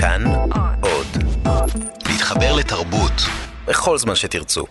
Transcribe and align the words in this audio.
כאן 0.00 0.24
עוד. 0.80 1.06
להתחבר 2.08 2.56
לתרבות 2.56 3.12
בכל 3.66 3.98
זמן 3.98 4.14
שתרצו. 4.14 4.64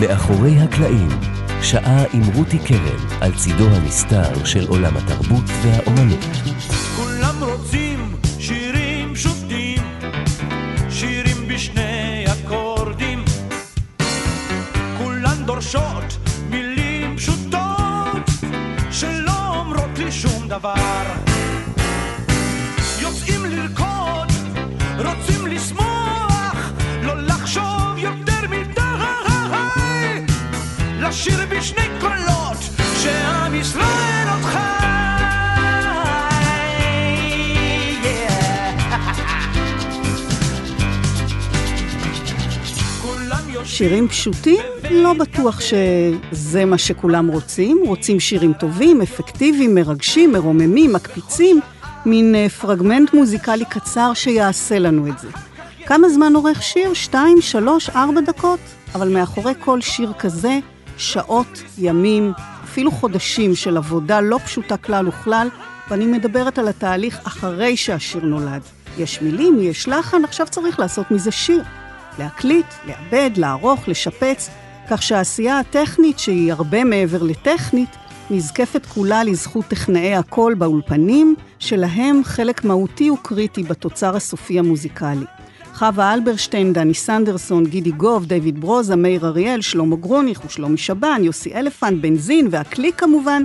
מאחורי 0.00 0.58
הקלעים, 0.58 1.08
שעה 1.62 2.04
עם 2.12 2.22
רותי 2.34 2.58
קרן 2.58 3.20
על 3.20 3.32
צידו 3.36 3.66
הנסתר 3.66 4.44
של 4.44 4.66
עולם 4.68 4.96
התרבות 4.96 5.44
והאומנות. 5.62 6.26
דבר. 20.74 21.02
יוצאים 23.00 23.44
לרקוד, 23.44 24.32
רוצים 24.98 25.46
לשמוח, 25.46 26.72
לא 27.02 27.22
לחשוב 27.22 27.98
יותר 27.98 28.48
מדי. 28.50 28.82
לשיר 31.00 31.38
בשני 31.50 31.88
קולות, 32.00 32.56
שעם 33.02 33.54
ישראל 33.54 34.28
עוד 34.28 34.40
שירים 43.64 44.08
פשוטים? 44.08 44.75
לא 44.90 45.12
בטוח 45.12 45.60
שזה 45.60 46.64
מה 46.64 46.78
שכולם 46.78 47.28
רוצים. 47.28 47.80
רוצים 47.86 48.20
שירים 48.20 48.52
טובים, 48.52 49.02
אפקטיביים, 49.02 49.74
מרגשים, 49.74 50.32
מרוממים, 50.32 50.92
מקפיצים, 50.92 51.60
מין 52.06 52.34
אה, 52.34 52.48
פרגמנט 52.48 53.14
מוזיקלי 53.14 53.64
קצר 53.64 54.14
שיעשה 54.14 54.78
לנו 54.78 55.06
את 55.06 55.18
זה. 55.18 55.28
כמה 55.86 56.08
זמן 56.08 56.32
עורך 56.34 56.62
שיר? 56.62 56.94
שתיים, 56.94 57.40
שלוש, 57.40 57.90
ארבע 57.90 58.20
דקות? 58.20 58.60
אבל 58.94 59.08
מאחורי 59.08 59.52
כל 59.60 59.80
שיר 59.80 60.12
כזה, 60.18 60.58
שעות, 60.96 61.62
ימים, 61.78 62.32
אפילו 62.64 62.90
חודשים 62.90 63.54
של 63.54 63.76
עבודה 63.76 64.20
לא 64.20 64.38
פשוטה 64.44 64.76
כלל 64.76 65.08
וכלל, 65.08 65.48
ואני 65.90 66.06
מדברת 66.06 66.58
על 66.58 66.68
התהליך 66.68 67.20
אחרי 67.24 67.76
שהשיר 67.76 68.24
נולד. 68.24 68.62
יש 68.98 69.22
מילים, 69.22 69.58
יש 69.60 69.88
לחן, 69.88 70.24
עכשיו 70.24 70.46
צריך 70.50 70.78
לעשות 70.78 71.10
מזה 71.10 71.30
שיר. 71.30 71.62
להקליט, 72.18 72.66
לעבד, 72.86 73.30
לערוך, 73.36 73.88
לשפץ, 73.88 74.50
כך 74.90 75.02
שהעשייה 75.02 75.58
הטכנית, 75.58 76.18
שהיא 76.18 76.52
הרבה 76.52 76.84
מעבר 76.84 77.22
לטכנית, 77.22 77.88
נזקפת 78.30 78.86
כולה 78.86 79.24
לזכות 79.24 79.64
טכנאי 79.64 80.14
הקול 80.14 80.54
באולפנים, 80.54 81.34
שלהם 81.58 82.20
חלק 82.24 82.64
מהותי 82.64 83.10
וקריטי 83.10 83.62
בתוצר 83.62 84.16
הסופי 84.16 84.58
המוזיקלי. 84.58 85.24
חווה 85.74 86.14
אלברשטיין, 86.14 86.72
דני 86.72 86.94
סנדרסון, 86.94 87.66
גידי 87.66 87.90
גוב, 87.90 88.26
דיוויד 88.26 88.60
ברוזה, 88.60 88.96
מאיר 88.96 89.26
אריאל, 89.26 89.60
שלמה 89.60 89.96
גרוניך 89.96 90.44
ושלומי 90.46 90.76
שבן, 90.76 91.20
יוסי 91.24 91.54
אלפנט, 91.54 92.02
בנזין 92.02 92.48
והקליק 92.50 92.94
כמובן. 93.00 93.42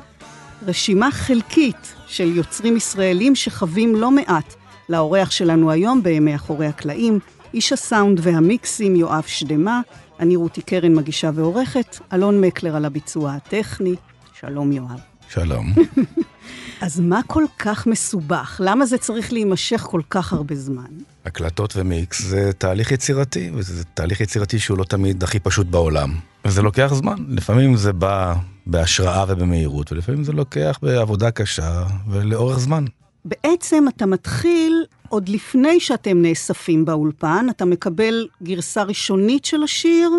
רשימה 0.67 1.11
חלקית 1.11 1.93
של 2.07 2.37
יוצרים 2.37 2.77
ישראלים 2.77 3.35
שחווים 3.35 3.95
לא 3.95 4.11
מעט 4.11 4.53
לאורח 4.89 5.31
שלנו 5.31 5.71
היום 5.71 6.03
בימי 6.03 6.35
אחורי 6.35 6.67
הקלעים, 6.67 7.19
איש 7.53 7.73
הסאונד 7.73 8.19
והמיקסים 8.23 8.95
יואב 8.95 9.23
שדמה, 9.27 9.81
אני 10.21 10.35
רותי 10.35 10.61
קרן 10.61 10.95
מגישה 10.95 11.29
ועורכת, 11.33 11.97
אלון 12.13 12.41
מקלר 12.41 12.75
על 12.75 12.85
הביצוע 12.85 13.33
הטכני. 13.33 13.95
שלום 14.39 14.71
יואב. 14.71 14.99
שלום. 15.29 15.73
אז 16.81 16.99
מה 16.99 17.21
כל 17.27 17.43
כך 17.59 17.87
מסובך? 17.87 18.61
למה 18.63 18.85
זה 18.85 18.97
צריך 18.97 19.33
להימשך 19.33 19.87
כל 19.89 20.01
כך 20.09 20.33
הרבה 20.33 20.55
זמן? 20.55 20.89
הקלטות 21.25 21.73
ומיקס 21.75 22.21
זה 22.21 22.53
תהליך 22.57 22.91
יצירתי, 22.91 23.51
וזה 23.53 23.83
תהליך 23.83 24.21
יצירתי 24.21 24.59
שהוא 24.59 24.77
לא 24.77 24.83
תמיד 24.83 25.23
הכי 25.23 25.39
פשוט 25.39 25.67
בעולם. 25.67 26.13
וזה 26.45 26.61
לוקח 26.61 26.93
זמן, 26.93 27.15
לפעמים 27.27 27.75
זה 27.75 27.93
בא 27.93 28.35
בהשראה 28.65 29.25
ובמהירות, 29.27 29.91
ולפעמים 29.91 30.23
זה 30.23 30.31
לוקח 30.31 30.79
בעבודה 30.81 31.31
קשה 31.31 31.83
ולאורך 32.09 32.59
זמן. 32.59 32.85
בעצם 33.25 33.85
אתה 33.87 34.05
מתחיל, 34.05 34.85
עוד 35.09 35.29
לפני 35.29 35.79
שאתם 35.79 36.21
נאספים 36.21 36.85
באולפן, 36.85 37.45
אתה 37.49 37.65
מקבל 37.65 38.27
גרסה 38.43 38.83
ראשונית 38.83 39.45
של 39.45 39.63
השיר, 39.63 40.11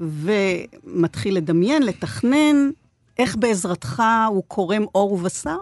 ומתחיל 0.00 1.36
לדמיין, 1.36 1.82
לתכנן, 1.82 2.70
איך 3.18 3.36
בעזרתך 3.36 4.02
הוא 4.28 4.42
קורם 4.48 4.82
עור 4.92 5.12
ובשר? 5.12 5.58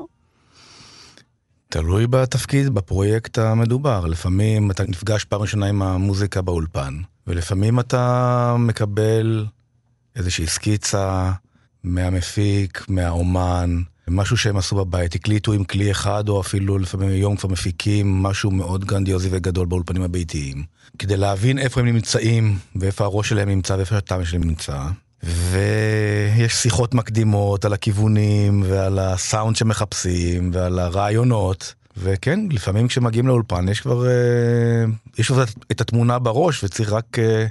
תלוי 1.68 2.06
בתפקיד, 2.06 2.68
בפרויקט 2.68 3.38
המדובר. 3.38 4.06
לפעמים 4.06 4.70
אתה 4.70 4.82
נפגש 4.88 5.24
פעם 5.24 5.40
ראשונה 5.40 5.66
עם 5.66 5.82
המוזיקה 5.82 6.42
באולפן, 6.42 6.94
ולפעמים 7.26 7.80
אתה 7.80 8.56
מקבל 8.58 9.46
איזושהי 10.16 10.46
סקיצה 10.46 11.32
מהמפיק, 11.84 12.84
מהאומן, 12.88 13.80
משהו 14.10 14.36
שהם 14.36 14.56
עשו 14.56 14.76
בבית, 14.76 15.14
הקליטו 15.14 15.52
עם 15.52 15.64
כלי 15.64 15.90
אחד, 15.90 16.28
או 16.28 16.40
אפילו 16.40 16.78
לפעמים 16.78 17.08
היום 17.08 17.36
כבר 17.36 17.48
מפיקים 17.48 18.22
משהו 18.22 18.50
מאוד 18.50 18.84
גרנדיוזי 18.84 19.28
וגדול 19.32 19.66
באולפנים 19.66 20.02
הביתיים. 20.02 20.64
כדי 20.98 21.16
להבין 21.16 21.58
איפה 21.58 21.80
הם 21.80 21.86
נמצאים, 21.86 22.58
ואיפה 22.76 23.04
הראש 23.04 23.28
שלהם 23.28 23.48
נמצא, 23.48 23.74
ואיפה 23.74 23.96
הטעם 23.96 24.24
שלהם 24.24 24.44
נמצא. 24.44 24.78
ויש 25.22 26.52
שיחות 26.52 26.94
מקדימות 26.94 27.64
על 27.64 27.72
הכיוונים, 27.72 28.62
ועל 28.66 28.98
הסאונד 28.98 29.56
שמחפשים, 29.56 30.50
ועל 30.54 30.78
הרעיונות. 30.78 31.74
וכן, 31.96 32.40
לפעמים 32.50 32.88
כשמגיעים 32.88 33.26
לאולפן 33.26 33.68
יש 33.68 33.80
כבר, 33.80 34.06
אה, 34.06 34.84
יש 35.18 35.28
כבר 35.28 35.44
את 35.70 35.80
התמונה 35.80 36.18
בראש, 36.18 36.64
וצריך 36.64 36.92
רק 36.92 37.18
אה, 37.18 37.46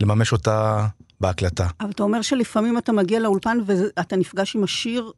לממש 0.00 0.32
אותה 0.32 0.86
בהקלטה. 1.20 1.66
אבל 1.80 1.90
אתה 1.90 2.02
אומר 2.02 2.22
שלפעמים 2.22 2.78
אתה 2.78 2.92
מגיע 2.92 3.20
לאולפן 3.20 3.58
ואתה 3.66 4.16
נפגש 4.16 4.56
עם 4.56 4.64
השיר 4.64 5.12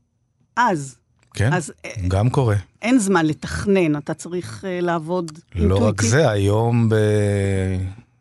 אז. 0.58 0.94
כן, 1.34 1.52
אז 1.52 1.72
גם 2.08 2.30
קורה. 2.30 2.56
אין 2.82 2.98
זמן 2.98 3.26
לתכנן, 3.26 3.96
אתה 3.96 4.14
צריך 4.14 4.64
uh, 4.64 4.84
לעבוד 4.84 5.32
לא 5.54 5.74
רק 5.74 5.82
אינטואיטיב. 5.82 6.10
זה, 6.10 6.30
היום 6.30 6.88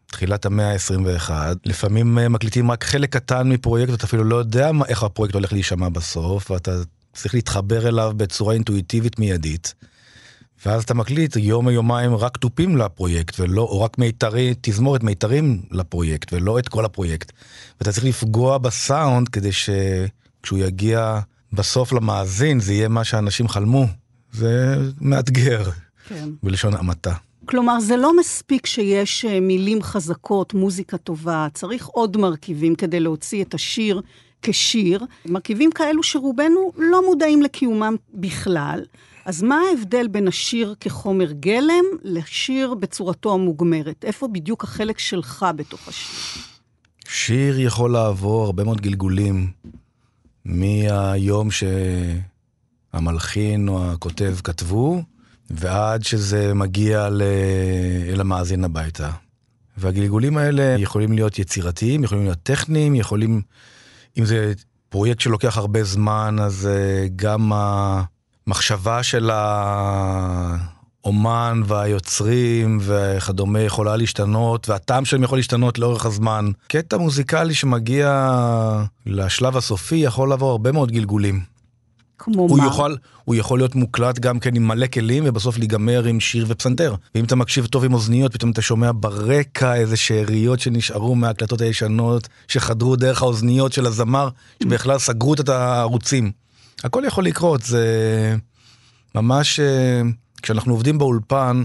בתחילת 0.07 0.45
המאה 0.45 0.71
ה-21, 0.73 1.31
לפעמים 1.65 2.19
אה, 2.19 2.29
מקליטים 2.29 2.71
רק 2.71 2.83
חלק 2.83 3.09
קטן 3.09 3.49
מפרויקט, 3.49 3.91
ואתה 3.91 4.05
אפילו 4.05 4.23
לא 4.23 4.35
יודע 4.35 4.71
מה- 4.71 4.85
איך 4.85 5.03
הפרויקט 5.03 5.33
הולך 5.33 5.53
להישמע 5.53 5.89
בסוף, 5.89 6.51
ואתה 6.51 6.71
צריך 7.13 7.33
להתחבר 7.33 7.87
אליו 7.87 8.13
בצורה 8.17 8.53
אינטואיטיבית 8.53 9.19
מיידית. 9.19 9.73
ואז 10.65 10.83
אתה 10.83 10.93
מקליט 10.93 11.35
יום 11.35 11.65
או 11.65 11.71
יומיים 11.71 12.15
רק 12.15 12.37
תופים 12.37 12.77
לפרויקט, 12.77 13.39
ולא, 13.39 13.61
או 13.61 13.81
רק 13.81 13.97
מיתרי, 13.97 14.53
תזמורת 14.61 15.03
מיתרים 15.03 15.61
לפרויקט, 15.71 16.33
ולא 16.33 16.59
את 16.59 16.69
כל 16.69 16.85
הפרויקט. 16.85 17.31
ואתה 17.79 17.91
צריך 17.91 18.05
לפגוע 18.05 18.57
בסאונד 18.57 19.29
כדי 19.29 19.49
שכשהוא 19.51 20.59
יגיע 20.59 21.19
בסוף 21.53 21.93
למאזין, 21.93 22.59
זה 22.59 22.73
יהיה 22.73 22.87
מה 22.87 23.03
שאנשים 23.03 23.47
חלמו. 23.47 23.85
זה 24.31 24.75
מאתגר, 25.01 25.63
כן. 26.07 26.29
בלשון 26.43 26.73
המעטה. 26.73 27.13
כלומר, 27.45 27.79
זה 27.79 27.97
לא 27.97 28.17
מספיק 28.17 28.65
שיש 28.65 29.25
אה, 29.25 29.39
מילים 29.39 29.81
חזקות, 29.81 30.53
מוזיקה 30.53 30.97
טובה, 30.97 31.47
צריך 31.53 31.85
עוד 31.87 32.17
מרכיבים 32.17 32.75
כדי 32.75 32.99
להוציא 32.99 33.43
את 33.43 33.53
השיר 33.53 34.01
כשיר. 34.41 35.05
מרכיבים 35.25 35.71
כאלו 35.71 36.03
שרובנו 36.03 36.71
לא 36.77 37.05
מודעים 37.05 37.41
לקיומם 37.41 37.95
בכלל. 38.13 38.85
אז 39.25 39.43
מה 39.43 39.59
ההבדל 39.69 40.07
בין 40.07 40.27
השיר 40.27 40.75
כחומר 40.79 41.31
גלם 41.31 41.85
לשיר 42.03 42.73
בצורתו 42.73 43.33
המוגמרת? 43.33 44.05
איפה 44.05 44.27
בדיוק 44.27 44.63
החלק 44.63 44.99
שלך 44.99 45.45
בתוך 45.55 45.87
השיר? 45.87 46.43
שיר 47.07 47.59
יכול 47.59 47.91
לעבור 47.91 48.45
הרבה 48.45 48.63
מאוד 48.63 48.81
גלגולים 48.81 49.51
מהיום 50.47 51.49
שהמלחין 52.93 53.67
או 53.67 53.91
הכותב 53.91 54.35
כתבו, 54.43 55.03
ועד 55.49 56.03
שזה 56.03 56.53
מגיע 56.53 57.09
ל... 57.09 57.21
אל 58.09 58.21
המאזין 58.21 58.63
הביתה. 58.63 59.09
והגלגולים 59.77 60.37
האלה 60.37 60.75
יכולים 60.79 61.13
להיות 61.13 61.39
יצירתיים, 61.39 62.03
יכולים 62.03 62.23
להיות 62.23 62.39
טכניים, 62.43 62.95
יכולים... 62.95 63.41
אם 64.17 64.25
זה 64.25 64.53
פרויקט 64.89 65.19
שלוקח 65.19 65.57
הרבה 65.57 65.83
זמן, 65.83 66.35
אז 66.41 66.67
אה, 66.71 67.07
גם 67.15 67.51
המחשבה 68.47 69.03
של 69.03 69.29
האומן 71.03 71.61
והיוצרים 71.65 72.77
וכדומה 72.81 73.59
יכולה 73.59 73.95
להשתנות, 73.95 74.69
והטעם 74.69 75.05
שלהם 75.05 75.23
יכול 75.23 75.37
להשתנות 75.37 75.79
לאורך 75.79 76.05
הזמן. 76.05 76.51
קטע 76.67 76.97
מוזיקלי 76.97 77.53
שמגיע 77.53 78.33
לשלב 79.05 79.57
הסופי 79.57 79.95
יכול 79.95 80.29
לעבור 80.29 80.51
הרבה 80.51 80.71
מאוד 80.71 80.91
גלגולים. 80.91 81.57
כמו 82.17 82.41
הוא 82.41 82.57
מה? 82.57 82.63
יוכל, 82.63 82.95
הוא 83.25 83.35
יכול 83.35 83.59
להיות 83.59 83.75
מוקלט 83.75 84.19
גם 84.19 84.39
כן 84.39 84.55
עם 84.55 84.67
מלא 84.67 84.87
כלים 84.87 85.23
ובסוף 85.27 85.57
להיגמר 85.57 86.03
עם 86.03 86.19
שיר 86.19 86.45
ופסנתר. 86.47 86.95
ואם 87.15 87.23
אתה 87.23 87.35
מקשיב 87.35 87.65
טוב 87.65 87.83
עם 87.83 87.93
אוזניות, 87.93 88.33
פתאום 88.33 88.51
אתה 88.51 88.61
שומע 88.61 88.91
ברקע 88.95 89.75
איזה 89.75 89.97
שאריות 89.97 90.59
שנשארו 90.59 91.15
מההקלטות 91.15 91.61
הישנות, 91.61 92.27
שחדרו 92.47 92.95
דרך 92.95 93.21
האוזניות 93.21 93.73
של 93.73 93.85
הזמר, 93.85 94.29
שבכלל 94.63 94.99
סגרו 94.99 95.33
את 95.33 95.49
הערוצים. 95.49 96.31
הכל 96.83 97.03
יכול 97.07 97.25
לקרות, 97.25 97.63
זה 97.63 97.85
ממש, 99.15 99.59
אה, 99.59 100.01
כשאנחנו 100.47 100.73
עובדים 100.73 100.97
באולפן, 100.97 101.63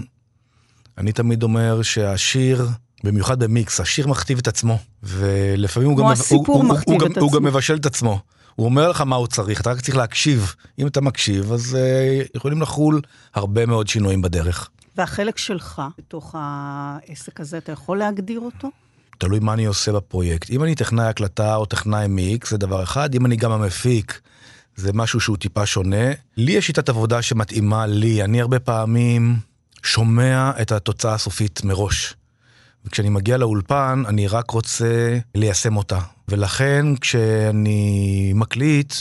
אני 0.97 1.11
תמיד 1.11 1.43
אומר 1.43 1.81
שהשיר, 1.81 2.67
במיוחד 3.03 3.43
במיקס, 3.43 3.79
השיר 3.79 4.07
מכתיב 4.07 4.37
את 4.37 4.47
עצמו, 4.47 4.77
ולפעמים 5.03 5.89
הוא 5.89 5.97
גם, 5.97 6.05
הוא, 6.05 6.45
הוא, 6.47 6.63
הוא, 6.63 6.75
את 6.77 6.87
גם, 6.87 7.21
הוא 7.21 7.31
גם 7.31 7.37
עצמו. 7.37 7.41
מבשל 7.41 7.75
את 7.75 7.85
עצמו. 7.85 8.19
הוא 8.55 8.65
אומר 8.65 8.89
לך 8.89 9.01
מה 9.01 9.15
הוא 9.15 9.27
צריך, 9.27 9.61
אתה 9.61 9.71
רק 9.71 9.81
צריך 9.81 9.97
להקשיב. 9.97 10.55
אם 10.79 10.87
אתה 10.87 11.01
מקשיב, 11.01 11.51
אז 11.51 11.77
uh, 11.77 12.37
יכולים 12.37 12.61
לחול 12.61 13.01
הרבה 13.33 13.65
מאוד 13.65 13.87
שינויים 13.87 14.21
בדרך. 14.21 14.69
והחלק 14.97 15.37
שלך 15.37 15.81
בתוך 15.97 16.35
העסק 16.37 17.39
הזה, 17.39 17.57
אתה 17.57 17.71
יכול 17.71 17.97
להגדיר 17.97 18.39
אותו? 18.39 18.69
תלוי 19.17 19.39
מה 19.39 19.53
אני 19.53 19.65
עושה 19.65 19.91
בפרויקט. 19.91 20.49
אם 20.49 20.63
אני 20.63 20.75
טכנאי 20.75 21.05
הקלטה 21.05 21.55
או 21.55 21.65
טכנאי 21.65 22.07
מיקס, 22.07 22.49
זה 22.49 22.57
דבר 22.57 22.83
אחד. 22.83 23.15
אם 23.15 23.25
אני 23.25 23.35
גם 23.35 23.51
המפיק, 23.51 24.21
זה 24.75 24.93
משהו 24.93 25.19
שהוא 25.19 25.37
טיפה 25.37 25.65
שונה. 25.65 26.11
לי 26.37 26.51
יש 26.51 26.67
שיטת 26.67 26.89
עבודה 26.89 27.21
שמתאימה 27.21 27.85
לי. 27.85 28.23
אני 28.23 28.41
הרבה 28.41 28.59
פעמים 28.59 29.35
שומע 29.83 30.51
את 30.61 30.71
התוצאה 30.71 31.13
הסופית 31.13 31.63
מראש. 31.63 32.13
וכשאני 32.85 33.09
מגיע 33.09 33.37
לאולפן, 33.37 34.03
אני 34.07 34.27
רק 34.27 34.51
רוצה 34.51 35.17
ליישם 35.35 35.77
אותה. 35.77 35.99
ולכן 36.27 36.85
כשאני 37.01 38.31
מקליט 38.35 38.93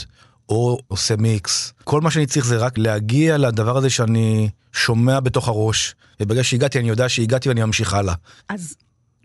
או 0.48 0.78
עושה 0.88 1.16
מיקס, 1.16 1.72
כל 1.84 2.00
מה 2.00 2.10
שאני 2.10 2.26
צריך 2.26 2.46
זה 2.46 2.56
רק 2.56 2.78
להגיע 2.78 3.38
לדבר 3.38 3.76
הזה 3.76 3.90
שאני 3.90 4.48
שומע 4.72 5.20
בתוך 5.20 5.48
הראש. 5.48 5.94
וברגע 6.20 6.44
שהגעתי, 6.44 6.78
אני 6.78 6.88
יודע 6.88 7.08
שהגעתי 7.08 7.48
ואני 7.48 7.64
ממשיך 7.64 7.94
הלאה. 7.94 8.14
אז 8.48 8.76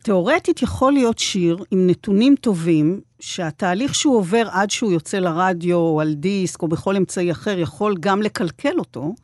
תאורטית 0.04 0.62
יכול 0.62 0.94
להיות 0.94 1.20
שיר 1.20 1.58
עם 1.72 1.88
נתונים 1.88 2.36
טובים, 2.42 3.02
שהתהליך 3.20 3.96
שהוא 3.96 4.18
עובר 4.18 4.48
עד 4.52 4.70
שהוא 4.70 4.92
יוצא 4.92 5.20
לרדיו, 5.20 5.76
או 5.78 6.02
על 6.02 6.14
דיסק, 6.14 6.62
או 6.62 6.68
בכל 6.68 6.96
אמצעי 6.96 7.32
אחר, 7.32 7.60
יכול 7.60 7.96
גם 8.00 8.22
לקלקל 8.22 8.80
אותו, 8.80 9.16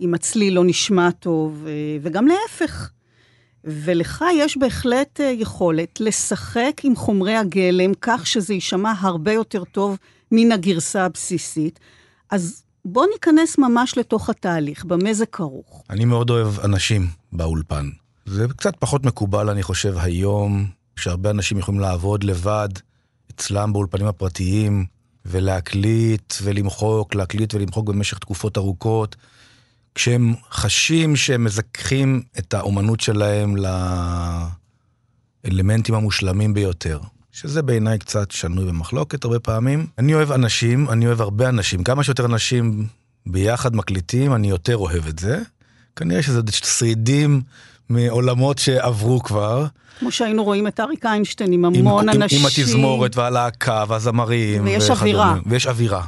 אם 0.00 0.14
הצליל 0.14 0.54
לא 0.54 0.64
נשמע 0.64 1.10
טוב, 1.10 1.66
אה, 1.66 1.72
וגם 2.02 2.26
להפך. 2.26 2.90
ולך 3.64 4.24
יש 4.38 4.56
בהחלט 4.56 5.20
אה, 5.20 5.26
יכולת 5.26 6.00
לשחק 6.00 6.80
עם 6.82 6.96
חומרי 6.96 7.36
הגלם 7.36 7.92
כך 8.00 8.26
שזה 8.26 8.54
יישמע 8.54 8.92
הרבה 9.00 9.32
יותר 9.32 9.64
טוב 9.64 9.98
מן 10.32 10.52
הגרסה 10.52 11.04
הבסיסית. 11.04 11.80
אז 12.30 12.62
בוא 12.84 13.06
ניכנס 13.12 13.58
ממש 13.58 13.98
לתוך 13.98 14.30
התהליך, 14.30 14.84
במה 14.84 15.14
זה 15.14 15.26
כרוך. 15.26 15.84
אני 15.90 16.04
מאוד 16.04 16.30
אוהב 16.30 16.60
אנשים 16.60 17.06
באולפן. 17.32 17.88
זה 18.26 18.46
קצת 18.56 18.76
פחות 18.78 19.04
מקובל, 19.04 19.50
אני 19.50 19.62
חושב, 19.62 19.94
היום, 19.98 20.66
שהרבה 20.96 21.30
אנשים 21.30 21.58
יכולים 21.58 21.80
לעבוד 21.80 22.24
לבד 22.24 22.68
אצלם 23.36 23.72
באולפנים 23.72 24.06
הפרטיים, 24.06 24.86
ולהקליט 25.26 26.34
ולמחוק, 26.42 27.14
להקליט 27.14 27.54
ולמחוק 27.54 27.88
במשך 27.88 28.18
תקופות 28.18 28.58
ארוכות, 28.58 29.16
כשהם 29.94 30.34
חשים 30.50 31.16
שהם 31.16 31.44
מזככים 31.44 32.22
את 32.38 32.54
האומנות 32.54 33.00
שלהם 33.00 33.56
לאלמנטים 35.44 35.94
המושלמים 35.94 36.54
ביותר. 36.54 37.00
שזה 37.32 37.62
בעיניי 37.62 37.98
קצת 37.98 38.30
שנוי 38.30 38.64
במחלוקת 38.64 39.24
הרבה 39.24 39.38
פעמים. 39.38 39.86
אני 39.98 40.14
אוהב 40.14 40.32
אנשים, 40.32 40.90
אני 40.90 41.06
אוהב 41.06 41.20
הרבה 41.20 41.48
אנשים. 41.48 41.84
כמה 41.84 42.04
שיותר 42.04 42.24
אנשים 42.24 42.86
ביחד 43.26 43.76
מקליטים, 43.76 44.34
אני 44.34 44.50
יותר 44.50 44.76
אוהב 44.76 45.06
את 45.06 45.18
זה. 45.18 45.42
כנראה 45.96 46.22
שזה 46.22 46.40
שרידים 46.52 47.42
מעולמות 47.92 48.58
שעברו 48.58 49.22
כבר. 49.22 49.66
כמו 49.98 50.10
שהיינו 50.10 50.44
רואים 50.44 50.66
את 50.66 50.80
אריק 50.80 51.06
איינשטיין 51.06 51.52
עם 51.52 51.64
עם, 51.64 51.74
המון 51.74 52.08
עם, 52.08 52.22
אנשים. 52.22 52.40
עם 52.40 52.46
התזמורת 52.46 53.16
והלהקה 53.16 53.84
והזמרים. 53.88 54.64
ויש 54.64 54.82
וכדומה. 54.84 55.00
אווירה. 55.00 55.34
ויש 55.46 55.66
אווירה. 55.66 56.02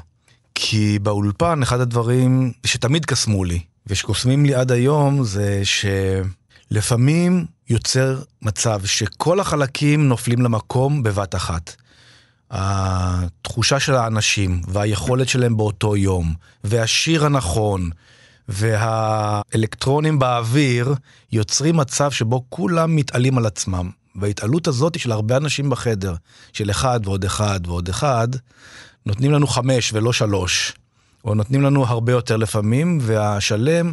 כי 0.54 0.98
באולפן 0.98 1.62
אחד 1.62 1.80
הדברים 1.80 2.52
שתמיד 2.66 3.04
קסמו 3.04 3.44
לי, 3.44 3.60
ושקוסמים 3.86 4.46
לי 4.46 4.54
עד 4.54 4.72
היום, 4.72 5.24
זה 5.24 5.62
שלפעמים 6.70 7.46
יוצר 7.70 8.18
מצב 8.42 8.80
שכל 8.84 9.40
החלקים 9.40 10.08
נופלים 10.08 10.42
למקום 10.42 11.02
בבת 11.02 11.34
אחת. 11.34 11.74
התחושה 12.50 13.80
של 13.80 13.94
האנשים 13.94 14.60
והיכולת 14.68 15.28
שלהם 15.28 15.56
באותו 15.56 15.96
יום, 15.96 16.34
והשיר 16.64 17.26
הנכון, 17.26 17.90
והאלקטרונים 18.48 20.18
באוויר, 20.18 20.94
יוצרים 21.32 21.76
מצב 21.76 22.10
שבו 22.10 22.44
כולם 22.48 22.96
מתעלים 22.96 23.38
על 23.38 23.46
עצמם. 23.46 23.90
וההתעלות 24.16 24.68
הזאת 24.68 24.98
של 24.98 25.12
הרבה 25.12 25.36
אנשים 25.36 25.70
בחדר, 25.70 26.14
של 26.52 26.70
אחד 26.70 27.00
ועוד 27.04 27.24
אחד 27.24 27.60
ועוד 27.66 27.88
אחד, 27.88 28.28
נותנים 29.06 29.32
לנו 29.32 29.46
חמש 29.46 29.92
ולא 29.92 30.12
שלוש, 30.12 30.72
או 31.24 31.34
נותנים 31.34 31.62
לנו 31.62 31.84
הרבה 31.86 32.12
יותר 32.12 32.36
לפעמים, 32.36 32.98
והשלם 33.02 33.92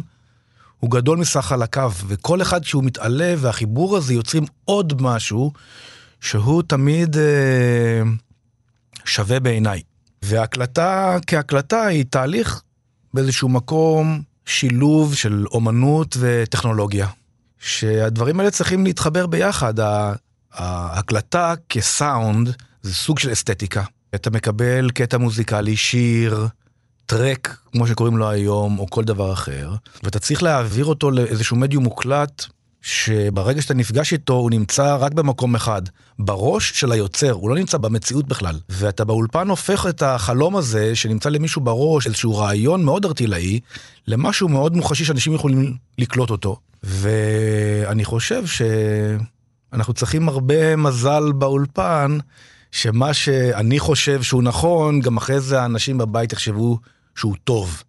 הוא 0.80 0.90
גדול 0.90 1.18
מסך 1.18 1.40
חלקיו, 1.40 1.92
וכל 2.06 2.42
אחד 2.42 2.64
שהוא 2.64 2.84
מתעלה, 2.84 3.34
והחיבור 3.38 3.96
הזה 3.96 4.14
יוצרים 4.14 4.44
עוד 4.64 5.02
משהו, 5.02 5.52
שהוא 6.20 6.62
תמיד 6.62 7.16
אה, 7.16 8.02
שווה 9.04 9.40
בעיניי. 9.40 9.82
והקלטה 10.22 11.16
כהקלטה 11.26 11.86
היא 11.86 12.04
תהליך 12.10 12.62
באיזשהו 13.14 13.48
מקום 13.48 14.22
שילוב 14.46 15.14
של 15.14 15.46
אומנות 15.50 16.16
וטכנולוגיה. 16.20 17.06
שהדברים 17.58 18.40
האלה 18.40 18.50
צריכים 18.50 18.84
להתחבר 18.84 19.26
ביחד. 19.26 19.74
ההקלטה 20.52 21.54
כסאונד 21.68 22.48
זה 22.82 22.94
סוג 22.94 23.18
של 23.18 23.32
אסתטיקה. 23.32 23.82
אתה 24.14 24.30
מקבל 24.30 24.90
קטע 24.90 25.18
מוזיקלי, 25.18 25.76
שיר, 25.76 26.46
טרק, 27.06 27.56
כמו 27.72 27.86
שקוראים 27.86 28.16
לו 28.16 28.30
היום, 28.30 28.78
או 28.78 28.90
כל 28.90 29.04
דבר 29.04 29.32
אחר, 29.32 29.74
ואתה 30.02 30.18
צריך 30.18 30.42
להעביר 30.42 30.84
אותו 30.84 31.10
לאיזשהו 31.10 31.56
מדיום 31.56 31.84
מוקלט, 31.84 32.46
שברגע 32.82 33.62
שאתה 33.62 33.74
נפגש 33.74 34.12
איתו, 34.12 34.32
הוא 34.32 34.50
נמצא 34.50 34.96
רק 34.96 35.12
במקום 35.12 35.54
אחד, 35.54 35.82
בראש 36.18 36.72
של 36.74 36.92
היוצר, 36.92 37.30
הוא 37.30 37.50
לא 37.50 37.56
נמצא 37.56 37.78
במציאות 37.78 38.28
בכלל. 38.28 38.58
ואתה 38.68 39.04
באולפן 39.04 39.48
הופך 39.48 39.86
את 39.86 40.02
החלום 40.02 40.56
הזה, 40.56 40.96
שנמצא 40.96 41.28
למישהו 41.28 41.60
בראש, 41.60 42.06
איזשהו 42.06 42.36
רעיון 42.36 42.84
מאוד 42.84 43.04
ארטילאי, 43.04 43.60
למשהו 44.06 44.48
מאוד 44.48 44.76
מוחשי 44.76 45.04
שאנשים 45.04 45.34
יכולים 45.34 45.76
לקלוט 45.98 46.30
אותו. 46.30 46.56
ואני 46.82 48.04
חושב 48.04 48.42
שאנחנו 48.46 49.94
צריכים 49.94 50.28
הרבה 50.28 50.76
מזל 50.76 51.32
באולפן, 51.32 52.18
שמה 52.72 53.14
שאני 53.14 53.78
חושב 53.78 54.22
שהוא 54.22 54.42
נכון, 54.42 55.00
גם 55.00 55.16
אחרי 55.16 55.40
זה 55.40 55.60
האנשים 55.60 55.98
בבית 55.98 56.32
יחשבו 56.32 56.78
שהוא 57.14 57.34
טוב. 57.44 57.82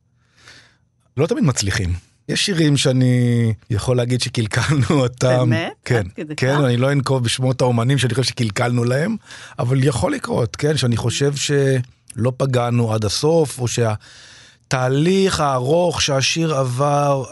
לא 1.17 1.27
תמיד 1.27 1.43
מצליחים. 1.43 2.12
יש 2.29 2.45
שירים 2.45 2.77
שאני 2.77 3.53
יכול 3.69 3.97
להגיד 3.97 4.21
שקלקלנו 4.21 4.85
אותם. 5.03 5.49
באמת? 5.49 5.71
כן, 5.85 6.03
כן, 6.15 6.35
כך? 6.35 6.59
אני 6.65 6.77
לא 6.77 6.91
אנקוב 6.91 7.23
בשמות 7.23 7.61
האומנים 7.61 7.97
שאני 7.97 8.13
חושב 8.13 8.29
שקלקלנו 8.29 8.83
להם, 8.83 9.15
אבל 9.59 9.83
יכול 9.83 10.13
לקרות, 10.13 10.55
כן, 10.55 10.77
שאני 10.77 10.97
חושב 10.97 11.33
שלא 11.35 12.33
פגענו 12.37 12.93
עד 12.93 13.05
הסוף, 13.05 13.59
או 13.59 13.67
שהתהליך 13.67 15.39
הארוך 15.39 16.01
שהשיר 16.01 16.55
עבר, 16.55 17.23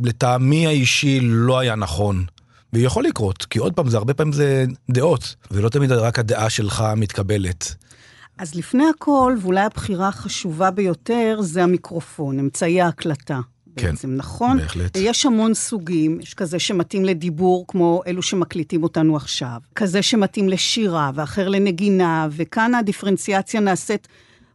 לטעמי 0.00 0.66
האישי 0.66 1.18
לא 1.22 1.58
היה 1.58 1.74
נכון. 1.74 2.24
ויכול 2.72 3.04
לקרות, 3.04 3.44
כי 3.44 3.58
עוד 3.58 3.72
פעם, 3.72 3.90
זה 3.90 3.96
הרבה 3.96 4.14
פעמים 4.14 4.32
זה 4.32 4.64
דעות, 4.90 5.34
ולא 5.50 5.68
תמיד 5.68 5.92
רק 5.92 6.18
הדעה 6.18 6.50
שלך 6.50 6.84
מתקבלת. 6.96 7.74
אז 8.38 8.54
לפני 8.54 8.84
הכל, 8.96 9.36
ואולי 9.42 9.60
הבחירה 9.60 10.08
החשובה 10.08 10.70
ביותר, 10.70 11.38
זה 11.40 11.62
המיקרופון, 11.62 12.38
אמצעי 12.38 12.80
ההקלטה. 12.80 13.40
כן, 13.78 13.90
בעצם, 13.90 14.14
נכון? 14.16 14.58
בהחלט. 14.58 14.96
יש 14.96 15.26
המון 15.26 15.54
סוגים, 15.54 16.20
יש 16.20 16.34
כזה 16.34 16.58
שמתאים 16.58 17.04
לדיבור, 17.04 17.64
כמו 17.68 18.02
אלו 18.06 18.22
שמקליטים 18.22 18.82
אותנו 18.82 19.16
עכשיו, 19.16 19.60
כזה 19.74 20.02
שמתאים 20.02 20.48
לשירה, 20.48 21.10
ואחר 21.14 21.48
לנגינה, 21.48 22.28
וכאן 22.30 22.74
הדיפרנציאציה 22.74 23.60
נעשית 23.60 24.08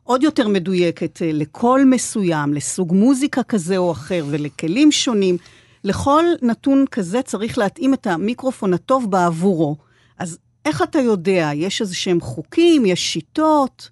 עוד 0.04 0.24
יותר 0.24 0.48
מדויקת 0.48 1.22
אה, 1.22 1.30
לקול 1.34 1.84
מסוים, 1.90 2.54
לסוג 2.54 2.94
מוזיקה 2.94 3.44
כזה 3.44 3.78
או 3.78 3.92
אחר, 3.92 4.26
ולכלים 4.30 4.92
שונים. 4.92 5.38
לכל 5.84 6.26
נתון 6.42 6.86
כזה 6.92 7.22
צריך 7.22 7.58
להתאים 7.58 7.94
את 7.94 8.08
המיקרופון 8.08 8.74
הטוב 8.74 9.12
בעבורו. 9.12 9.78
אז 10.20 10.38
איך 10.66 10.82
אתה 10.82 11.00
יודע? 11.00 11.50
יש 11.56 11.82
איזה 11.82 11.96
שהם 11.96 12.22
חוקים, 12.22 12.86
יש 12.86 13.14
שיטות? 13.14 13.90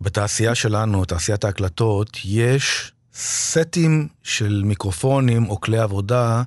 בתעשייה 0.00 0.54
שלנו, 0.54 1.04
תעשיית 1.04 1.44
ההקלטות, 1.44 2.18
יש 2.24 2.92
סטים 3.16 4.08
של 4.22 4.62
מיקרופונים 4.64 5.48
או 5.48 5.60
כלי 5.60 5.78
עבודה 5.78 6.42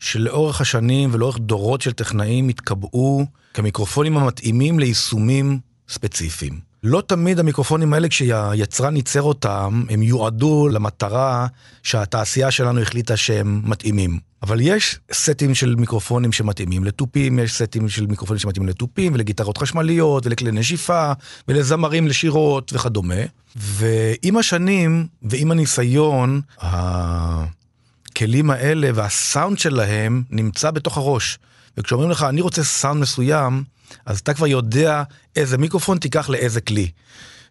שלאורך 0.00 0.60
השנים 0.60 1.10
ולאורך 1.12 1.38
דורות 1.38 1.80
של 1.80 1.92
טכנאים 1.92 2.48
התקבעו 2.48 3.26
כמיקרופונים 3.54 4.16
המתאימים 4.16 4.78
ליישומים 4.78 5.58
ספציפיים. 5.88 6.60
לא 6.82 7.02
תמיד 7.06 7.38
המיקרופונים 7.38 7.92
האלה, 7.92 8.08
כשהיצרן 8.08 8.96
ייצר 8.96 9.22
אותם, 9.22 9.84
הם 9.90 10.02
יועדו 10.02 10.68
למטרה 10.68 11.46
שהתעשייה 11.82 12.50
שלנו 12.50 12.80
החליטה 12.80 13.16
שהם 13.16 13.62
מתאימים. 13.64 14.18
אבל 14.46 14.58
יש 14.60 14.98
סטים 15.12 15.54
של 15.54 15.74
מיקרופונים 15.74 16.32
שמתאימים 16.32 16.84
לתופים, 16.84 17.38
יש 17.38 17.54
סטים 17.54 17.88
של 17.88 18.06
מיקרופונים 18.06 18.38
שמתאימים 18.38 18.68
לתופים 18.68 19.14
ולגיטרות 19.14 19.58
חשמליות 19.58 20.26
ולכלי 20.26 20.52
נשיפה 20.52 21.12
ולזמרים 21.48 22.08
לשירות 22.08 22.72
וכדומה. 22.72 23.22
ועם 23.56 24.36
השנים 24.36 25.06
ועם 25.22 25.50
הניסיון, 25.50 26.40
הכלים 26.58 28.50
האלה 28.50 28.90
והסאונד 28.94 29.58
שלהם 29.58 30.22
נמצא 30.30 30.70
בתוך 30.70 30.96
הראש. 30.96 31.38
וכשאומרים 31.78 32.10
לך, 32.10 32.22
אני 32.22 32.40
רוצה 32.40 32.64
סאונד 32.64 33.00
מסוים, 33.00 33.64
אז 34.06 34.18
אתה 34.18 34.34
כבר 34.34 34.46
יודע 34.46 35.02
איזה 35.36 35.58
מיקרופון 35.58 35.98
תיקח 35.98 36.28
לאיזה 36.28 36.60
כלי. 36.60 36.90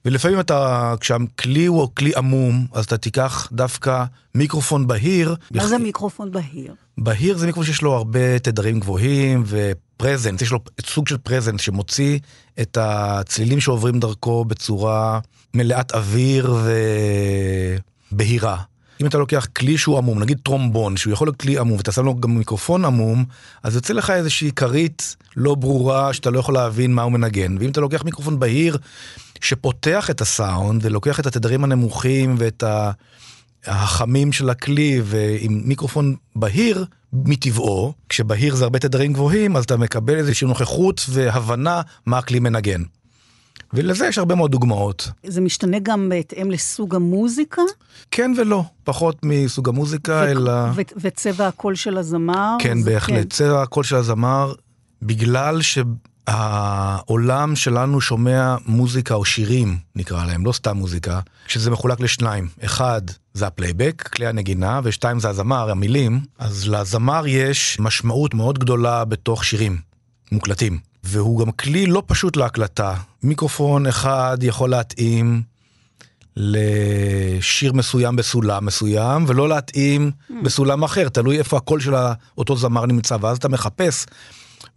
ולפעמים 0.05 0.39
אתה, 0.39 0.93
כשהכלי 0.99 1.65
הוא 1.65 1.89
כלי 1.93 2.11
עמום, 2.15 2.67
אז 2.73 2.85
אתה 2.85 2.97
תיקח 2.97 3.49
דווקא 3.51 4.03
מיקרופון 4.35 4.87
בהיר. 4.87 5.29
מה 5.29 5.61
בכ... 5.63 5.65
זה 5.65 5.77
מיקרופון 5.77 6.31
בהיר? 6.31 6.75
בהיר 6.97 7.37
זה 7.37 7.45
מיקרופון 7.45 7.65
שיש 7.65 7.81
לו 7.81 7.93
הרבה 7.93 8.39
תדרים 8.39 8.79
גבוהים 8.79 9.43
ופרזנס, 9.45 10.41
יש 10.41 10.51
לו 10.51 10.59
סוג 10.85 11.07
של 11.07 11.17
פרזנס 11.17 11.61
שמוציא 11.61 12.19
את 12.61 12.77
הצלילים 12.81 13.59
שעוברים 13.59 13.99
דרכו 13.99 14.45
בצורה 14.45 15.19
מלאת 15.53 15.91
אוויר 15.91 16.55
ובהירה. 18.11 18.57
אם 19.01 19.05
אתה 19.05 19.17
לוקח 19.17 19.47
כלי 19.55 19.77
שהוא 19.77 19.97
עמום, 19.97 20.19
נגיד 20.19 20.39
טרומבון, 20.43 20.97
שהוא 20.97 21.13
יכול 21.13 21.27
להיות 21.27 21.37
כלי 21.37 21.57
עמום, 21.57 21.77
ואתה 21.77 21.91
שם 21.91 22.05
לו 22.05 22.15
גם 22.15 22.37
מיקרופון 22.37 22.85
עמום, 22.85 23.25
אז 23.63 23.75
יוצא 23.75 23.93
לך 23.93 24.09
איזושהי 24.09 24.51
כרית 24.51 25.15
לא 25.35 25.55
ברורה 25.55 26.13
שאתה 26.13 26.29
לא 26.29 26.39
יכול 26.39 26.53
להבין 26.53 26.93
מה 26.93 27.01
הוא 27.01 27.11
מנגן. 27.11 27.57
ואם 27.59 27.69
אתה 27.69 27.81
לוקח 27.81 28.03
מיקרופון 28.03 28.39
בהיר, 28.39 28.77
שפותח 29.41 30.09
את 30.09 30.21
הסאונד 30.21 30.85
ולוקח 30.85 31.19
את 31.19 31.25
התדרים 31.25 31.63
הנמוכים 31.63 32.35
ואת 32.37 32.63
החמים 33.67 34.31
של 34.31 34.49
הכלי, 34.49 35.01
ועם 35.03 35.61
מיקרופון 35.65 36.15
בהיר 36.35 36.85
מטבעו, 37.13 37.93
כשבהיר 38.09 38.55
זה 38.55 38.63
הרבה 38.63 38.79
תדרים 38.79 39.13
גבוהים, 39.13 39.57
אז 39.57 39.63
אתה 39.63 39.77
מקבל 39.77 40.15
איזושהי 40.15 40.47
נוכחות 40.47 41.05
והבנה 41.09 41.81
מה 42.05 42.17
הכלי 42.17 42.39
מנגן. 42.39 42.81
ולזה 43.73 44.07
יש 44.07 44.17
הרבה 44.17 44.35
מאוד 44.35 44.51
דוגמאות. 44.51 45.09
זה 45.27 45.41
משתנה 45.41 45.77
גם 45.83 46.09
בהתאם 46.09 46.51
לסוג 46.51 46.95
המוזיקה? 46.95 47.61
כן 48.11 48.31
ולא, 48.37 48.63
פחות 48.83 49.19
מסוג 49.23 49.69
המוזיקה, 49.69 50.23
ו- 50.25 50.31
אלא... 50.31 50.51
ו- 50.75 50.81
וצבע 50.97 51.47
הקול 51.47 51.75
של 51.75 51.97
הזמר? 51.97 52.57
כן, 52.59 52.83
בהחלט. 52.83 53.17
כן. 53.17 53.29
צבע 53.29 53.61
הקול 53.61 53.83
של 53.83 53.95
הזמר, 53.95 54.53
בגלל 55.01 55.61
שהעולם 56.29 57.55
שלנו 57.55 58.01
שומע 58.01 58.55
מוזיקה 58.65 59.13
או 59.13 59.25
שירים, 59.25 59.77
נקרא 59.95 60.25
להם, 60.25 60.45
לא 60.45 60.51
סתם 60.51 60.77
מוזיקה, 60.77 61.19
שזה 61.47 61.71
מחולק 61.71 61.99
לשניים. 61.99 62.47
אחד, 62.65 63.01
זה 63.33 63.47
הפלייבק, 63.47 64.09
כלי 64.15 64.27
הנגינה, 64.27 64.79
ושתיים 64.83 65.19
זה 65.19 65.29
הזמר, 65.29 65.71
המילים. 65.71 66.19
אז 66.39 66.67
לזמר 66.67 67.27
יש 67.27 67.77
משמעות 67.79 68.33
מאוד 68.33 68.59
גדולה 68.59 69.05
בתוך 69.05 69.45
שירים 69.45 69.77
מוקלטים. 70.31 70.79
והוא 71.03 71.39
גם 71.39 71.51
כלי 71.51 71.85
לא 71.85 72.03
פשוט 72.05 72.37
להקלטה. 72.37 72.95
מיקרופון 73.23 73.87
אחד 73.87 74.37
יכול 74.41 74.69
להתאים 74.69 75.41
לשיר 76.37 77.73
מסוים 77.73 78.15
בסולם 78.15 78.65
מסוים, 78.65 79.25
ולא 79.27 79.49
להתאים 79.49 80.11
אממ. 80.11 80.33
בסולם 80.43 80.83
אחר, 80.83 81.09
תלוי 81.09 81.37
איפה 81.37 81.57
הקול 81.57 81.79
של 81.79 81.93
אותו 82.37 82.57
זמר 82.57 82.85
נמצא, 82.85 83.17
ואז 83.21 83.37
אתה 83.37 83.49
מחפש. 83.49 84.05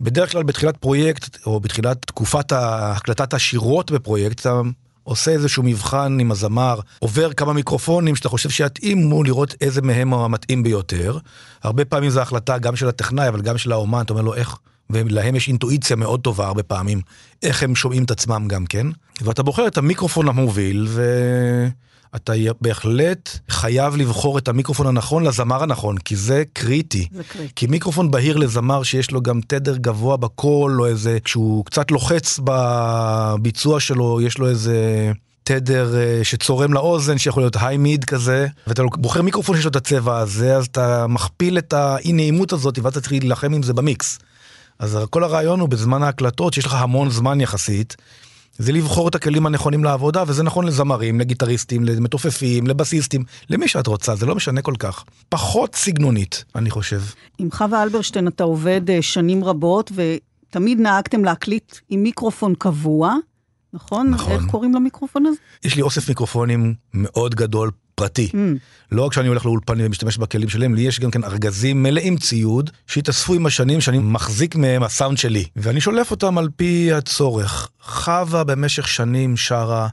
בדרך 0.00 0.32
כלל 0.32 0.42
בתחילת 0.42 0.76
פרויקט, 0.76 1.38
או 1.46 1.60
בתחילת 1.60 2.06
תקופת 2.06 2.52
הקלטת 2.52 3.34
השירות 3.34 3.90
בפרויקט, 3.90 4.40
אתה 4.40 4.60
עושה 5.04 5.30
איזשהו 5.30 5.62
מבחן 5.62 6.20
עם 6.20 6.30
הזמר, 6.30 6.80
עובר 6.98 7.32
כמה 7.32 7.52
מיקרופונים 7.52 8.16
שאתה 8.16 8.28
חושב 8.28 8.50
שיתאימו 8.50 9.22
לראות 9.22 9.54
איזה 9.60 9.82
מהם 9.82 10.14
המתאים 10.14 10.62
ביותר. 10.62 11.18
הרבה 11.62 11.84
פעמים 11.84 12.10
זו 12.10 12.20
החלטה 12.20 12.58
גם 12.58 12.76
של 12.76 12.88
הטכנאי, 12.88 13.28
אבל 13.28 13.40
גם 13.40 13.58
של 13.58 13.72
האומן, 13.72 14.00
אתה 14.00 14.12
אומר 14.12 14.22
לו 14.22 14.34
איך 14.34 14.56
ולהם 14.90 15.36
יש 15.36 15.48
אינטואיציה 15.48 15.96
מאוד 15.96 16.20
טובה 16.20 16.46
הרבה 16.46 16.62
פעמים, 16.62 17.00
איך 17.42 17.62
הם 17.62 17.74
שומעים 17.74 18.04
את 18.04 18.10
עצמם 18.10 18.44
גם 18.48 18.66
כן. 18.66 18.86
ואתה 19.20 19.42
בוחר 19.42 19.66
את 19.66 19.78
המיקרופון 19.78 20.28
המוביל, 20.28 20.88
ואתה 22.12 22.32
בהחלט 22.60 23.38
חייב 23.48 23.96
לבחור 23.96 24.38
את 24.38 24.48
המיקרופון 24.48 24.86
הנכון 24.86 25.24
לזמר 25.24 25.62
הנכון, 25.62 25.98
כי 25.98 26.16
זה 26.16 26.42
קריטי. 26.52 27.08
זה 27.12 27.24
קריטי. 27.24 27.52
כי 27.56 27.66
מיקרופון 27.66 28.10
בהיר 28.10 28.36
לזמר 28.36 28.82
שיש 28.82 29.10
לו 29.10 29.22
גם 29.22 29.40
תדר 29.46 29.76
גבוה 29.76 30.16
בקול, 30.16 30.80
או 30.80 30.86
איזה, 30.86 31.18
כשהוא 31.24 31.64
קצת 31.64 31.90
לוחץ 31.90 32.40
בביצוע 32.44 33.80
שלו, 33.80 34.20
יש 34.20 34.38
לו 34.38 34.48
איזה... 34.48 35.12
תדר 35.42 35.96
אה, 35.96 36.24
שצורם 36.24 36.72
לאוזן 36.72 37.18
שיכול 37.18 37.42
להיות 37.42 37.56
היי 37.60 37.76
מיד 37.76 38.04
כזה 38.04 38.46
ואתה 38.66 38.82
בוחר 38.82 39.22
מיקרופון 39.22 39.56
שיש 39.56 39.64
לו 39.64 39.70
את 39.70 39.76
הצבע 39.76 40.18
הזה 40.18 40.56
אז 40.56 40.66
אתה 40.66 41.06
מכפיל 41.06 41.58
את 41.58 41.72
האי 41.72 42.12
נעימות 42.12 42.52
הזאת 42.52 42.78
ואז 42.78 42.92
אתה 42.92 43.00
צריך 43.00 43.12
להילחם 43.12 43.54
עם 43.54 43.62
זה 43.62 43.72
במיקס. 43.72 44.18
אז 44.78 44.98
כל 45.10 45.24
הרעיון 45.24 45.60
הוא 45.60 45.68
בזמן 45.68 46.02
ההקלטות, 46.02 46.54
שיש 46.54 46.66
לך 46.66 46.74
המון 46.74 47.10
זמן 47.10 47.40
יחסית, 47.40 47.96
זה 48.58 48.72
לבחור 48.72 49.08
את 49.08 49.14
הכלים 49.14 49.46
הנכונים 49.46 49.84
לעבודה, 49.84 50.24
וזה 50.26 50.42
נכון 50.42 50.66
לזמרים, 50.66 51.20
לגיטריסטים, 51.20 51.84
למתופפים, 51.84 52.66
לבסיסטים, 52.66 53.24
למי 53.50 53.68
שאת 53.68 53.86
רוצה, 53.86 54.14
זה 54.14 54.26
לא 54.26 54.34
משנה 54.34 54.62
כל 54.62 54.74
כך. 54.78 55.04
פחות 55.28 55.74
סגנונית, 55.74 56.44
אני 56.54 56.70
חושב. 56.70 57.00
עם 57.38 57.50
חווה 57.50 57.82
אלברשטיין 57.82 58.28
אתה 58.28 58.44
עובד 58.44 58.90
אה, 58.90 59.02
שנים 59.02 59.44
רבות, 59.44 59.92
ותמיד 59.94 60.80
נהגתם 60.80 61.24
להקליט 61.24 61.76
עם 61.88 62.02
מיקרופון 62.02 62.54
קבוע, 62.54 63.14
נכון? 63.72 64.10
נכון. 64.10 64.32
איך 64.32 64.46
קוראים 64.46 64.74
למיקרופון 64.74 65.26
הזה? 65.26 65.36
יש 65.64 65.76
לי 65.76 65.82
אוסף 65.82 66.08
מיקרופונים 66.08 66.74
מאוד 66.94 67.34
גדול, 67.34 67.70
פרטי. 67.98 68.28
Mm. 68.32 68.36
לא 68.92 69.02
רק 69.02 69.12
שאני 69.12 69.28
הולך 69.28 69.46
לאולפנים 69.46 69.86
ומשתמש 69.86 70.18
בכלים 70.18 70.48
שלהם, 70.48 70.74
לי 70.74 70.82
יש 70.82 71.00
גם 71.00 71.10
כן 71.10 71.24
ארגזים 71.24 71.82
מלאים 71.82 72.16
ציוד 72.16 72.70
שהתאספו 72.86 73.34
עם 73.34 73.46
השנים 73.46 73.80
שאני 73.80 73.98
מחזיק 73.98 74.56
מהם 74.56 74.82
הסאונד 74.82 75.18
שלי, 75.18 75.44
ואני 75.56 75.80
שולף 75.80 76.10
אותם 76.10 76.38
על 76.38 76.48
פי 76.56 76.92
הצורך. 76.92 77.68
חווה 77.82 78.44
במשך 78.44 78.88
שנים 78.88 79.36
שרה 79.36 79.88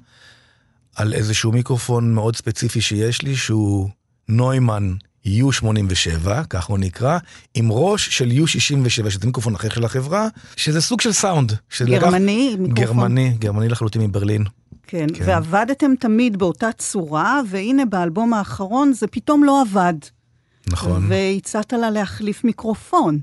על 0.96 1.14
איזשהו 1.14 1.52
מיקרופון 1.52 2.14
מאוד 2.14 2.36
ספציפי 2.36 2.82
שיש 2.82 3.22
לי, 3.22 3.36
שהוא 3.36 3.90
נוימן 4.30 4.94
U87, 5.26 6.28
כך 6.50 6.66
הוא 6.66 6.78
נקרא, 6.78 7.18
עם 7.54 7.72
ראש 7.72 8.10
של 8.10 8.32
U67, 8.32 9.10
שזה 9.10 9.26
מיקרופון 9.26 9.56
אחר 9.56 9.70
של 9.70 9.86
החברה, 9.86 10.28
שזה 10.56 10.82
סוג 10.82 11.02
של 11.02 11.12
סאונד. 11.12 11.54
גרמני? 11.86 12.50
לקח... 12.54 12.60
מיקרופון? 12.60 12.98
גרמני, 12.98 13.36
גרמני 13.40 13.70
לחלוטין 13.70 14.02
מברלין. 14.02 14.44
כן, 14.88 15.08
כן, 15.14 15.24
ועבדתם 15.28 15.96
תמיד 15.96 16.38
באותה 16.38 16.72
צורה, 16.72 17.42
והנה 17.48 17.86
באלבום 17.86 18.34
האחרון 18.34 18.94
זה 18.94 19.08
פתאום 19.08 19.44
לא 19.44 19.62
עבד. 19.62 19.94
נכון. 20.68 21.06
והצעת 21.10 21.74
לה 21.74 21.90
להחליף 21.90 22.44
מיקרופון. 22.44 23.20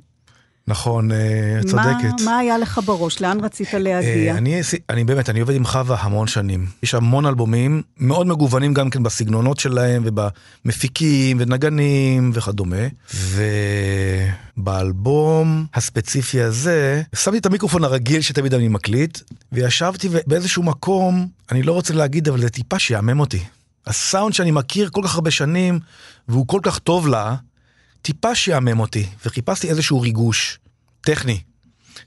נכון, 0.69 1.13
אה, 1.13 1.17
את 1.61 1.67
צודקת. 1.67 2.21
מה, 2.21 2.25
מה 2.25 2.39
היה 2.39 2.59
לך 2.59 2.81
בראש? 2.85 3.21
לאן 3.21 3.41
רצית 3.41 3.75
להגיע? 3.75 4.33
אה, 4.33 4.39
אני, 4.39 4.61
אני 4.91 5.05
באמת, 5.05 5.31
אני 5.31 5.41
עובד 5.41 5.55
עם 5.55 5.67
חווה 5.67 5.97
המון 6.01 6.27
שנים. 6.27 6.67
יש 6.83 6.95
המון 6.95 7.27
אלבומים, 7.27 7.83
מאוד 7.99 8.27
מגוונים 8.27 8.75
גם 8.75 8.91
כן 8.91 9.03
בסגנונות 9.03 9.61
שלהם, 9.61 10.03
ובמפיקים, 10.07 11.37
ונגנים, 11.41 12.31
וכדומה. 12.35 12.87
ובאלבום 14.57 15.67
הספציפי 15.75 16.41
הזה, 16.41 17.03
שמתי 17.15 17.39
את 17.39 17.47
המיקרופון 17.47 17.85
הרגיל 17.85 18.21
שתמיד 18.21 18.55
אני 18.55 18.69
מקליט, 18.69 19.19
וישבתי 19.53 20.09
באיזשהו 20.27 20.63
מקום, 20.63 21.29
אני 21.53 21.63
לא 21.63 21.73
רוצה 21.73 21.95
להגיד, 21.95 22.29
אבל 22.29 22.41
זה 22.41 22.51
טיפה 22.51 22.79
שיעמם 22.79 23.21
אותי. 23.21 23.45
הסאונד 23.87 24.35
שאני 24.35 24.51
מכיר 24.51 24.89
כל 24.93 25.01
כך 25.05 25.15
הרבה 25.15 25.31
שנים, 25.31 25.81
והוא 26.29 26.47
כל 26.47 26.61
כך 26.63 26.79
טוב 26.79 27.09
לה, 27.09 27.35
טיפה 28.03 28.35
שיעמם 28.35 28.81
אותי, 28.81 29.07
וחיפשתי 29.27 29.71
איזשהו 29.71 30.01
ריגוש 30.01 30.59
טכני. 31.01 31.41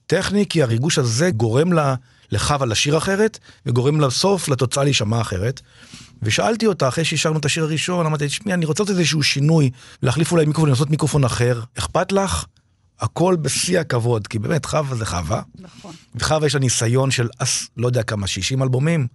טכני 0.08 0.46
כי 0.50 0.64
הריגוש 0.64 0.98
הזה 0.98 1.32
גורם 1.32 1.74
לה, 1.74 1.96
לחווה 2.32 2.66
לשיר 2.66 2.98
אחרת, 2.98 3.40
וגורם 3.66 4.02
לסוף 4.02 4.50
לתוצאה 4.50 4.84
להישמע 4.84 5.22
אחרת. 5.22 5.62
ושאלתי 6.22 6.66
אותה, 6.66 6.88
אחרי 6.88 7.06
שאישרנו 7.06 7.40
את 7.40 7.46
השיר 7.46 7.64
הראשון, 7.64 8.06
אמרתי, 8.06 8.28
תשמעי, 8.28 8.54
אני 8.54 8.66
רוצה 8.66 8.84
לעשות 8.84 8.98
איזשהו 8.98 9.24
שינוי, 9.24 9.70
להחליף 10.02 10.32
אולי 10.32 10.46
מיקרופון, 10.46 10.70
לעשות 10.70 10.90
מיקרופון 10.90 11.24
אחר. 11.24 11.62
אכפת 11.78 12.12
לך? 12.12 12.46
הכל 13.00 13.36
בשיא 13.42 13.80
הכבוד, 13.80 14.28
כי 14.28 14.40
באמת 14.40 14.66
חווה 14.66 14.96
זה 14.96 15.06
חווה. 15.06 15.42
נכון. 15.60 15.94
וחווה 16.16 16.48
יש 16.48 16.54
לה 16.54 16.60
ניסיון 16.60 17.12
של 17.12 17.28
אס, 17.38 17.68
לא 17.78 17.88
יודע 17.88 18.04
כמה, 18.04 18.28
60 18.28 18.64
אלבומים, 18.64 19.08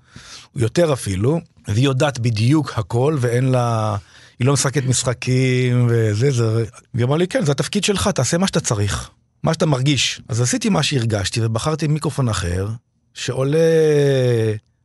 יותר 0.57 0.93
אפילו, 0.93 1.41
והיא 1.69 1.85
יודעת 1.85 2.19
בדיוק 2.19 2.79
הכל, 2.79 3.17
ואין 3.21 3.45
לה... 3.45 3.97
היא 4.41 4.47
לא 4.47 4.53
משחקת 4.53 4.85
משחקים 4.87 5.87
וזה, 5.91 6.31
זה... 6.31 6.65
והיא 6.95 7.05
אמרה 7.07 7.19
לי, 7.19 7.29
כן, 7.29 7.45
זה 7.45 7.53
התפקיד 7.53 7.85
שלך, 7.85 8.09
תעשה 8.09 8.39
מה 8.39 8.47
שאתה 8.47 8.61
צריך, 8.61 9.11
מה 9.43 9.55
שאתה 9.55 9.67
מרגיש. 9.67 10.21
אז 10.29 10.41
עשיתי 10.41 10.69
מה 10.69 10.83
שהרגשתי 10.83 11.41
ובחרתי 11.45 11.87
מיקרופון 11.87 12.29
אחר, 12.29 12.69
שעולה 13.15 13.59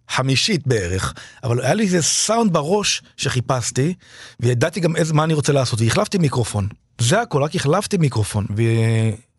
חמישית 0.09 0.67
בערך, 0.67 1.13
אבל 1.43 1.61
היה 1.61 1.73
לי 1.73 1.83
איזה 1.83 2.01
סאונד 2.01 2.53
בראש 2.53 3.01
שחיפשתי, 3.17 3.93
וידעתי 4.39 4.79
גם 4.79 4.95
איזה, 4.95 5.13
מה 5.13 5.23
אני 5.23 5.33
רוצה 5.33 5.53
לעשות, 5.53 5.81
והחלפתי 5.81 6.17
מיקרופון. 6.17 6.67
זה 7.01 7.21
הכל, 7.21 7.43
רק 7.43 7.55
החלפתי 7.55 7.97
מיקרופון, 7.97 8.45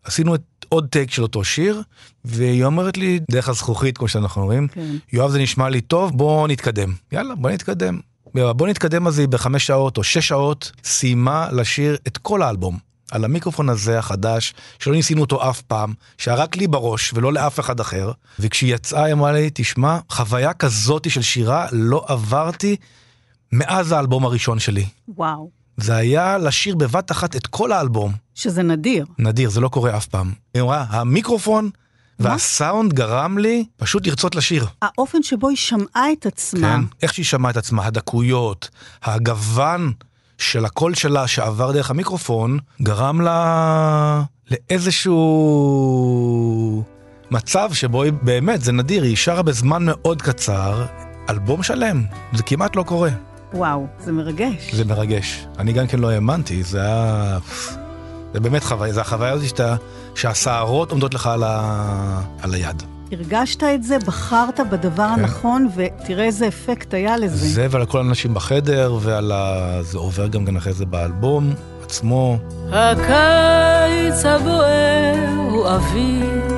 ועשינו 0.05 0.35
את 0.35 0.41
עוד 0.69 0.87
טייק 0.89 1.11
של 1.11 1.23
אותו 1.23 1.43
שיר, 1.43 1.81
והיא 2.25 2.63
אומרת 2.63 2.97
לי, 2.97 3.19
דרך 3.31 3.49
הזכוכית, 3.49 3.97
כמו 3.97 4.07
שאנחנו 4.07 4.41
אומרים, 4.41 4.67
כן. 4.67 4.95
יואב 5.13 5.31
זה 5.31 5.39
נשמע 5.39 5.69
לי 5.69 5.81
טוב, 5.81 6.17
בוא 6.17 6.47
נתקדם. 6.47 6.93
יאללה, 7.11 7.35
בוא 7.35 7.49
נתקדם. 7.49 7.99
בוא 8.35 8.67
נתקדם 8.67 9.07
אז 9.07 9.19
היא 9.19 9.27
בחמש 9.27 9.67
שעות 9.67 9.97
או 9.97 10.03
שש 10.03 10.27
שעות 10.27 10.71
סיימה 10.83 11.47
לשיר 11.51 11.97
את 12.07 12.17
כל 12.17 12.41
האלבום. 12.41 12.77
על 13.11 13.25
המיקרופון 13.25 13.69
הזה 13.69 13.99
החדש, 13.99 14.53
שלא 14.79 14.93
ניסינו 14.93 15.21
אותו 15.21 15.49
אף 15.49 15.61
פעם, 15.61 15.93
שהיה 16.17 16.37
רק 16.37 16.55
לי 16.55 16.67
בראש 16.67 17.13
ולא 17.13 17.33
לאף 17.33 17.59
אחד 17.59 17.79
אחר. 17.79 18.11
וכשהיא 18.39 18.75
יצאה 18.75 19.03
היא 19.03 19.13
אמרה 19.13 19.31
לי, 19.31 19.49
תשמע, 19.53 19.99
חוויה 20.09 20.53
כזאתי 20.53 21.09
של 21.09 21.21
שירה 21.21 21.67
לא 21.71 22.05
עברתי 22.07 22.75
מאז 23.51 23.91
האלבום 23.91 24.25
הראשון 24.25 24.59
שלי. 24.59 24.85
וואו. 25.07 25.49
זה 25.77 25.95
היה 25.95 26.37
לשיר 26.37 26.75
בבת 26.75 27.11
אחת 27.11 27.35
את 27.35 27.47
כל 27.47 27.71
האלבום. 27.71 28.13
שזה 28.35 28.63
נדיר. 28.63 29.05
נדיר, 29.19 29.49
זה 29.49 29.61
לא 29.61 29.69
קורה 29.69 29.97
אף 29.97 30.05
פעם. 30.05 30.31
היא 30.53 30.61
אמרה, 30.61 30.85
המיקרופון 30.89 31.69
והסאונד 32.19 32.93
גרם 32.93 33.37
לי 33.37 33.65
פשוט 33.77 34.07
לרצות 34.07 34.35
לשיר. 34.35 34.65
האופן 34.81 35.23
שבו 35.23 35.49
היא 35.49 35.57
שמעה 35.57 36.11
את 36.13 36.25
עצמה. 36.25 36.75
כן, 36.75 36.81
איך 37.01 37.13
שהיא 37.13 37.25
שמעה 37.25 37.51
את 37.51 37.57
עצמה, 37.57 37.85
הדקויות, 37.85 38.69
הגוון 39.03 39.91
של 40.37 40.65
הקול 40.65 40.93
שלה 40.95 41.27
שעבר 41.27 41.71
דרך 41.71 41.91
המיקרופון, 41.91 42.59
גרם 42.81 43.21
לה 43.21 44.23
לאיזשהו 44.51 45.23
מצב 47.31 47.73
שבו 47.73 48.03
היא 48.03 48.13
באמת, 48.21 48.61
זה 48.61 48.71
נדיר, 48.71 49.03
היא 49.03 49.15
שרה 49.15 49.41
בזמן 49.41 49.85
מאוד 49.85 50.21
קצר, 50.21 50.85
אלבום 51.29 51.63
שלם, 51.63 52.05
זה 52.33 52.43
כמעט 52.43 52.75
לא 52.75 52.83
קורה. 52.83 53.09
וואו, 53.53 53.87
זה 53.99 54.11
מרגש. 54.11 54.73
זה 54.73 54.85
מרגש. 54.85 55.47
אני 55.59 55.73
גם 55.73 55.87
כן 55.87 55.99
לא 55.99 56.09
האמנתי, 56.09 56.63
זה 56.63 56.81
היה... 56.81 57.37
זה 58.37 58.41
באמת 58.41 58.63
חוויה, 58.63 58.93
זה 58.93 59.01
החוויה 59.01 59.31
הזאת 59.31 59.47
שאתה, 59.47 59.75
שהשערות 60.15 60.91
עומדות 60.91 61.13
לך 61.13 61.27
על, 61.27 61.43
ה... 61.43 62.21
על 62.41 62.53
היד. 62.53 62.83
הרגשת 63.11 63.63
את 63.63 63.83
זה, 63.83 63.99
בחרת 63.99 64.59
בדבר 64.71 65.07
כן. 65.15 65.21
הנכון, 65.21 65.69
ותראה 65.75 66.23
איזה 66.23 66.47
אפקט 66.47 66.93
היה 66.93 67.17
לזה. 67.17 67.47
זה 67.47 67.67
ועל 67.69 67.85
כל 67.85 67.97
האנשים 67.97 68.33
בחדר, 68.33 68.97
ועל 69.01 69.31
ה... 69.31 69.77
זה 69.81 69.97
עובר 69.97 70.27
גם 70.27 70.45
כן 70.45 70.57
אחרי 70.57 70.73
זה 70.73 70.85
באלבום 70.85 71.53
עצמו. 71.83 72.37
הקיץ 72.71 74.25
הבוער 74.25 75.29
הוא 75.49 75.67
אביב, 75.75 76.53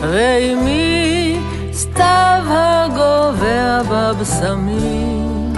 ואימי 0.00 1.38
סתיו 1.72 2.42
הגובע 2.48 3.82
בבשמים. 3.90 5.52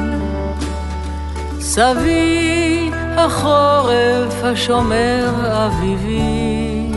סבי 1.60 2.90
החורף 3.16 4.44
השומר 4.44 5.30
אביבי, 5.66 6.92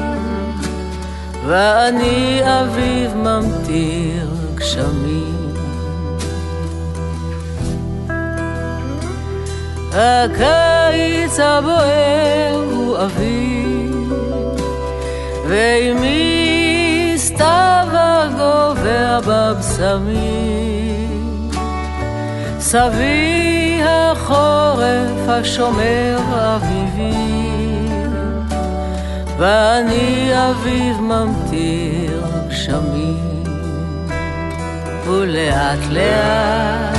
ואני 1.47 2.41
אביב 2.43 3.15
ממטיר 3.15 4.27
גשמים. 4.55 5.53
הקיץ 9.93 11.39
הבוער 11.39 12.63
הוא 12.71 12.97
אביב, 12.97 14.13
ואימי 15.47 17.13
סתיו 17.17 17.87
הגובע 17.91 19.19
בבשמים. 19.27 21.04
סבי 22.67 23.81
החורף 23.83 25.27
השומר 25.27 26.17
אביבי, 26.55 27.89
ואני 29.37 30.31
אביב 30.49 31.01
ממטיר 31.01 32.23
גשמים. 32.49 33.43
ולאט 35.07 35.79
לאט 35.89 36.97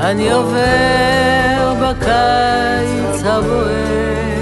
אני 0.00 0.32
עובר 0.32 1.74
בקיץ 1.82 3.24
הבוער, 3.24 4.38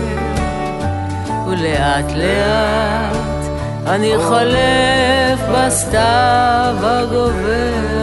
ולאט 1.48 2.12
לאט 2.14 3.46
אני 3.86 4.12
חולף 4.18 5.40
בסתיו 5.52 6.76
הגובע, 6.82 7.95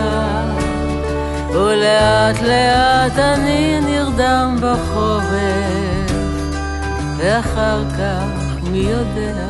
ולאט 1.74 2.42
לאט 2.42 3.20
אני 3.20 3.80
נרדם 3.82 4.58
בחורף, 4.62 6.12
ואחר 7.18 7.84
כך 7.90 8.70
מי 8.72 8.78
יודע, 8.78 9.46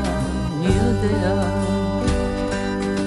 מי 0.59 0.67
יודע, 0.67 1.43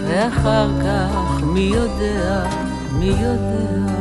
ואחר 0.06 0.68
כך 0.84 1.42
מי 1.42 1.60
יודע, 1.60 2.44
מי 2.92 3.06
יודע. 3.06 3.95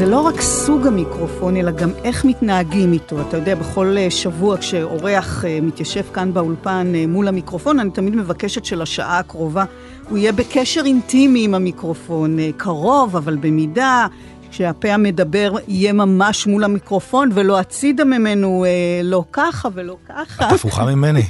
זה 0.00 0.06
לא 0.06 0.20
רק 0.20 0.40
סוג 0.40 0.86
המיקרופון, 0.86 1.56
אלא 1.56 1.70
גם 1.70 1.90
איך 2.04 2.24
מתנהגים 2.24 2.92
איתו. 2.92 3.20
אתה 3.20 3.36
יודע, 3.36 3.54
בכל 3.54 3.96
אה, 3.98 4.10
שבוע 4.10 4.56
כשאורח 4.56 5.44
אה, 5.44 5.58
מתיישב 5.62 6.02
כאן 6.12 6.34
באולפן 6.34 6.92
אה, 6.94 7.06
מול 7.06 7.28
המיקרופון, 7.28 7.78
אני 7.78 7.90
תמיד 7.90 8.16
מבקשת 8.16 8.64
שלשעה 8.64 9.18
הקרובה 9.18 9.64
הוא 10.08 10.18
יהיה 10.18 10.32
בקשר 10.32 10.80
אינטימי 10.84 11.44
עם 11.44 11.54
המיקרופון, 11.54 12.36
קרוב, 12.56 13.16
אבל 13.16 13.36
במידה. 13.36 14.06
כשהפה 14.50 14.88
המדבר 14.92 15.52
יהיה 15.68 15.92
ממש 15.92 16.46
מול 16.46 16.64
המיקרופון 16.64 17.30
ולא 17.34 17.58
הצידה 17.58 18.04
ממנו, 18.04 18.64
לא 19.04 19.24
ככה 19.32 19.68
ולא 19.74 19.96
ככה. 20.08 20.48
את 20.48 20.52
הפוכה 20.52 20.84
ממני. 20.84 21.22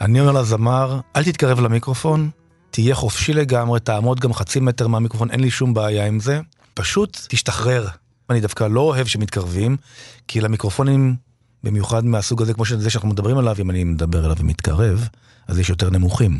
אני 0.00 0.20
אומר 0.20 0.32
לזמר, 0.32 1.00
אל 1.16 1.24
תתקרב 1.24 1.60
למיקרופון, 1.60 2.30
תהיה 2.70 2.94
חופשי 2.94 3.32
לגמרי, 3.32 3.80
תעמוד 3.80 4.20
גם 4.20 4.32
חצי 4.32 4.60
מטר 4.60 4.86
מהמיקרופון, 4.86 5.30
אין 5.30 5.40
לי 5.40 5.50
שום 5.50 5.74
בעיה 5.74 6.06
עם 6.06 6.20
זה. 6.20 6.40
פשוט 6.76 7.26
תשתחרר. 7.28 7.88
אני 8.30 8.40
דווקא 8.40 8.64
לא 8.64 8.80
אוהב 8.80 9.06
שמתקרבים, 9.06 9.76
כי 10.28 10.40
למיקרופונים, 10.40 11.16
במיוחד 11.64 12.04
מהסוג 12.04 12.42
הזה, 12.42 12.54
כמו 12.54 12.64
שזה 12.64 12.90
שאנחנו 12.90 13.08
מדברים 13.08 13.38
עליו, 13.38 13.56
אם 13.58 13.70
אני 13.70 13.84
מדבר 13.84 14.24
אליו 14.24 14.36
ומתקרב, 14.38 15.08
אז 15.46 15.58
יש 15.58 15.68
יותר 15.70 15.90
נמוכים. 15.90 16.38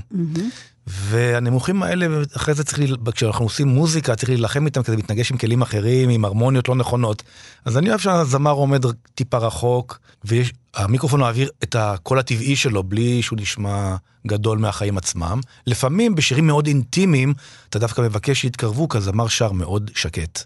והנמוכים 0.87 1.83
האלה, 1.83 2.07
אחרי 2.37 2.55
זה 2.55 2.65
צריך, 2.65 2.91
כשאנחנו 3.15 3.45
עושים 3.45 3.69
מוזיקה, 3.69 4.17
צריך 4.17 4.29
להילחם 4.29 4.67
איתם 4.67 4.83
כדי 4.83 4.97
להתנגש 4.97 5.31
עם 5.31 5.39
כלים 5.39 5.63
אחרים, 5.63 6.11
עם 6.11 6.25
הרמוניות 6.25 6.69
לא 6.69 6.75
נכונות. 6.75 7.23
אז 7.65 7.79
אני 7.79 7.89
אוהב 7.89 8.01
שהזמר 8.01 8.51
עומד 8.51 8.85
טיפה 9.15 9.39
רחוק, 9.39 9.99
והמיקרופון 10.25 11.21
מעביר 11.21 11.51
את 11.63 11.75
הקול 11.75 12.19
הטבעי 12.19 12.57
שלו 12.57 12.83
בלי 12.83 13.23
שהוא 13.23 13.39
נשמע 13.41 13.97
גדול 14.27 14.59
מהחיים 14.59 14.99
עצמם. 14.99 15.41
לפעמים 15.67 16.15
בשירים 16.15 16.47
מאוד 16.47 16.67
אינטימיים, 16.67 17.35
אתה 17.69 17.79
דווקא 17.79 18.01
מבקש 18.01 18.41
שיתקרבו, 18.41 18.89
כי 18.89 18.99
הזמר 18.99 19.29
שר 19.29 19.53
מאוד 19.53 19.91
שקט. 19.95 20.45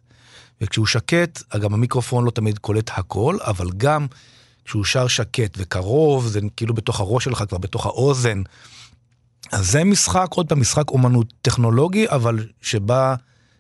וכשהוא 0.61 0.87
שקט, 0.87 1.43
גם 1.61 1.75
המיקרופון 1.75 2.25
לא 2.25 2.31
תמיד 2.31 2.59
קולט 2.59 2.91
הכל, 2.95 3.37
אבל 3.41 3.71
גם 3.77 4.07
כשהוא 4.71 4.85
שר 4.85 5.07
שקט 5.07 5.55
וקרוב, 5.57 6.27
זה 6.27 6.41
כאילו 6.57 6.75
בתוך 6.75 7.01
הראש 7.01 7.25
שלך, 7.25 7.45
כבר 7.49 7.59
בתוך 7.59 7.87
האוזן. 7.87 8.43
אז 9.53 9.71
זה 9.71 9.85
משחק, 9.85 10.27
עוד 10.31 10.49
פעם, 10.49 10.61
משחק 10.61 10.91
אומנות 10.91 11.33
טכנולוגי, 11.43 12.09
אבל 12.09 12.47
שבא 12.61 13.15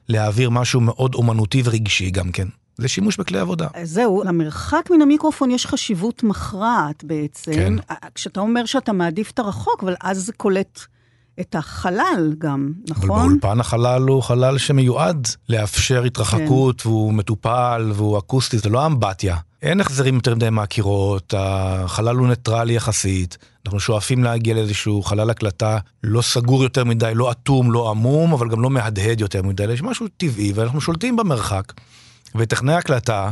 להעביר 0.08 0.50
משהו 0.50 0.80
מאוד 0.80 1.14
אומנותי 1.14 1.62
ורגשי 1.64 2.10
גם 2.10 2.32
כן. 2.32 2.48
זה 2.76 2.88
שימוש 2.88 3.16
בכלי 3.16 3.38
עבודה. 3.38 3.68
אז 3.74 3.90
זהו, 3.90 4.22
למרחק 4.24 4.88
מן 4.90 5.02
המיקרופון 5.02 5.50
יש 5.50 5.66
חשיבות 5.66 6.22
מכרעת 6.22 7.04
בעצם. 7.04 7.52
כן. 7.54 7.74
כשאתה 8.14 8.40
אומר 8.40 8.64
שאתה 8.64 8.92
מעדיף 8.92 9.30
את 9.30 9.38
הרחוק, 9.38 9.82
אבל 9.82 9.94
אז 10.00 10.18
זה 10.18 10.32
קולט 10.32 10.80
את 11.40 11.54
החלל 11.54 12.34
גם, 12.38 12.72
אבל 12.90 12.96
נכון? 12.96 13.28
באולפן 13.28 13.60
החלל 13.60 14.02
הוא 14.02 14.22
חלל 14.22 14.58
שמיועד 14.58 15.28
לאפשר 15.48 16.02
התרחקות, 16.02 16.80
כן. 16.80 16.88
והוא 16.88 17.12
מטופל, 17.12 17.90
והוא 17.94 18.18
אקוסטי, 18.18 18.58
זה 18.58 18.68
לא 18.68 18.86
אמבטיה. 18.86 19.36
אין 19.62 19.80
החזרים 19.80 20.14
יותר 20.14 20.34
מדי 20.34 20.50
מהקירות, 20.50 21.34
החלל 21.36 22.16
הוא 22.16 22.28
ניטרלי 22.28 22.72
יחסית. 22.72 23.38
אנחנו 23.66 23.80
שואפים 23.80 24.24
להגיע 24.24 24.54
לאיזשהו 24.54 25.02
חלל 25.02 25.30
הקלטה 25.30 25.78
לא 26.02 26.22
סגור 26.22 26.62
יותר 26.62 26.84
מדי, 26.84 27.12
לא 27.14 27.30
אטום, 27.30 27.72
לא 27.72 27.90
עמום, 27.90 28.32
אבל 28.32 28.48
גם 28.48 28.62
לא 28.62 28.70
מהדהד 28.70 29.20
יותר 29.20 29.42
מדי, 29.42 29.72
יש 29.72 29.82
משהו 29.82 30.06
טבעי, 30.16 30.52
ואנחנו 30.52 30.80
שולטים 30.80 31.16
במרחק. 31.16 31.72
וטכנאי 32.34 32.74
הקלטה, 32.74 33.30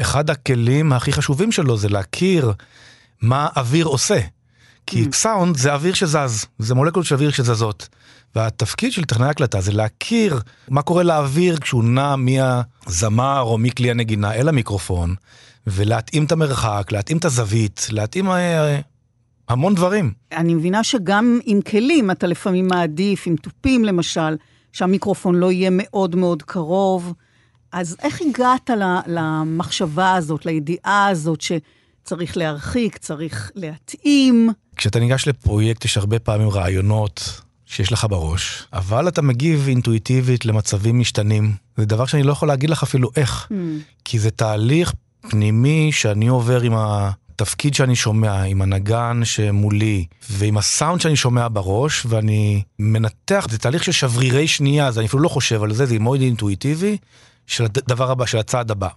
אחד 0.00 0.30
הכלים 0.30 0.92
הכי 0.92 1.12
חשובים 1.12 1.52
שלו 1.52 1.76
זה 1.76 1.88
להכיר 1.88 2.52
מה 3.22 3.48
אוויר 3.56 3.86
עושה. 3.86 4.20
כי 4.86 5.04
סאונד 5.12 5.56
זה 5.56 5.72
אוויר 5.72 5.94
שזז, 5.94 6.46
זה 6.58 6.74
מולקולות 6.74 7.06
של 7.06 7.14
אוויר 7.14 7.30
שזזות. 7.30 7.88
והתפקיד 8.34 8.92
של 8.92 9.04
טכנאי 9.04 9.28
הקלטה 9.28 9.60
זה 9.60 9.72
להכיר 9.72 10.40
מה 10.68 10.82
קורה 10.82 11.02
לאוויר 11.02 11.56
כשהוא 11.56 11.84
נע 11.84 12.14
מהזמר 12.16 13.40
או 13.40 13.58
מכלי 13.58 13.90
הנגינה 13.90 14.34
אל 14.34 14.48
המיקרופון, 14.48 15.14
ולהתאים 15.66 16.24
את 16.24 16.32
המרחק, 16.32 16.92
להתאים 16.92 17.18
את 17.18 17.24
הזווית, 17.24 17.86
להתאים 17.90 18.30
אה, 18.30 18.80
המון 19.48 19.74
דברים. 19.74 20.12
אני 20.32 20.54
מבינה 20.54 20.84
שגם 20.84 21.38
עם 21.44 21.60
כלים 21.60 22.10
אתה 22.10 22.26
לפעמים 22.26 22.66
מעדיף, 22.66 23.26
עם 23.26 23.36
תופים 23.36 23.84
למשל, 23.84 24.36
שהמיקרופון 24.72 25.34
לא 25.34 25.52
יהיה 25.52 25.70
מאוד 25.72 26.16
מאוד 26.16 26.42
קרוב. 26.42 27.12
אז 27.72 27.96
איך 28.02 28.20
הגעת 28.20 28.70
למחשבה 29.06 30.14
הזאת, 30.14 30.46
לידיעה 30.46 31.08
הזאת, 31.08 31.42
צריך 32.04 32.36
להרחיק, 32.36 32.96
צריך 32.96 33.50
להתאים. 33.54 34.50
כשאתה 34.76 34.98
ניגש 35.00 35.28
לפרויקט 35.28 35.84
יש 35.84 35.96
הרבה 35.96 36.18
פעמים 36.18 36.48
רעיונות 36.48 37.40
שיש 37.66 37.92
לך 37.92 38.06
בראש, 38.10 38.66
אבל 38.72 39.08
אתה 39.08 39.22
מגיב 39.22 39.64
אינטואיטיבית 39.68 40.44
למצבים 40.46 40.98
משתנים. 40.98 41.52
זה 41.76 41.84
דבר 41.86 42.06
שאני 42.06 42.22
לא 42.22 42.32
יכול 42.32 42.48
להגיד 42.48 42.70
לך 42.70 42.82
אפילו 42.82 43.10
איך, 43.16 43.46
Mm. 43.50 43.54
כי 44.04 44.18
זה 44.18 44.30
תהליך 44.30 44.92
פנימי 45.30 45.92
שאני 45.92 46.26
עובר 46.28 46.60
עם 46.60 46.72
התפקיד 46.76 47.74
שאני 47.74 47.96
שומע, 47.96 48.42
עם 48.42 48.62
הנגן 48.62 49.20
שמולי, 49.24 50.04
ועם 50.30 50.58
הסאונד 50.58 51.00
שאני 51.00 51.16
שומע 51.16 51.46
בראש, 51.52 52.06
ואני 52.08 52.62
מנתח, 52.78 53.46
זה 53.50 53.58
תהליך 53.58 53.84
של 53.84 53.92
שברירי 53.92 54.48
שנייה, 54.48 54.86
אז 54.86 54.98
אני 54.98 55.06
אפילו 55.06 55.22
לא 55.22 55.28
חושב 55.28 55.62
על 55.62 55.72
זה, 55.74 55.86
זה 55.86 55.98
מאוד 55.98 56.20
אינטואיטיבי, 56.20 56.96
של 57.46 57.64
הדבר 57.64 58.10
הבא, 58.10 58.26
של 58.26 58.38
הצעד 58.38 58.70
הבא. 58.70 58.88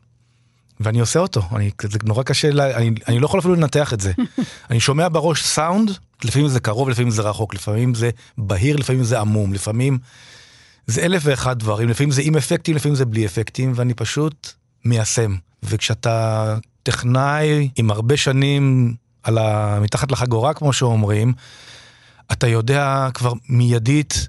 ואני 0.80 1.00
עושה 1.00 1.20
אותו, 1.20 1.42
אני, 1.56 1.72
זה 1.84 2.00
נורא 2.04 2.24
קשה, 2.24 2.52
לה, 2.52 2.78
אני, 2.78 2.92
אני 3.08 3.20
לא 3.20 3.26
יכול 3.26 3.40
אפילו 3.40 3.56
לנתח 3.56 3.94
את 3.94 4.02
זה. 4.02 4.12
אני 4.70 4.80
שומע 4.80 5.08
בראש 5.12 5.44
סאונד, 5.44 5.92
לפעמים 6.24 6.48
זה 6.48 6.60
קרוב, 6.60 6.90
לפעמים 6.90 7.12
זה 7.12 7.22
רחוק, 7.22 7.54
לפעמים 7.54 7.96
זה 7.96 8.10
בהיר, 8.38 8.76
לפעמים 8.76 9.04
זה 9.04 9.20
עמום, 9.20 9.54
לפעמים 9.54 9.98
זה 10.88 11.02
אלף 11.02 11.22
ואחד 11.26 11.60
דברים, 11.60 11.90
לפעמים 11.90 12.12
זה 12.12 12.22
עם 12.26 12.36
אפקטים, 12.36 12.76
לפעמים 12.76 12.96
זה 12.96 13.06
בלי 13.06 13.26
אפקטים, 13.26 13.72
ואני 13.76 13.94
פשוט 13.94 14.54
מיישם. 14.86 15.36
וכשאתה 15.64 16.58
טכנאי 16.84 17.70
עם 17.76 17.92
הרבה 17.92 18.18
שנים 18.18 18.96
על 19.24 19.38
ה... 19.38 19.80
מתחת 19.82 20.12
לחגורה, 20.12 20.54
כמו 20.54 20.74
שאומרים, 20.74 21.34
אתה 22.32 22.48
יודע 22.48 23.08
כבר 23.14 23.34
מיידית 23.50 24.28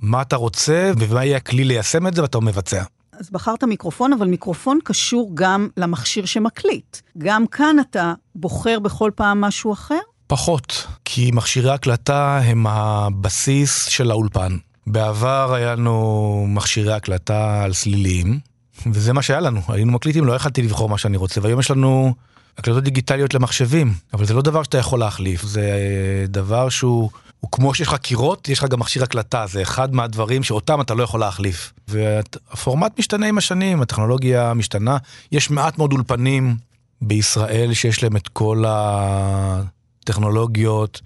מה 0.00 0.22
אתה 0.22 0.36
רוצה 0.36 0.92
ומה 0.98 1.24
יהיה 1.24 1.36
הכלי 1.36 1.64
ליישם 1.64 2.06
את 2.06 2.14
זה, 2.14 2.22
ואתה 2.22 2.40
מבצע. 2.40 2.82
אז 3.20 3.30
בחרת 3.30 3.64
מיקרופון, 3.64 4.12
אבל 4.12 4.26
מיקרופון 4.26 4.78
קשור 4.84 5.30
גם 5.34 5.68
למכשיר 5.76 6.24
שמקליט. 6.24 6.96
גם 7.18 7.46
כאן 7.46 7.76
אתה 7.80 8.14
בוחר 8.34 8.78
בכל 8.78 9.10
פעם 9.14 9.40
משהו 9.40 9.72
אחר? 9.72 9.98
פחות, 10.26 10.86
כי 11.04 11.30
מכשירי 11.34 11.70
הקלטה 11.70 12.38
הם 12.44 12.66
הבסיס 12.66 13.84
של 13.84 14.10
האולפן. 14.10 14.56
בעבר 14.86 15.54
היה 15.54 15.74
לנו 15.74 16.44
מכשירי 16.48 16.92
הקלטה 16.92 17.62
על 17.64 17.72
סלילים, 17.72 18.38
וזה 18.86 19.12
מה 19.12 19.22
שהיה 19.22 19.40
לנו, 19.40 19.60
היינו 19.68 19.92
מקליטים, 19.92 20.24
לא 20.24 20.32
יכלתי 20.32 20.62
לבחור 20.62 20.88
מה 20.88 20.98
שאני 20.98 21.16
רוצה, 21.16 21.40
והיום 21.42 21.60
יש 21.60 21.70
לנו 21.70 22.14
הקלטות 22.58 22.84
דיגיטליות 22.84 23.34
למחשבים, 23.34 23.92
אבל 24.14 24.24
זה 24.24 24.34
לא 24.34 24.42
דבר 24.42 24.62
שאתה 24.62 24.78
יכול 24.78 25.00
להחליף, 25.00 25.42
זה 25.42 25.70
דבר 26.28 26.68
שהוא... 26.68 27.10
הוא 27.40 27.50
כמו 27.52 27.74
שיש 27.74 27.88
לך 27.88 27.94
קירות, 27.94 28.48
יש 28.48 28.58
לך 28.58 28.64
גם 28.64 28.80
מכשיר 28.80 29.02
הקלטה, 29.02 29.46
זה 29.46 29.62
אחד 29.62 29.94
מהדברים 29.94 30.42
שאותם 30.42 30.80
אתה 30.80 30.94
לא 30.94 31.02
יכול 31.02 31.20
להחליף. 31.20 31.72
והפורמט 31.88 32.98
משתנה 32.98 33.26
עם 33.26 33.38
השנים, 33.38 33.82
הטכנולוגיה 33.82 34.54
משתנה, 34.54 34.96
יש 35.32 35.50
מעט 35.50 35.78
מאוד 35.78 35.92
אולפנים 35.92 36.56
בישראל 37.02 37.74
שיש 37.74 38.02
להם 38.02 38.16
את 38.16 38.28
כל 38.28 38.64
הטכנולוגיות, 40.02 41.00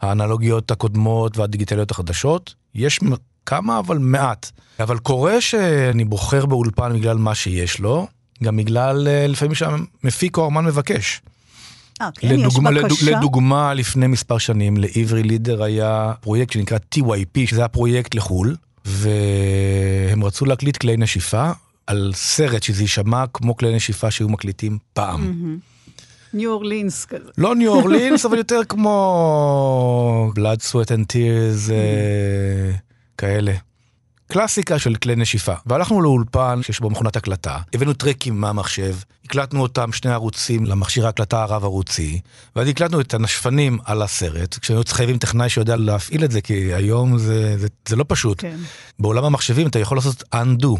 האנלוגיות 0.00 0.70
הקודמות 0.70 1.38
והדיגיטליות 1.38 1.90
החדשות. 1.90 2.54
יש 2.74 3.00
כמה, 3.46 3.78
אבל 3.78 3.98
מעט. 3.98 4.50
אבל 4.80 4.98
קורה 4.98 5.40
שאני 5.40 6.04
בוחר 6.04 6.46
באולפן 6.46 6.92
בגלל 6.98 7.16
מה 7.16 7.34
שיש 7.34 7.80
לו, 7.80 8.06
גם 8.42 8.56
בגלל 8.56 9.08
אה, 9.08 9.26
לפעמים 9.26 9.54
שהמפיק 9.54 10.36
או 10.36 10.44
האמן 10.44 10.64
מבקש. 10.64 11.20
אה, 12.00 12.08
כן, 12.14 12.40
לדוגמה, 12.40 12.70
יש 12.72 12.84
בקשה. 12.84 13.10
לדוגמה, 13.10 13.74
לפני 13.74 14.06
מספר 14.06 14.38
שנים 14.38 14.76
לעברי 14.76 15.22
לידר 15.22 15.62
היה 15.62 16.12
פרויקט 16.20 16.52
שנקרא 16.52 16.78
TYP, 16.94 17.46
שזה 17.46 17.60
היה 17.60 17.68
פרויקט 17.68 18.14
לחו"ל, 18.14 18.56
והם 18.84 20.24
רצו 20.24 20.44
להקליט 20.44 20.76
כלי 20.76 20.96
נשיפה 20.96 21.50
על 21.86 22.12
סרט 22.14 22.62
שזה 22.62 22.82
יישמע 22.82 23.24
כמו 23.32 23.56
כלי 23.56 23.76
נשיפה 23.76 24.10
שהיו 24.10 24.28
מקליטים 24.28 24.78
פעם. 24.92 25.58
ניו 26.32 26.52
אורלינס 26.52 27.04
כזה. 27.04 27.30
לא 27.38 27.54
ניו 27.56 27.72
אורלינס, 27.72 28.24
אבל 28.26 28.38
יותר 28.38 28.60
כמו 28.68 30.32
blood, 30.38 30.60
sweat 30.70 30.88
and 30.88 31.12
tears 31.12 31.72
אה, 31.72 32.72
כאלה. 33.18 33.52
קלאסיקה 34.32 34.78
של 34.78 34.94
כלי 34.94 35.16
נשיפה. 35.16 35.54
והלכנו 35.66 36.02
לאולפן 36.02 36.60
שיש 36.62 36.80
בו 36.80 36.90
מכונת 36.90 37.16
הקלטה, 37.16 37.58
הבאנו 37.74 37.92
טרקים 37.92 38.40
מהמחשב, 38.40 38.94
הקלטנו 39.28 39.62
אותם 39.62 39.92
שני 39.92 40.10
ערוצים 40.10 40.66
למכשיר 40.66 41.06
ההקלטה 41.06 41.42
הרב 41.42 41.64
ערוצי, 41.64 42.20
ואז 42.56 42.68
הקלטנו 42.68 43.00
את 43.00 43.14
הנשפנים 43.14 43.78
על 43.84 44.02
הסרט, 44.02 44.58
כשהיו 44.58 44.82
חייבים 44.88 45.18
טכנאי 45.18 45.48
שיודע 45.48 45.76
להפעיל 45.76 46.24
את 46.24 46.30
זה, 46.30 46.40
כי 46.40 46.74
היום 46.74 47.18
זה, 47.18 47.58
זה, 47.58 47.68
זה 47.88 47.96
לא 47.96 48.04
פשוט. 48.08 48.40
כן. 48.40 48.56
בעולם 48.98 49.24
המחשבים 49.24 49.66
אתה 49.66 49.78
יכול 49.78 49.98
לעשות 49.98 50.22
undo. 50.34 50.78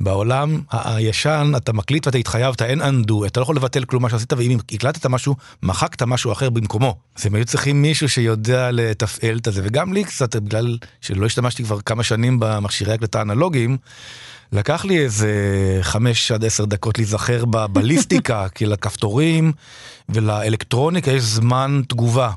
בעולם 0.00 0.60
ה- 0.70 0.94
הישן 0.94 1.52
אתה 1.56 1.72
מקליט 1.72 2.06
ואתה 2.06 2.18
התחייבת, 2.18 2.62
אין 2.62 2.80
undo, 2.82 3.26
אתה 3.26 3.40
לא 3.40 3.42
יכול 3.42 3.56
לבטל 3.56 3.84
כלום 3.84 4.02
מה 4.02 4.10
שעשית, 4.10 4.32
ואם 4.32 4.58
הקלטת 4.72 5.06
משהו, 5.06 5.36
מחקת 5.62 6.02
משהו 6.02 6.32
אחר 6.32 6.50
במקומו. 6.50 6.96
אז 7.16 7.26
הם 7.26 7.34
היו 7.34 7.44
צריכים 7.44 7.82
מישהו 7.82 8.08
שיודע 8.08 8.70
לתפעל 8.72 9.38
את 9.38 9.48
זה, 9.52 9.60
וגם 9.64 9.92
לי 9.92 10.04
קצת, 10.04 10.36
בגלל 10.36 10.78
שלא 11.00 11.26
השתמשתי 11.26 11.64
כבר 11.64 11.80
כמה 11.80 12.02
שנים 12.02 12.40
במכשירי 12.40 12.92
הקלטה 12.94 13.18
האנלוגיים, 13.18 13.76
לקח 14.52 14.84
לי 14.84 14.98
איזה 14.98 15.30
חמש 15.82 16.32
עד 16.32 16.44
עשר 16.44 16.64
דקות 16.64 16.98
להיזכר 16.98 17.44
בבליסטיקה, 17.44 18.46
כי 18.54 18.66
לכפתורים 18.66 19.52
ולאלקטרוניקה 20.08 21.10
יש 21.10 21.22
זמן 21.22 21.82
תגובה. 21.88 22.30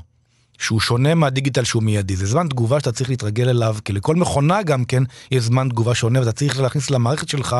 שהוא 0.60 0.80
שונה 0.80 1.14
מהדיגיטל 1.14 1.64
שהוא 1.64 1.82
מיידי, 1.82 2.16
זה 2.16 2.26
זמן 2.26 2.48
תגובה 2.48 2.80
שאתה 2.80 2.92
צריך 2.92 3.10
להתרגל 3.10 3.48
אליו, 3.48 3.76
כי 3.84 3.92
לכל 3.92 4.16
מכונה 4.16 4.62
גם 4.62 4.84
כן 4.84 5.02
יש 5.30 5.44
זמן 5.44 5.68
תגובה 5.68 5.94
שונה 5.94 6.20
ואתה 6.20 6.32
צריך 6.32 6.60
להכניס 6.60 6.90
למערכת 6.90 7.28
שלך, 7.28 7.56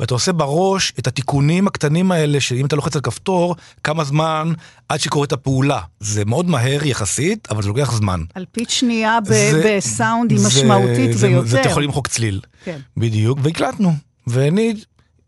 ואתה 0.00 0.14
עושה 0.14 0.32
בראש 0.32 0.92
את 0.98 1.06
התיקונים 1.06 1.66
הקטנים 1.66 2.12
האלה, 2.12 2.40
שאם 2.40 2.66
אתה 2.66 2.76
לוחץ 2.76 2.96
על 2.96 3.02
כפתור, 3.02 3.56
כמה 3.84 4.04
זמן 4.04 4.52
עד 4.88 5.00
שקורית 5.00 5.32
הפעולה. 5.32 5.80
זה 6.00 6.24
מאוד 6.24 6.46
מהר 6.48 6.86
יחסית, 6.86 7.48
אבל 7.50 7.62
זה 7.62 7.68
לוקח 7.68 7.92
זמן. 7.92 8.20
אלפית 8.36 8.70
שנייה 8.70 9.18
ב- 9.20 9.26
זה- 9.28 9.62
בסאונד 9.76 10.30
היא 10.30 10.40
זה- 10.40 10.46
משמעותית 10.48 11.18
זה- 11.18 11.28
ביותר. 11.28 11.46
זה 11.46 11.60
אתה 11.60 11.68
יכול 11.68 11.82
למחוק 11.84 12.08
צליל. 12.08 12.40
כן. 12.64 12.78
בדיוק, 12.96 13.38
והקלטנו. 13.42 13.94
ואני, 14.26 14.74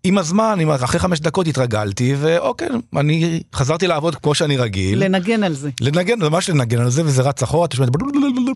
עם 0.04 0.18
הזמן, 0.18 0.58
אחרי 0.84 1.00
חמש 1.00 1.20
דקות 1.20 1.46
התרגלתי, 1.46 2.14
ואוקיי, 2.18 2.68
אני 2.96 3.42
חזרתי 3.54 3.86
לעבוד 3.86 4.14
כמו 4.16 4.34
שאני 4.34 4.56
רגיל. 4.56 5.04
לנגן 5.04 5.42
על 5.42 5.54
זה. 5.54 5.70
לנגן, 5.80 6.18
ממש 6.18 6.50
לנגן 6.50 6.80
על 6.80 6.90
זה, 6.90 7.04
וזה 7.04 7.22
רץ 7.22 7.42
אחורה, 7.42 7.66
אתה 7.66 7.76
שומע 7.76 7.88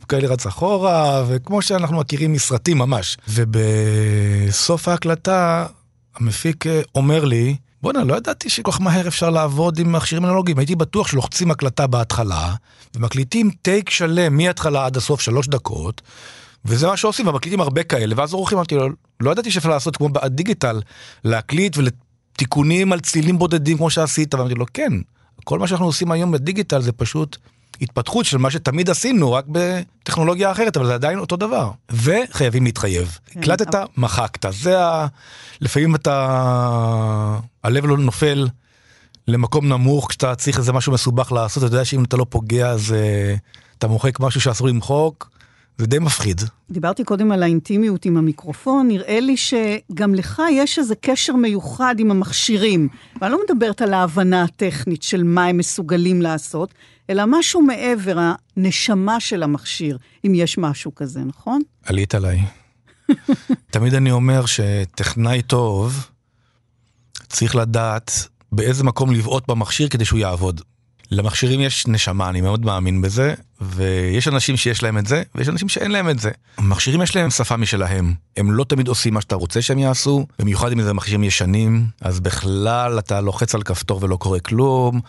כאלה 0.09 0.29
רץ 0.29 0.47
אחורה, 0.47 1.25
וכמו 1.29 1.63
שאנחנו 1.63 1.99
מכירים 1.99 2.33
מסרטים 2.33 2.79
ממש. 2.79 3.17
ובסוף 3.29 4.89
ההקלטה, 4.89 5.67
המפיק 6.17 6.67
אה, 6.67 6.81
אומר 6.95 7.25
לי, 7.25 7.57
בואנה, 7.83 8.05
לא 8.05 8.15
ידעתי 8.15 8.51
שכל 8.51 8.73
כך 8.73 8.81
מהר 8.81 9.09
אפשר 9.09 9.31
לעבוד 9.31 9.79
עם 9.79 9.93
מכשירים 9.93 10.25
אנלוגיים. 10.25 10.59
הייתי 10.59 10.75
בטוח 10.75 11.09
שלוחצים 11.09 11.51
הקלטה 11.51 11.87
בהתחלה, 11.87 12.55
ומקליטים 12.95 13.51
טייק 13.63 13.91
שלם 13.91 14.37
מההתחלה 14.37 14.87
עד 14.87 14.97
הסוף 14.97 15.21
שלוש 15.21 15.49
דקות, 15.49 16.03
וזה 16.69 16.87
מה 16.87 16.97
שעושים, 16.97 17.29
ומקליטים 17.29 17.61
הרבה 17.61 17.83
כאלה, 17.83 18.15
ואז 18.19 18.33
עורכים, 18.33 18.59
אמרתי 18.59 18.75
לו, 18.75 18.89
לא 19.21 19.31
ידעתי 19.31 19.51
שאפשר 19.51 19.69
לעשות 19.69 19.97
כמו 19.97 20.09
בדיגיטל, 20.09 20.81
להקליט 21.25 21.77
ולתיקונים 21.77 22.93
על 22.93 23.01
צלילים 23.01 23.39
בודדים 23.39 23.77
כמו 23.77 23.91
שעשית, 23.91 24.35
ואמרתי 24.35 24.55
לו, 24.55 24.67
כן, 24.75 24.93
כל 25.45 25.59
מה 25.59 25.67
שאנחנו 25.67 25.87
עושים 25.87 26.13
היום 26.13 26.33
בדיגיטל 26.33 26.81
זה 26.81 26.93
פשוט 26.93 27.37
התפתחות 27.81 28.25
של 28.25 28.39
מה 28.39 28.51
שתמיד 28.51 28.91
עשינו, 28.91 29.33
רק 29.33 29.45
בטכנולוגיה 29.49 30.51
אחרת, 30.51 30.77
אבל 30.77 30.87
זה 30.87 30.95
עדיין 30.95 31.19
אותו 31.19 31.37
דבר. 31.37 31.71
וחייבים 31.91 32.65
להתחייב. 32.65 33.19
כן, 33.27 33.41
הקלטת, 33.41 33.79
מחקת. 33.97 34.53
זה 34.53 34.85
ה... 34.85 35.07
לפעמים 35.61 35.95
אתה... 35.95 37.39
הלב 37.65 37.87
לא 37.87 37.97
נופל 37.97 38.49
למקום 39.29 39.69
נמוך 39.69 40.09
כשאתה 40.09 40.35
צריך 40.35 40.59
איזה 40.59 40.73
משהו 40.73 40.93
מסובך 40.93 41.33
לעשות, 41.33 41.65
אתה 41.65 41.73
יודע 41.73 41.85
שאם 41.85 42.05
אתה 42.05 42.17
לא 42.17 42.27
פוגע 42.29 42.71
אז 42.71 42.95
אתה 43.79 43.89
מוחק 43.89 44.21
משהו 44.21 44.41
שאסור 44.41 44.69
למחוק, 44.69 45.31
זה 45.79 45.87
די 45.87 45.99
מפחיד. 45.99 46.41
דיברתי 46.71 47.05
קודם 47.05 47.33
על 47.33 47.43
האינטימיות 47.43 48.05
עם 48.05 48.17
המיקרופון, 48.17 48.89
נראה 48.89 49.21
לי 49.21 49.37
שגם 49.37 50.15
לך 50.15 50.43
יש 50.53 50.79
איזה 50.79 50.95
קשר 50.95 51.37
מיוחד 51.37 51.95
עם 51.99 52.11
המכשירים. 52.11 52.89
ואני 53.21 53.33
לא 53.33 53.41
מדברת 53.49 53.83
על 53.83 53.95
ההבנה 53.95 54.43
הטכנית 54.43 55.03
של 55.03 55.23
מה 55.23 55.47
הם 55.47 55.57
מסוגלים 55.57 56.23
לעשות, 56.23 56.75
אלא 57.11 57.23
משהו 57.27 57.63
מעבר, 57.63 58.19
הנשמה 58.57 59.21
של 59.21 59.43
המכשיר, 59.43 59.99
אם 60.27 60.33
יש 60.35 60.59
משהו 60.59 60.95
כזה, 60.95 61.21
נכון? 61.21 61.63
עלית 61.85 62.15
עליי. 62.15 62.41
תמיד 63.71 63.95
אני 63.95 64.11
אומר 64.11 64.47
שטכנאי 64.47 65.43
טוב 65.43 66.09
צריך 67.29 67.57
לדעת 67.57 68.29
באיזה 68.53 68.85
מקום 68.85 69.13
לבעוט 69.13 69.49
במכשיר 69.49 69.89
כדי 69.89 70.05
שהוא 70.05 70.19
יעבוד. 70.19 70.61
למכשירים 71.11 71.61
יש 71.61 71.87
נשמה, 71.87 72.29
אני 72.29 72.41
מאוד 72.41 72.65
מאמין 72.65 73.03
בזה, 73.03 73.35
ויש 73.61 74.29
אנשים 74.29 74.57
שיש 74.57 74.83
להם 74.83 74.99
את 74.99 75.07
זה, 75.07 75.23
ויש 75.35 75.49
אנשים 75.49 75.69
שאין 75.69 75.91
להם 75.91 76.11
את 76.11 76.19
זה. 76.19 76.31
מכשירים 76.61 77.03
יש 77.03 77.17
להם 77.17 77.31
שפה 77.31 77.57
משלהם. 77.57 78.15
הם 78.37 78.53
לא 78.53 78.65
תמיד 78.65 78.89
עושים 78.89 79.15
מה 79.15 79.21
שאתה 79.21 79.35
רוצה 79.35 79.63
שהם 79.63 79.79
יעשו, 79.79 80.27
במיוחד 80.39 80.73
אם 80.73 80.83
זה 80.83 80.93
מכשירים 80.93 81.25
ישנים, 81.25 81.87
אז 82.01 82.21
בכלל 82.21 82.99
אתה 82.99 83.21
לוחץ 83.21 83.55
על 83.55 83.63
כפתור 83.63 83.99
ולא 84.03 84.17
קורה 84.17 84.41
כלום, 84.41 85.01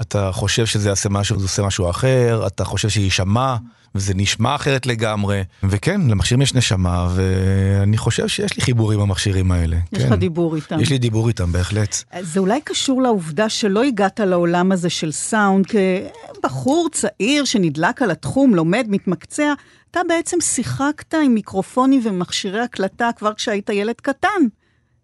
אתה 0.00 0.30
חושב 0.32 0.66
שזה 0.66 0.88
יעשה 0.88 1.08
משהו, 1.08 1.38
זה 1.38 1.44
עושה 1.44 1.62
משהו 1.62 1.90
אחר, 1.90 2.46
אתה 2.46 2.64
חושב 2.64 2.88
שיישמע, 2.88 3.56
וזה 3.94 4.12
נשמע 4.16 4.54
אחרת 4.54 4.86
לגמרי. 4.86 5.42
וכן, 5.62 6.00
למכשירים 6.00 6.42
יש 6.42 6.54
נשמה, 6.54 7.08
ואני 7.14 7.96
חושב 7.96 8.28
שיש 8.28 8.56
לי 8.56 8.62
חיבור 8.62 8.92
עם 8.92 9.00
המכשירים 9.00 9.52
האלה. 9.52 9.76
יש 9.92 10.02
כן. 10.02 10.06
לך 10.06 10.12
דיבור 10.18 10.56
איתם. 10.56 10.80
יש 10.80 10.90
לי 10.90 10.98
דיבור 10.98 11.28
איתם, 11.28 11.52
בהחלט. 11.52 12.04
זה 12.20 12.40
אולי 12.40 12.60
קשור 12.64 13.02
לעובדה 13.02 13.48
שלא 13.48 13.84
הגעת 13.84 14.20
לעולם 14.20 14.72
הזה 14.72 14.90
של 14.90 15.12
סאונד 15.12 15.66
כבחור 15.66 16.88
צעיר 16.92 17.44
שנדלק 17.44 17.97
על 18.02 18.10
התחום, 18.10 18.54
לומד, 18.54 18.86
מתמקצע. 18.88 19.52
אתה 19.90 20.00
בעצם 20.08 20.40
שיחקת 20.40 21.14
עם 21.14 21.34
מיקרופונים 21.34 22.00
ומכשירי 22.04 22.60
הקלטה 22.60 23.10
כבר 23.16 23.34
כשהיית 23.34 23.68
ילד 23.70 23.94
קטן. 24.02 24.28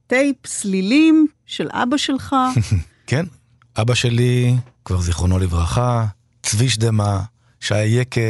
טייפ, 0.06 0.46
סלילים 0.46 1.26
של 1.46 1.68
אבא 1.72 1.96
שלך. 1.96 2.36
כן, 3.06 3.24
אבא 3.80 3.94
שלי, 3.94 4.56
כבר 4.84 5.00
זיכרונו 5.00 5.38
לברכה, 5.38 6.06
צבי 6.42 6.68
שדמה, 6.68 7.20
שהיה 7.60 8.00
יקה 8.00 8.20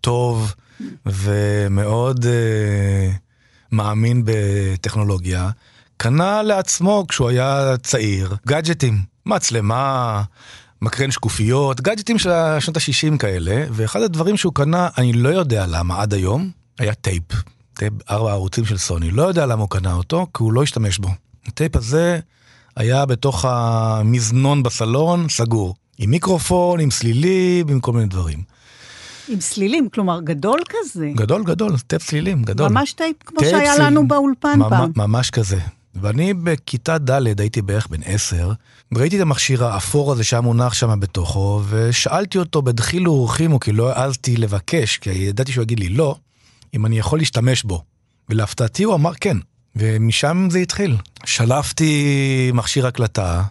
טוב 0.00 0.54
ומאוד 1.06 2.24
אה, 2.24 2.28
מאמין 3.72 4.22
בטכנולוגיה, 4.24 5.50
קנה 5.96 6.42
לעצמו 6.42 7.04
כשהוא 7.08 7.28
היה 7.28 7.76
צעיר 7.82 8.36
גאדג'טים, 8.46 8.98
מצלמה, 9.26 10.22
מקרן 10.82 11.10
שקופיות, 11.10 11.80
גאדג'טים 11.80 12.18
של 12.18 12.30
שנות 12.60 12.76
ה-60 12.76 13.18
כאלה, 13.18 13.64
ואחד 13.70 14.02
הדברים 14.02 14.36
שהוא 14.36 14.54
קנה, 14.54 14.88
אני 14.98 15.12
לא 15.12 15.28
יודע 15.28 15.66
למה 15.66 16.02
עד 16.02 16.14
היום, 16.14 16.50
היה 16.78 16.94
טייפ. 16.94 17.22
טייפ 17.74 17.92
ארבע 18.10 18.32
ערוצים 18.32 18.64
של 18.64 18.78
סוני, 18.78 19.10
לא 19.10 19.22
יודע 19.22 19.46
למה 19.46 19.62
הוא 19.62 19.70
קנה 19.70 19.94
אותו, 19.94 20.26
כי 20.34 20.42
הוא 20.42 20.52
לא 20.52 20.62
השתמש 20.62 20.98
בו. 20.98 21.08
הטייפ 21.46 21.76
הזה 21.76 22.18
היה 22.76 23.06
בתוך 23.06 23.44
המזנון 23.48 24.62
בסלון, 24.62 25.26
סגור. 25.28 25.74
עם 25.98 26.10
מיקרופון, 26.10 26.80
עם 26.80 26.90
סלילים, 26.90 27.68
עם 27.68 27.80
כל 27.80 27.92
מיני 27.92 28.06
דברים. 28.06 28.38
עם 29.28 29.40
סלילים, 29.40 29.88
כלומר 29.88 30.20
גדול 30.20 30.60
כזה. 30.68 31.10
גדול, 31.14 31.44
גדול, 31.44 31.78
טייפ 31.86 32.02
סלילים, 32.02 32.42
גדול. 32.42 32.68
ממש 32.70 32.92
טייפ 32.92 33.16
כמו 33.24 33.40
טייפ 33.40 33.50
שהיה 33.56 33.74
סליל- 33.74 33.86
לנו 33.86 34.08
באולפן 34.08 34.58
ממ- 34.58 34.70
פעם. 34.70 34.90
ממש 34.96 35.30
כזה. 35.30 35.58
ואני 36.00 36.34
בכיתה 36.34 36.98
ד' 36.98 37.40
הייתי 37.40 37.62
בערך 37.62 37.86
בן 37.86 38.00
עשר, 38.04 38.52
וראיתי 38.92 39.16
את 39.16 39.20
המכשיר 39.20 39.64
האפור 39.64 40.12
הזה 40.12 40.24
שהיה 40.24 40.40
מונח 40.40 40.74
שם 40.74 41.00
בתוכו, 41.00 41.62
ושאלתי 41.68 42.38
אותו 42.38 42.62
בדחילו 42.62 43.12
ורחימו, 43.12 43.60
כי 43.60 43.72
לא 43.72 43.92
העזתי 43.92 44.36
לבקש, 44.36 44.98
כי 44.98 45.10
ידעתי 45.10 45.52
שהוא 45.52 45.62
יגיד 45.62 45.80
לי 45.80 45.88
לא, 45.88 46.16
אם 46.74 46.86
אני 46.86 46.98
יכול 46.98 47.18
להשתמש 47.18 47.62
בו. 47.62 47.82
ולהפתעתי 48.28 48.82
הוא 48.82 48.94
אמר 48.94 49.14
כן, 49.20 49.36
ומשם 49.76 50.48
זה 50.50 50.58
התחיל. 50.58 50.96
שלפתי 51.24 52.50
מכשיר 52.54 52.86
הקלטה 52.86 53.42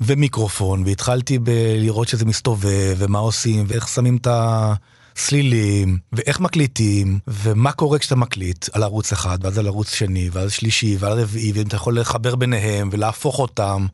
ומיקרופון, 0.00 0.82
והתחלתי 0.86 1.38
ב- 1.38 1.50
לראות 1.78 2.08
שזה 2.08 2.24
מסתובב, 2.24 2.96
ומה 2.98 3.18
עושים, 3.18 3.64
ואיך 3.68 3.88
שמים 3.88 4.16
את 4.16 4.26
הסלילים, 5.16 5.98
ואיך 6.12 6.40
מקליטים, 6.40 7.18
ומה 7.28 7.72
קורה 7.72 7.98
כשאתה 7.98 8.16
מקליט 8.16 8.66
על 8.72 8.82
ערוץ 8.82 9.12
אחד, 9.12 9.38
ואז 9.42 9.58
על 9.58 9.66
ערוץ 9.66 9.94
שני, 9.94 10.28
ואז 10.32 10.52
שלישי, 10.52 10.96
ועל 11.00 11.20
רביעי, 11.20 11.52
ואם 11.52 11.66
אתה 11.66 11.76
יכול 11.76 11.98
לחבר 12.00 12.34
ביניהם, 12.34 12.88
ולהפוך 12.92 13.38
אותם, 13.38 13.86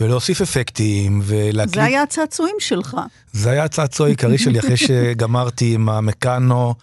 ולהוסיף 0.00 0.40
אפקטים, 0.40 1.20
ולהקליט. 1.24 1.74
זה 1.74 1.84
היה 1.84 2.02
הצעצועים 2.02 2.56
שלך. 2.58 2.96
זה 3.32 3.50
היה 3.50 3.64
הצעצוע 3.64 4.06
העיקרי 4.06 4.38
שלי 4.38 4.58
אחרי 4.58 4.76
שגמרתי 4.86 5.74
עם 5.74 5.88
המקאנו 5.88 6.74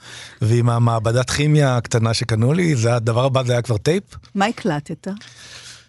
ועם 0.42 0.70
המעבדת 0.70 1.30
כימיה 1.30 1.78
הקטנה 1.78 2.14
שקנו 2.14 2.54
לי, 2.54 2.76
זה 2.76 2.96
הדבר 2.96 3.26
הבא 3.26 3.44
זה 3.44 3.54
היה 3.54 3.62
כבר 3.62 3.78
טייפ. 3.78 4.04
מה 4.36 4.46
הקלטת? 4.46 5.08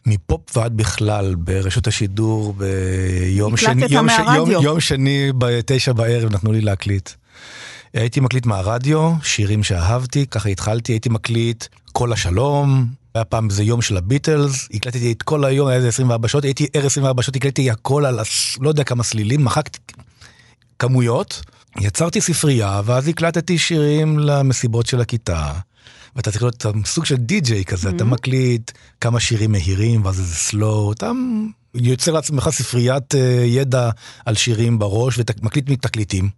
מפופ 0.06 0.56
ועד 0.56 0.76
בכלל 0.76 1.34
ברשות 1.34 1.86
השידור 1.86 2.54
ביום 2.54 3.56
שני, 3.56 3.86
יום, 3.90 4.06
מהרדיו. 4.06 4.52
יום, 4.52 4.64
יום 4.64 4.80
שני 4.80 5.32
בתשע 5.38 5.92
בערב 5.92 6.32
נתנו 6.32 6.52
לי 6.52 6.60
להקליט. 6.60 7.10
הייתי 7.94 8.20
מקליט 8.20 8.46
מהרדיו, 8.46 9.12
שירים 9.22 9.62
שאהבתי, 9.62 10.26
ככה 10.26 10.48
התחלתי, 10.48 10.92
הייתי 10.92 11.08
מקליט 11.08 11.64
כל 11.92 12.12
השלום, 12.12 12.86
היה 13.14 13.24
פעם 13.24 13.50
איזה 13.50 13.62
יום 13.62 13.82
של 13.82 13.96
הביטלס, 13.96 14.68
הקלטתי 14.74 15.12
את 15.12 15.22
כל 15.22 15.44
היום, 15.44 15.68
היה 15.68 15.76
איזה 15.76 15.88
24 15.88 16.28
שעות, 16.28 16.44
הייתי 16.44 16.66
ער 16.74 16.86
24 16.86 17.22
שעות, 17.22 17.36
הקלטתי 17.36 17.70
הכל 17.70 18.06
על 18.06 18.20
לא 18.60 18.68
יודע 18.68 18.84
כמה 18.84 19.02
סלילים, 19.02 19.44
מחקתי 19.44 19.78
כמויות, 20.78 21.42
יצרתי 21.80 22.20
ספרייה, 22.20 22.80
ואז 22.84 23.08
הקלטתי 23.08 23.58
שירים 23.58 24.18
למסיבות 24.18 24.86
של 24.86 25.00
הכיתה. 25.00 25.52
ואתה 26.16 26.30
צריך 26.30 26.42
להיות 26.42 26.66
סוג 26.84 27.04
של 27.04 27.16
די-ג'יי 27.16 27.64
כזה, 27.64 27.90
אתה 27.90 28.04
מקליט 28.04 28.70
כמה 29.00 29.20
שירים 29.20 29.52
מהירים, 29.52 30.04
ואז 30.04 30.20
איזה 30.20 30.34
סלואו, 30.34 30.92
אתה 30.92 31.10
יוצר 31.74 32.12
לעצמך 32.12 32.48
ספריית 32.50 33.14
אה, 33.14 33.42
ידע 33.46 33.90
על 34.26 34.34
שירים 34.34 34.78
בראש, 34.78 35.18
ומקליט 35.18 35.70
מתקליטים 35.70 36.28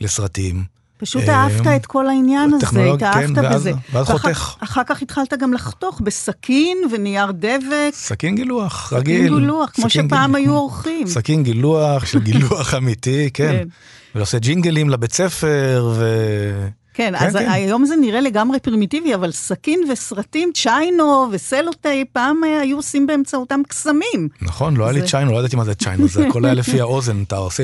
לסרטים. 0.00 0.77
פשוט 0.98 1.22
אה, 1.28 1.34
אהבת 1.34 1.66
את 1.66 1.86
כל 1.86 2.08
העניין 2.08 2.52
הזה, 2.54 2.92
התאהבת 2.94 3.34
כן, 3.34 3.54
בזה. 3.54 3.72
ואז 3.92 4.06
חותך. 4.06 4.54
אחר 4.60 4.82
כך 4.86 5.02
התחלת 5.02 5.34
גם 5.40 5.52
לחתוך 5.52 6.00
בסכין 6.04 6.78
ונייר 6.92 7.30
דבק, 7.32 7.90
סכין 7.92 8.36
גילוח, 8.36 8.86
סכין 8.86 8.98
רגיל. 8.98 9.34
גילוח, 9.38 9.70
כמו 9.74 9.90
סכין 9.90 10.06
שפעם 10.08 10.36
גיל- 10.36 10.44
היו 10.44 10.54
עורכים. 10.54 11.06
סכין 11.06 11.42
גילוח 11.42 12.06
של 12.06 12.18
גילוח 12.20 12.74
אמיתי, 12.74 13.30
כן. 13.34 13.48
כן. 13.52 13.68
ועושה 14.14 14.38
ג'ינגלים 14.38 14.90
לבית 14.90 15.12
ספר, 15.12 15.92
ו... 15.94 16.68
כן, 16.98 17.14
כן, 17.18 17.26
אז 17.26 17.36
כן. 17.36 17.48
היום 17.50 17.84
זה 17.84 17.96
נראה 17.96 18.20
לגמרי 18.20 18.60
פרימיטיבי, 18.60 19.14
אבל 19.14 19.32
סכין 19.32 19.80
וסרטים, 19.92 20.50
צ'יינו 20.54 21.26
וסלוטייפ, 21.32 22.08
פעם 22.12 22.36
היו 22.62 22.76
עושים 22.76 23.06
באמצעותם 23.06 23.60
קסמים. 23.68 24.28
נכון, 24.42 24.76
לא 24.76 24.84
היה 24.84 24.92
לי 24.92 25.00
זה- 25.00 25.06
צ'יינו, 25.06 25.32
לא 25.32 25.38
ידעתי 25.38 25.56
מה 25.56 25.64
זה 25.64 25.74
צ'יינו, 25.74 26.08
זה 26.08 26.26
הכל 26.26 26.44
היה 26.44 26.54
לפי 26.54 26.80
האוזן, 26.80 27.22
אתה 27.22 27.36
עושה 27.36 27.62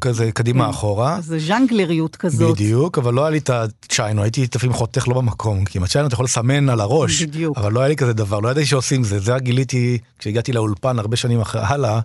כזה 0.00 0.32
קדימה 0.32 0.70
אחורה. 0.70 1.16
אז 1.16 1.24
זה 1.24 1.38
ז'אנגלריות 1.38 2.16
כזאת. 2.16 2.54
בדיוק, 2.54 2.98
אבל 2.98 3.14
לא 3.14 3.20
היה 3.20 3.30
לי 3.30 3.38
את 3.38 3.50
הצ'יינו, 3.50 4.22
הייתי 4.22 4.46
לפעמים 4.54 4.76
חותך 4.76 5.08
לא 5.08 5.14
במקום, 5.14 5.64
כי 5.64 5.78
עם 5.78 5.84
הצ'יינו 5.84 6.06
אתה 6.08 6.14
יכול 6.14 6.24
לסמן 6.24 6.68
על 6.68 6.80
הראש, 6.80 7.22
בדיוק. 7.22 7.58
אבל 7.58 7.72
לא 7.72 7.80
היה 7.80 7.88
לי 7.88 7.96
כזה 7.96 8.12
דבר, 8.12 8.40
לא 8.40 8.48
ידעתי 8.48 8.66
שעושים 8.66 9.04
זה, 9.04 9.18
זה 9.20 9.32
גיליתי 9.38 9.98
כשהגעתי 10.18 10.52
לאולפן 10.52 10.98
הרבה 10.98 11.16
שנים 11.16 11.40
אחרי 11.40 11.60
הלאה, 11.64 12.00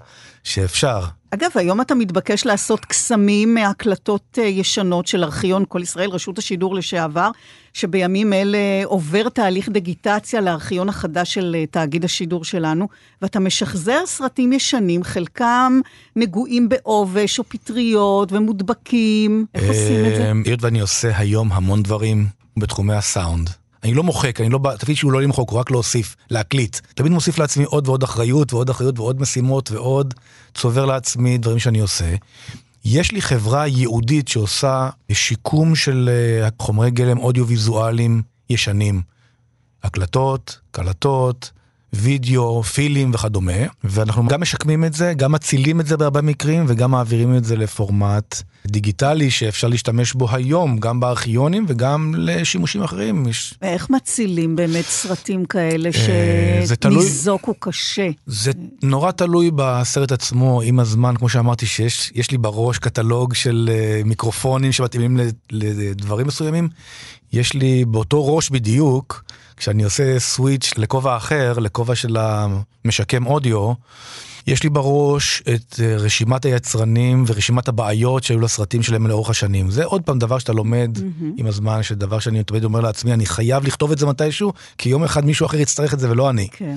שאפשר. 0.47 0.99
אגב, 1.31 1.49
היום 1.55 1.81
אתה 1.81 1.95
מתבקש 1.95 2.45
לעשות 2.45 2.86
קסמים 2.86 3.53
מהקלטות 3.53 4.39
אה, 4.41 4.43
ישנות 4.43 5.07
של 5.07 5.23
ארכיון 5.23 5.63
כל 5.67 5.81
ישראל, 5.81 6.10
רשות 6.10 6.38
השידור 6.38 6.75
לשעבר, 6.75 7.31
שבימים 7.73 8.33
אלה 8.33 8.57
עובר 8.86 9.29
תהליך 9.29 9.69
דיגיטציה 9.69 10.41
לארכיון 10.41 10.89
החדש 10.89 11.33
של 11.33 11.55
אה, 11.60 11.65
תאגיד 11.65 12.05
השידור 12.05 12.43
שלנו, 12.43 12.88
ואתה 13.21 13.39
משחזר 13.39 13.99
סרטים 14.05 14.53
ישנים, 14.53 15.03
חלקם 15.03 15.79
נגועים 16.15 16.69
בעובש 16.69 17.39
או 17.39 17.43
פטריות 17.43 18.31
ומודבקים. 18.31 19.45
איך 19.55 19.63
עושים 19.67 20.05
את 20.05 20.15
זה? 20.15 20.31
אמ, 20.31 20.43
היות 20.45 20.63
ואני 20.63 20.79
עושה 20.79 21.17
היום 21.17 21.51
המון 21.51 21.83
דברים 21.83 22.27
בתחומי 22.57 22.93
הסאונד. 22.93 23.49
אני 23.88 23.95
לא 23.95 24.04
מוחק, 24.04 24.41
אני 24.41 24.50
לא, 24.50 24.58
בא- 24.58 24.73
התפקיד 24.73 24.95
שהוא 24.95 25.12
לא 25.12 25.21
למחוק, 25.21 25.50
הוא 25.50 25.60
רק 25.60 25.71
להוסיף, 25.71 26.15
להקליט. 26.32 26.78
תמיד 26.95 27.12
מוסיף 27.12 27.38
לעצמי 27.39 27.63
עוד 27.63 27.88
ועוד 27.88 28.04
אחריות 28.04 28.54
ועוד 28.54 28.69
אחריות 28.69 29.00
ועוד 29.00 29.21
משימות 29.21 29.71
ועוד 29.71 30.13
צובר 30.54 30.86
לעצמי 30.86 31.38
דברים 31.38 31.60
שאני 31.60 31.80
עושה. 31.80 32.15
יש 32.86 33.12
לי 33.12 33.21
חברה 33.21 33.67
ייעודית 33.67 34.28
שעושה 34.28 34.89
שיקום 35.12 35.76
של 35.76 36.10
אה, 36.43 36.47
חומרי 36.60 36.91
גלם 36.91 37.17
אודיו-ויזואליים 37.17 38.21
ישנים. 38.50 39.02
הקלטות, 39.84 40.60
קלטות, 40.71 41.52
וידאו, 41.93 42.63
פילים 42.63 43.12
וכדומה, 43.13 43.52
ואנחנו 43.84 44.28
גם 44.28 44.41
משקמים 44.41 44.86
את 44.86 44.93
זה, 44.93 45.13
גם 45.13 45.32
מצילים 45.32 45.80
את 45.80 45.88
זה 45.88 45.97
בהרבה 45.97 46.21
מקרים, 46.21 46.65
וגם 46.67 46.91
מעבירים 46.91 47.38
את 47.38 47.43
זה 47.43 47.56
לפורמט 47.56 48.41
דיגיטלי 48.67 49.32
שאפשר 49.32 49.67
להשתמש 49.67 50.13
בו 50.13 50.28
היום, 50.32 50.78
גם 50.78 51.00
בארכיונים 51.00 51.65
וגם 51.67 52.13
לשימושים 52.17 52.84
אחרים. 52.84 53.26
איך 53.62 53.89
מצילים 53.89 54.56
באמת 54.56 54.86
סרטים 54.86 55.45
כאלה 55.45 55.89
אה, 56.10 56.76
תלוי- 56.80 57.02
שניזוקו 57.04 57.54
קשה? 57.60 58.10
זה 58.26 58.52
נורא 58.84 59.12
תלוי 59.12 59.52
בסרט 59.56 60.12
עצמו, 60.12 60.62
עם 60.62 60.80
הזמן, 60.80 61.15
כמו 61.17 61.30
שאמרתי, 61.30 61.65
שיש 61.65 62.12
יש 62.15 62.32
לי 62.32 62.38
בראש 62.38 62.78
קטלוג 62.78 63.34
של 63.34 63.69
אה, 63.73 64.02
מיקרופונים 64.06 64.71
שמתאימים 64.71 65.17
לדברים 65.52 66.28
מסוימים. 66.28 66.69
יש 67.34 67.54
לי 67.54 67.86
באותו 67.86 68.36
ראש 68.36 68.50
בדיוק, 68.50 69.23
כשאני 69.58 69.84
עושה 69.84 70.20
סוויץ' 70.20 70.74
לכובע 70.78 71.17
אחר, 71.17 71.60
לכובע 71.60 71.96
של 71.96 72.17
המשקם 72.20 73.26
אודיו, 73.26 73.74
יש 74.48 74.63
לי 74.63 74.70
בראש 74.70 75.43
את 75.56 75.80
אה, 75.84 75.96
רשימת 75.96 76.46
היצרנים 76.46 77.24
ורשימת 77.28 77.67
הבעיות 77.67 78.24
שהיו 78.24 78.39
לסרטים 78.39 78.84
שלהם 78.84 79.08
לאורך 79.08 79.30
השנים. 79.30 79.72
זה 79.72 79.86
עוד 79.86 80.02
פעם 80.02 80.20
דבר 80.20 80.39
שאתה 80.39 80.54
לומד 80.54 80.98
עם 81.38 81.48
הזמן, 81.48 81.84
שדבר 81.84 82.20
שאני 82.20 82.43
תמיד 82.43 82.63
אומר 82.63 82.80
לעצמי, 82.80 83.13
אני 83.13 83.26
חייב 83.26 83.65
לכתוב 83.65 83.91
את 83.91 83.98
זה 83.98 84.06
מתישהו, 84.06 84.54
כי 84.78 84.89
יום 84.89 85.04
אחד 85.04 85.26
מישהו 85.26 85.46
אחר 85.46 85.58
יצטרך 85.58 85.93
את 85.93 86.00
זה 86.00 86.10
ולא 86.10 86.30
אני. 86.30 86.48
כן. 86.52 86.76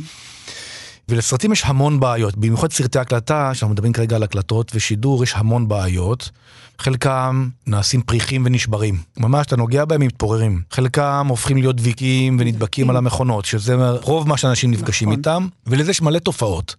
ולסרטים 1.10 1.52
יש 1.52 1.62
המון 1.64 2.00
בעיות, 2.00 2.36
במיוחד 2.36 2.72
סרטי 2.72 2.98
הקלטה, 2.98 3.54
שאנחנו 3.54 3.72
מדברים 3.74 3.92
כרגע 3.92 4.16
על 4.16 4.22
הקלטות 4.22 4.72
ושידור, 4.74 5.24
יש 5.24 5.32
המון 5.36 5.68
בעיות. 5.68 6.30
חלקם 6.78 7.48
נעשים 7.66 8.02
פריחים 8.02 8.42
ונשברים. 8.46 8.98
ממש, 9.16 9.46
אתה 9.46 9.56
נוגע 9.56 9.84
בהם, 9.84 10.00
הם 10.00 10.06
מתפוררים. 10.06 10.62
חלקם 10.70 11.26
הופכים 11.28 11.56
להיות 11.56 11.76
דביקים 11.76 12.36
ונדבקים 12.40 12.90
על 12.90 12.96
המכונות, 12.96 13.44
שזה 13.44 13.76
רוב 14.02 14.28
מה 14.28 14.36
שאנשים 14.36 14.70
נפגשים 14.70 15.08
נכון. 15.08 15.18
איתם, 15.18 15.46
ולזה 15.66 15.90
יש 15.90 16.02
מלא 16.02 16.18
תופעות. 16.18 16.76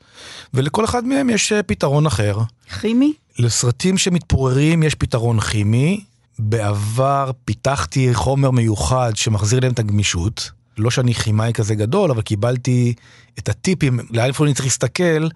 ולכל 0.54 0.86
אחד 0.86 1.06
מהם 1.06 1.30
יש 1.30 1.52
אה, 1.52 1.64
פתרון 1.64 2.06
אחר. 2.06 2.38
כימי? 2.82 3.14
לסרטים 3.40 3.98
שמתפוררים 3.98 4.84
יש 4.84 4.96
פתרון 4.96 5.40
כימי. 5.40 6.04
בעבר 6.40 7.32
פיתחתי 7.46 8.14
חומר 8.14 8.52
מיוחד 8.52 9.12
שמחזיר 9.16 9.60
להם 9.60 9.72
את 9.72 9.80
הגמישות. 9.80 10.52
לא 10.78 10.92
שאני 10.92 11.14
כימאי 11.14 11.54
כזה 11.54 11.76
גדול, 11.76 12.12
אבל 12.12 12.22
קיבלתי 12.22 12.94
את 13.40 13.50
הטיפים, 13.50 14.00
לאן 14.10 14.28
איפה 14.28 14.46
אני 14.46 14.54
צריך 14.54 14.66
להסתכל, 14.66 15.28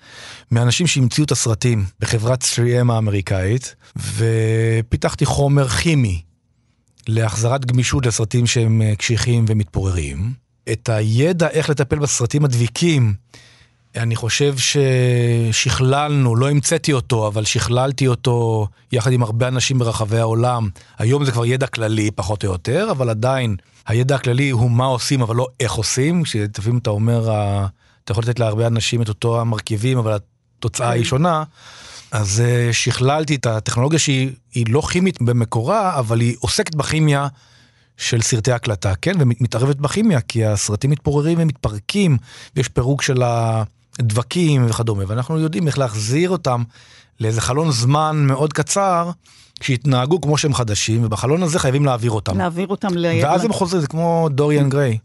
מאנשים 0.52 0.88
שהמציאו 0.88 1.26
את 1.26 1.32
הסרטים 1.32 1.86
בחברת 2.00 2.44
3M 2.44 2.92
האמריקאית, 2.92 3.76
ופיתחתי 3.96 5.26
חומר 5.26 5.68
כימי 5.68 6.22
להחזרת 7.08 7.66
גמישות 7.66 8.06
לסרטים 8.06 8.48
שהם 8.48 8.82
אה, 8.82 8.96
קשיחים 8.96 9.46
ומתפוררים. 9.48 10.34
את 10.72 10.90
הידע 10.90 11.48
איך 11.48 11.70
לטפל 11.70 12.00
בסרטים 12.00 12.46
הדביקים, 12.46 13.14
אני 13.98 14.16
חושב 14.16 14.56
ששכללנו, 14.58 16.36
לא 16.36 16.50
המצאתי 16.50 16.94
אותו, 16.94 17.28
אבל 17.28 17.46
שכללתי 17.46 18.08
אותו 18.08 18.68
יחד 18.92 19.12
עם 19.12 19.24
הרבה 19.24 19.48
אנשים 19.48 19.80
ברחבי 19.80 20.18
העולם. 20.18 20.70
היום 20.98 21.26
זה 21.26 21.32
כבר 21.32 21.46
ידע 21.46 21.68
כללי, 21.68 22.12
פחות 22.12 22.44
או 22.44 22.52
יותר, 22.52 22.88
אבל 22.92 23.10
עדיין 23.10 23.56
הידע 23.88 24.16
הכללי 24.16 24.50
הוא 24.50 24.72
מה 24.72 24.86
עושים, 24.86 25.22
אבל 25.22 25.36
לא 25.36 25.48
איך 25.60 25.74
עושים. 25.74 26.24
כשלפעמים 26.24 26.78
אתה 26.78 26.90
אומר, 26.90 27.24
אתה 28.04 28.12
יכול 28.12 28.24
לתת 28.24 28.40
להרבה 28.40 28.68
אנשים 28.68 29.02
את 29.02 29.10
אותו 29.10 29.42
המרכיבים, 29.42 29.98
אבל 29.98 30.18
התוצאה 30.60 30.90
היא 30.90 31.04
שונה. 31.04 31.44
אז 32.12 32.44
אה, 32.46 32.74
שכללתי 32.74 33.36
את 33.36 33.46
הטכנולוגיה 33.46 34.00
שהיא 34.00 34.32
היא 34.54 34.66
לא 34.70 34.82
כימית 34.82 35.22
במקורה, 35.22 36.00
אבל 36.00 36.20
היא 36.20 36.36
עוסקת 36.40 36.76
בכימיה 36.76 37.28
של 37.98 38.22
סרטי 38.22 38.52
הקלטה, 38.52 38.96
כן? 38.96 39.14
ומתערבת 39.20 39.76
בכימיה, 39.76 40.22
כי 40.22 40.46
הסרטים 40.46 40.90
מתפוררים 40.90 41.38
ומתפרקים, 41.42 42.18
ויש 42.56 42.68
פירוק 42.68 43.02
של 43.02 43.24
הדבקים 43.24 44.66
וכדומה, 44.70 45.04
ואנחנו 45.08 45.40
יודעים 45.40 45.68
איך 45.68 45.78
להחזיר 45.78 46.30
אותם 46.30 46.64
לאיזה 47.20 47.42
חלון 47.42 47.72
זמן 47.72 48.24
מאוד 48.28 48.54
קצר, 48.54 49.12
שיתנהגו 49.62 50.22
כמו 50.22 50.38
שהם 50.38 50.54
חדשים, 50.54 51.04
ובחלון 51.04 51.44
הזה 51.44 51.60
חייבים 51.60 51.86
להעביר 51.86 52.12
אותם. 52.12 52.38
להעביר 52.38 52.68
אותם 52.68 52.88
ל... 52.96 53.06
ואז 53.24 53.46
הם 53.46 53.54
חוזרים, 53.54 53.82
זה 53.82 53.88
כמו 53.88 54.30
דוריאן 54.32 54.70
גריי. 54.70 54.98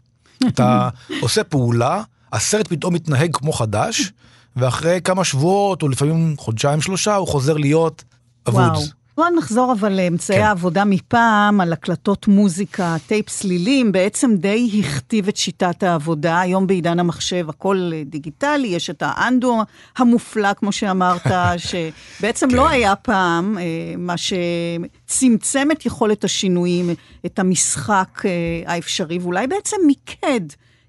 אתה 0.47 0.89
עושה 1.21 1.43
פעולה, 1.43 2.03
הסרט 2.33 2.67
פתאום 2.67 2.93
מתנהג 2.93 3.35
כמו 3.35 3.51
חדש, 3.53 4.11
ואחרי 4.55 5.01
כמה 5.03 5.23
שבועות, 5.23 5.83
או 5.83 5.87
לפעמים 5.87 6.35
חודשיים 6.37 6.81
שלושה, 6.81 7.15
הוא 7.15 7.27
חוזר 7.27 7.57
להיות 7.57 8.03
אבוד. 8.47 8.61
וואו. 8.61 8.81
בואו 9.17 9.29
נחזור 9.37 9.71
אבל 9.71 9.93
לאמצעי 9.93 10.37
כן. 10.37 10.43
העבודה 10.43 10.85
מפעם, 10.85 11.61
על 11.61 11.73
הקלטות 11.73 12.27
מוזיקה, 12.27 12.95
טייפ 13.07 13.29
סלילים, 13.29 13.91
בעצם 13.91 14.35
די 14.35 14.81
הכתיב 14.83 15.27
את 15.27 15.37
שיטת 15.37 15.83
העבודה. 15.83 16.39
היום 16.39 16.67
בעידן 16.67 16.99
המחשב 16.99 17.49
הכל 17.49 17.91
אה, 17.93 18.03
דיגיטלי, 18.05 18.67
יש 18.67 18.89
את 18.89 19.03
ה 19.05 19.16
undo 19.16 19.61
המופלא, 19.97 20.53
כמו 20.53 20.71
שאמרת, 20.71 21.27
שבעצם 21.67 22.49
כן. 22.49 22.55
לא 22.55 22.69
היה 22.69 22.95
פעם, 22.95 23.57
אה, 23.57 23.63
מה 23.97 24.15
שצמצם 24.17 25.67
את 25.71 25.85
יכולת 25.85 26.23
השינויים, 26.23 26.89
את 27.25 27.39
המשחק 27.39 28.21
אה, 28.25 28.31
האפשרי, 28.73 29.17
ואולי 29.17 29.47
בעצם 29.47 29.77
מיקד. 29.87 30.41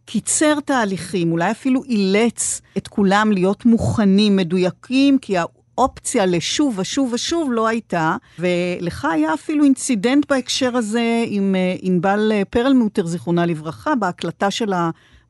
קיצר 0.05 0.61
תהליכים, 0.65 1.33
אולי 1.33 1.51
אפילו 1.51 1.85
אילץ 1.85 2.61
את 2.77 2.89
כולם 2.89 3.33
להיות 3.33 3.65
מוכנים, 3.67 4.37
מדויקים, 4.37 5.19
כי 5.19 5.37
האופציה 5.79 6.27
לשוב 6.27 6.79
ושוב 6.79 7.13
ושוב 7.13 7.49
לא 7.53 7.69
הייתה, 7.69 8.17
ולך 8.39 9.05
היה 9.05 9.35
אפילו 9.35 9.65
אינצידנט 9.65 10.31
בהקשר 10.31 10.77
הזה 10.77 11.25
עם 11.27 11.55
אה, 11.55 11.75
ענבל 11.81 12.33
אה, 12.33 12.43
פרלמוטר, 12.51 13.07
זיכרונה 13.07 13.47
לברכה, 13.47 13.95
בהקלטה 13.95 14.51
של 14.51 14.73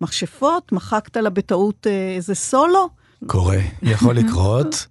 המכשפות, 0.00 0.72
מחקת 0.72 1.16
לה 1.16 1.30
בטעות 1.30 1.86
אה, 1.86 2.14
איזה 2.16 2.34
סולו. 2.34 2.88
קורה, 3.26 3.58
יכול 3.82 4.14
לקרות. 4.14 4.86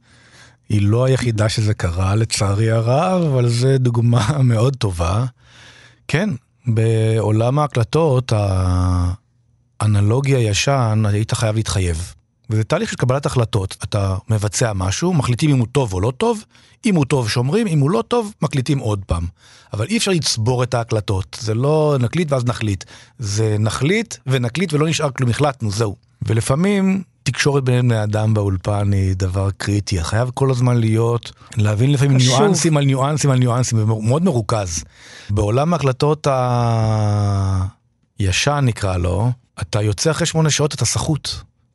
היא 0.69 0.81
לא 0.81 1.05
היחידה 1.05 1.49
שזה 1.49 1.73
קרה, 1.73 2.15
לצערי 2.15 2.71
הרב, 2.71 3.23
אבל 3.23 3.49
זו 3.49 3.67
דוגמה 3.77 4.37
מאוד 4.43 4.75
טובה. 4.75 5.25
כן, 6.07 6.29
בעולם 6.67 7.59
ההקלטות, 7.59 8.33
האנלוגי 9.79 10.35
הישן, 10.35 11.03
היית 11.07 11.33
חייב 11.33 11.55
להתחייב. 11.55 12.13
וזה 12.51 12.63
תהליך 12.63 12.89
של 12.89 12.95
קבלת 12.95 13.25
החלטות. 13.25 13.77
אתה 13.83 14.15
מבצע 14.29 14.73
משהו, 14.73 15.13
מחליטים 15.13 15.49
אם 15.49 15.59
הוא 15.59 15.67
טוב 15.71 15.93
או 15.93 16.01
לא 16.01 16.11
טוב, 16.17 16.43
אם 16.85 16.95
הוא 16.95 17.05
טוב 17.05 17.29
שומרים, 17.29 17.67
אם 17.67 17.79
הוא 17.79 17.91
לא 17.91 18.03
טוב, 18.07 18.33
מקליטים 18.41 18.79
עוד 18.79 19.01
פעם. 19.07 19.25
אבל 19.73 19.85
אי 19.85 19.97
אפשר 19.97 20.11
לצבור 20.11 20.63
את 20.63 20.73
ההקלטות, 20.73 21.37
זה 21.41 21.53
לא 21.53 21.97
נקליט 21.99 22.31
ואז 22.31 22.45
נחליט. 22.45 22.83
זה 23.19 23.55
נחליט 23.59 24.15
ונקליט 24.27 24.73
ולא 24.73 24.87
נשאר 24.87 25.11
כלום, 25.11 25.29
החלטנו, 25.29 25.71
זהו. 25.71 25.95
ולפעמים 26.21 27.03
תקשורת 27.23 27.63
בין 27.63 27.87
בני 27.87 28.03
אדם 28.03 28.33
באולפן 28.33 28.93
היא 28.93 29.15
דבר 29.15 29.49
קריטי, 29.57 30.03
חייב 30.03 30.31
כל 30.33 30.51
הזמן 30.51 30.77
להיות, 30.77 31.31
להבין 31.57 31.91
לפעמים 31.91 32.19
חשוב. 32.19 32.39
ניואנסים 32.39 32.77
על 32.77 32.85
ניואנסים 32.85 33.29
על 33.31 33.37
ניואנסים, 33.37 33.79
ומאוד 33.79 34.23
מרוכז. 34.23 34.83
בעולם 35.29 35.73
ההקלטות 35.73 36.27
הישן 38.19 38.61
נקרא 38.63 38.97
לו, 38.97 39.31
אתה 39.61 39.81
יוצא 39.81 40.11
אחרי 40.11 40.27
שמונה 40.27 40.49
שעות 40.49 40.73
אתה 40.73 40.85
סחוט. 40.85 41.29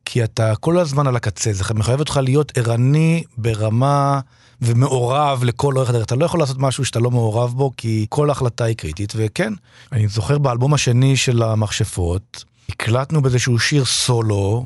כי 0.09 0.23
אתה 0.23 0.55
כל 0.55 0.79
הזמן 0.79 1.07
על 1.07 1.15
הקצה, 1.15 1.53
זה 1.53 1.73
מחייב 1.73 1.99
אותך 1.99 2.19
להיות 2.23 2.57
ערני 2.57 3.23
ברמה 3.37 4.19
ומעורב 4.61 5.43
לכל 5.43 5.77
אורך 5.77 5.89
הדרך. 5.89 6.05
אתה 6.05 6.15
לא 6.15 6.25
יכול 6.25 6.39
לעשות 6.39 6.57
משהו 6.59 6.85
שאתה 6.85 6.99
לא 6.99 7.11
מעורב 7.11 7.53
בו, 7.53 7.71
כי 7.77 8.05
כל 8.09 8.29
החלטה 8.29 8.63
היא 8.63 8.75
קריטית. 8.75 9.13
וכן, 9.15 9.53
אני 9.91 10.07
זוכר 10.07 10.37
באלבום 10.37 10.73
השני 10.73 11.17
של 11.17 11.43
המכשפות, 11.43 12.43
הקלטנו 12.69 13.21
באיזשהו 13.21 13.59
שיר 13.59 13.85
סולו, 13.85 14.65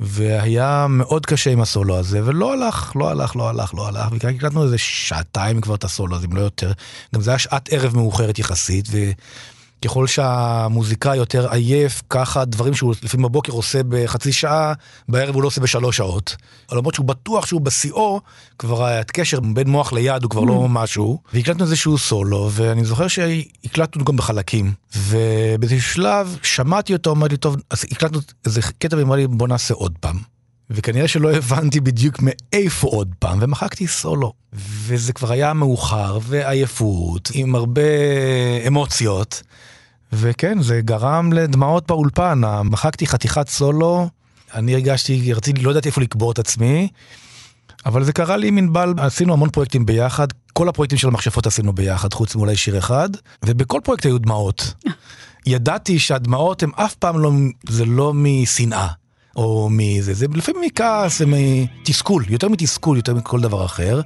והיה 0.00 0.86
מאוד 0.88 1.26
קשה 1.26 1.50
עם 1.50 1.60
הסולו 1.60 1.96
הזה, 1.96 2.20
ולא 2.24 2.52
הלך, 2.52 2.92
לא 2.96 3.10
הלך, 3.10 3.36
לא 3.36 3.48
הלך, 3.48 3.74
לא 3.74 3.88
הלך, 3.88 4.08
וכאילו 4.12 4.36
הקלטנו 4.36 4.64
איזה 4.64 4.78
שעתיים 4.78 5.60
כבר 5.60 5.74
את 5.74 5.84
הסולו 5.84 6.16
הזה, 6.16 6.26
אם 6.26 6.36
לא 6.36 6.40
יותר. 6.40 6.72
גם 7.14 7.20
זה 7.20 7.30
היה 7.30 7.38
שעת 7.38 7.68
ערב 7.72 7.96
מאוחרת 7.96 8.38
יחסית, 8.38 8.86
ו... 8.90 9.10
ככל 9.84 10.06
שהמוזיקאי 10.06 11.16
יותר 11.16 11.52
עייף, 11.52 12.02
ככה 12.10 12.44
דברים 12.44 12.74
שהוא 12.74 12.94
לפעמים 13.02 13.24
בבוקר 13.24 13.52
עושה 13.52 13.80
בחצי 13.88 14.32
שעה, 14.32 14.72
בערב 15.08 15.34
הוא 15.34 15.42
לא 15.42 15.46
עושה 15.46 15.60
בשלוש 15.60 15.96
שעות. 15.96 16.36
למרות 16.72 16.94
שהוא 16.94 17.06
בטוח 17.06 17.46
שהוא 17.46 17.60
בשיאו, 17.60 18.20
כבר 18.58 18.84
הקשר 18.84 19.40
בין 19.40 19.68
מוח 19.68 19.92
ליד 19.92 20.22
הוא 20.22 20.30
כבר 20.30 20.40
לא 20.44 20.68
משהו. 20.68 21.18
והקלטנו 21.32 21.64
איזשהו 21.64 21.98
סולו, 21.98 22.48
ואני 22.52 22.84
זוכר 22.84 23.08
שהקלטנו 23.08 24.04
גם 24.04 24.16
בחלקים. 24.16 24.72
ובאיזשהו 24.96 25.82
שלב 25.94 26.38
שמעתי 26.42 26.92
אותו, 26.92 27.12
אמרתי, 27.12 27.36
טוב, 27.36 27.56
אז 27.70 27.84
הקלטנו 27.92 28.20
איזה 28.46 28.60
קטע 28.78 28.96
ואמר 28.96 29.16
לי, 29.16 29.26
בוא 29.26 29.48
נעשה 29.48 29.74
עוד 29.74 29.92
פעם. 30.00 30.18
וכנראה 30.70 31.08
שלא 31.08 31.32
הבנתי 31.32 31.80
בדיוק 31.80 32.16
מאיפה 32.22 32.88
עוד 32.88 33.14
פעם, 33.18 33.38
ומחקתי 33.42 33.86
סולו. 33.86 34.32
וזה 34.52 35.12
כבר 35.12 35.32
היה 35.32 35.52
מאוחר, 35.52 36.18
ועייפות, 36.22 37.30
עם 37.34 37.54
הרבה 37.54 37.82
אמוציות. 38.66 39.42
וכן, 40.12 40.62
זה 40.62 40.80
גרם 40.80 41.32
לדמעות 41.32 41.86
באולפן. 41.86 42.40
מחקתי 42.64 43.06
חתיכת 43.06 43.48
סולו, 43.48 44.08
אני 44.54 44.74
הרגשתי, 44.74 45.32
רציתי, 45.32 45.62
לא 45.62 45.70
ידעתי 45.70 45.88
איפה 45.88 46.00
לקבור 46.00 46.32
את 46.32 46.38
עצמי, 46.38 46.88
אבל 47.86 48.04
זה 48.04 48.12
קרה 48.12 48.36
לי 48.36 48.48
עם 48.48 48.58
ענבל, 48.58 48.94
עשינו 48.98 49.32
המון 49.32 49.50
פרויקטים 49.50 49.86
ביחד, 49.86 50.26
כל 50.52 50.68
הפרויקטים 50.68 50.98
של 50.98 51.08
המכשפות 51.08 51.46
עשינו 51.46 51.72
ביחד, 51.72 52.12
חוץ 52.12 52.36
מאולי 52.36 52.56
שיר 52.56 52.78
אחד, 52.78 53.08
ובכל 53.44 53.80
פרויקט 53.84 54.06
היו 54.06 54.18
דמעות. 54.18 54.74
ידעתי 55.46 55.98
שהדמעות 55.98 56.62
הן 56.62 56.70
אף 56.76 56.94
פעם 56.94 57.18
לא, 57.18 57.32
זה 57.68 57.84
לא 57.84 58.12
משנאה. 58.14 58.88
או 59.36 59.68
מזה, 59.70 60.14
זה 60.14 60.26
לפעמים 60.34 60.62
מכעס 60.66 61.20
ומתסכול, 61.20 62.24
יותר 62.28 62.48
מתסכול, 62.48 62.96
יותר 62.96 63.14
מכל 63.14 63.40
דבר 63.40 63.64
אחר. 63.64 64.00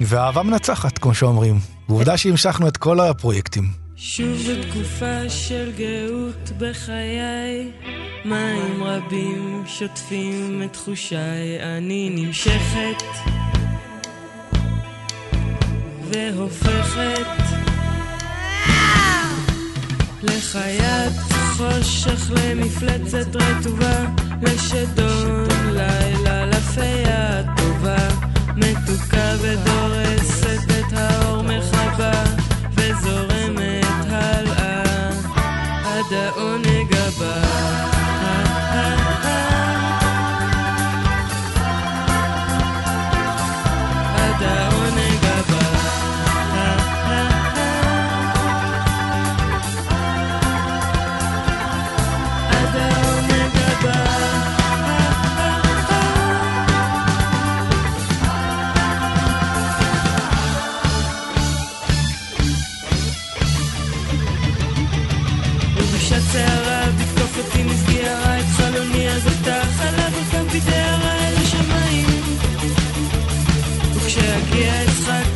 ואהבה 0.00 0.42
מנצחת, 0.42 0.98
כמו 0.98 1.14
שאומרים. 1.14 1.58
ועובדה 1.88 2.16
שהמשכנו 2.16 2.68
את 2.68 2.76
כל 2.76 3.00
הפרויקטים. 3.00 3.87
שוב 4.00 4.38
בתקופה 4.48 5.28
של 5.28 5.72
גאות 5.76 6.50
בחיי, 6.58 7.70
מים 8.24 8.82
רבים 8.82 9.62
שוטפים 9.66 10.62
את 10.62 10.72
תחושיי, 10.72 11.62
אני 11.76 12.10
נמשכת 12.10 13.02
והופכת 16.10 17.26
לחיית 20.22 21.12
חושך, 21.56 22.30
למפלצת 22.30 23.36
רטובה, 23.36 24.04
לשדון 24.42 25.48
לילה, 25.72 26.46
לפיה 26.46 27.42
טובה, 27.56 28.08
מתוקה 28.56 29.34
ודורסת 29.40 30.70
את 30.70 30.92
האור 30.92 31.42
מחבה, 31.42 32.24
וזורמת 32.74 33.37
עד 36.10 36.14
העונג 36.14 36.94
הבא. 36.94 37.97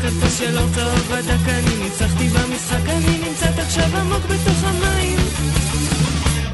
כרטוס 0.03 0.38
של 0.38 0.59
אור 0.59 0.66
צהוב 0.74 1.11
ודק 1.11 1.48
אני 1.48 1.84
ניצחתי 1.84 2.28
במשחק 2.28 2.88
אני 2.88 3.18
נמצאת 3.28 3.59
עכשיו 3.59 3.96
עמוק 4.00 4.24
בתוך 4.24 4.64
המים. 4.64 5.18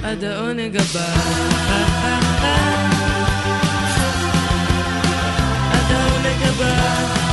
עד 0.04 0.24
העונג 0.24 0.76
הבא. 0.76 1.06
עד 5.72 5.92
העונג 5.92 6.42
הבא 6.42 7.27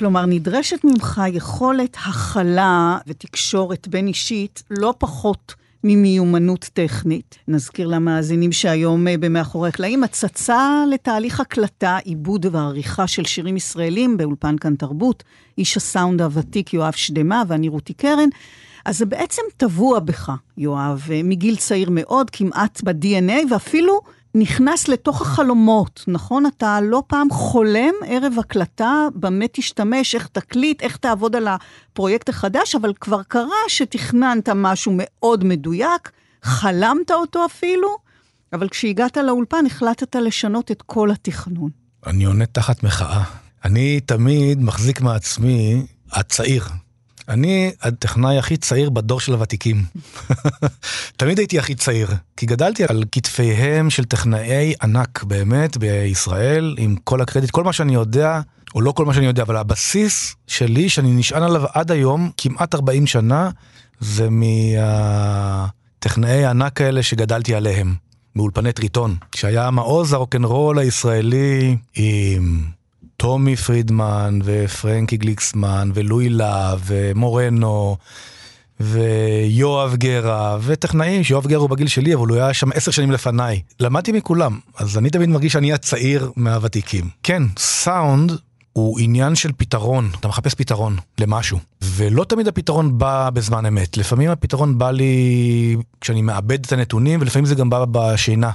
כלומר, 0.00 0.26
נדרשת 0.26 0.84
ממך 0.84 1.22
יכולת 1.32 1.96
הכלה 1.96 2.98
ותקשורת 3.06 3.88
בין 3.88 4.06
אישית 4.06 4.62
לא 4.70 4.94
פחות 4.98 5.54
ממיומנות 5.84 6.70
טכנית. 6.72 7.38
נזכיר 7.48 7.88
למאזינים 7.88 8.52
שהיום 8.52 9.08
אה, 9.08 9.18
במאחורי 9.18 9.68
הקלעים 9.68 10.04
הצצה 10.04 10.84
לתהליך 10.90 11.40
הקלטה, 11.40 11.98
עיבוד 12.04 12.46
ועריכה 12.52 13.06
של 13.06 13.24
שירים 13.24 13.56
ישראלים 13.56 14.16
באולפן 14.16 14.58
כאן 14.58 14.74
תרבות, 14.74 15.22
איש 15.58 15.76
הסאונד 15.76 16.22
הוותיק 16.22 16.74
יואב 16.74 16.92
שדמה 16.92 17.42
ואני 17.48 17.68
רותי 17.68 17.92
קרן. 17.92 18.28
אז 18.84 18.98
זה 18.98 19.06
בעצם 19.06 19.42
טבוע 19.56 19.98
בך, 19.98 20.32
יואב, 20.58 21.08
אה, 21.10 21.20
מגיל 21.24 21.56
צעיר 21.56 21.88
מאוד, 21.90 22.30
כמעט 22.30 22.80
ב-DNA, 22.84 23.52
ואפילו 23.52 24.00
נכנס 24.34 24.88
לתוך 24.88 25.22
החלומות, 25.22 26.04
נכון? 26.08 26.46
אתה 26.46 26.80
לא 26.82 27.02
פעם 27.06 27.30
חולם 27.30 27.92
ערב 28.06 28.32
הקלטה, 28.38 29.08
במה 29.14 29.44
תשתמש, 29.52 30.14
איך 30.14 30.26
תקליט, 30.26 30.82
איך 30.82 30.96
תעבוד 30.96 31.36
על 31.36 31.48
הפרויקט 31.48 32.28
החדש, 32.28 32.74
אבל 32.74 32.92
כבר 33.00 33.22
קרה 33.22 33.62
שתכננת 33.68 34.48
משהו 34.48 34.92
מאוד 34.96 35.44
מדויק, 35.44 36.10
חלמת 36.42 37.10
אותו 37.10 37.46
אפילו, 37.46 37.96
אבל 38.52 38.68
כשהגעת 38.68 39.16
לאולפן 39.16 39.66
החלטת 39.66 40.16
לשנות 40.16 40.70
את 40.70 40.82
כל 40.82 41.10
התכנון. 41.10 41.70
אני 42.06 42.24
עונה 42.24 42.46
תחת 42.46 42.82
מחאה. 42.82 43.22
אני 43.64 44.00
תמיד 44.00 44.62
מחזיק 44.62 45.00
מעצמי 45.00 45.86
הצעיר. 46.12 46.64
אני 47.30 47.70
הטכנאי 47.82 48.38
הכי 48.38 48.56
צעיר 48.56 48.90
בדור 48.90 49.20
של 49.20 49.32
הוותיקים. 49.32 49.84
תמיד 51.16 51.38
הייתי 51.38 51.58
הכי 51.58 51.74
צעיר, 51.74 52.08
כי 52.36 52.46
גדלתי 52.46 52.84
על 52.88 53.04
כתפיהם 53.12 53.90
של 53.90 54.04
טכנאי 54.04 54.74
ענק 54.82 55.22
באמת 55.22 55.76
בישראל, 55.76 56.74
עם 56.78 56.96
כל 57.04 57.20
הקרדיט, 57.20 57.50
כל 57.50 57.64
מה 57.64 57.72
שאני 57.72 57.94
יודע, 57.94 58.40
או 58.74 58.80
לא 58.80 58.92
כל 58.92 59.04
מה 59.04 59.14
שאני 59.14 59.26
יודע, 59.26 59.42
אבל 59.42 59.56
הבסיס 59.56 60.36
שלי, 60.46 60.88
שאני 60.88 61.12
נשען 61.12 61.42
עליו 61.42 61.64
עד 61.74 61.90
היום, 61.90 62.30
כמעט 62.36 62.74
40 62.74 63.06
שנה, 63.06 63.50
זה 64.00 64.28
מהטכנאי 64.30 65.24
הענק 66.44 66.80
האלה 66.80 67.02
שגדלתי 67.02 67.54
עליהם, 67.54 67.94
באולפני 68.36 68.72
טריטון, 68.72 69.16
שהיה 69.34 69.70
מעוז 69.70 70.12
הרוקנרול 70.12 70.78
הישראלי 70.78 71.76
עם... 71.94 72.79
טומי 73.20 73.56
פרידמן 73.56 74.38
ופרנקי 74.44 75.16
גליקסמן 75.16 75.90
ולואי 75.94 76.28
להב 76.28 76.80
ומורנו 76.86 77.96
ויואב 78.80 79.96
גרה 79.96 80.58
וטכנאים 80.62 81.24
שיואב 81.24 81.46
גרה 81.46 81.60
הוא 81.60 81.70
בגיל 81.70 81.88
שלי 81.88 82.14
אבל 82.14 82.28
הוא 82.28 82.36
היה 82.36 82.54
שם 82.54 82.72
עשר 82.72 82.90
שנים 82.90 83.10
לפניי. 83.10 83.62
למדתי 83.80 84.12
מכולם 84.12 84.58
אז 84.76 84.98
אני 84.98 85.10
תמיד 85.10 85.28
מרגיש 85.28 85.52
שאני 85.52 85.72
הצעיר 85.72 86.30
מהוותיקים. 86.36 87.08
כן 87.22 87.42
סאונד 87.58 88.32
הוא 88.72 88.98
עניין 89.00 89.34
של 89.34 89.50
פתרון 89.56 90.10
אתה 90.20 90.28
מחפש 90.28 90.54
פתרון 90.54 90.96
למשהו 91.18 91.58
ולא 91.82 92.24
תמיד 92.24 92.48
הפתרון 92.48 92.98
בא 92.98 93.30
בזמן 93.30 93.66
אמת 93.66 93.96
לפעמים 93.96 94.30
הפתרון 94.30 94.78
בא 94.78 94.90
לי 94.90 95.76
כשאני 96.00 96.22
מאבד 96.22 96.64
את 96.64 96.72
הנתונים 96.72 97.20
ולפעמים 97.20 97.46
זה 97.46 97.54
גם 97.54 97.70
בא 97.70 97.84
בשינה 97.90 98.50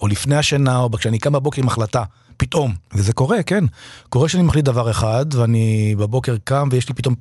או 0.00 0.08
לפני 0.08 0.36
השינה 0.36 0.78
או 0.78 0.90
כשאני 0.92 1.18
קם 1.18 1.32
בבוקר 1.32 1.62
עם 1.62 1.68
החלטה. 1.68 2.04
פתאום, 2.40 2.74
וזה 2.94 3.12
קורה, 3.12 3.42
כן. 3.42 3.64
קורה 4.08 4.28
שאני 4.28 4.42
מחליט 4.42 4.64
דבר 4.64 4.90
אחד, 4.90 5.26
ואני 5.34 5.94
בבוקר 5.98 6.36
קם 6.44 6.68
ויש 6.72 6.88
לי 6.88 6.94
פתאום 6.94 7.14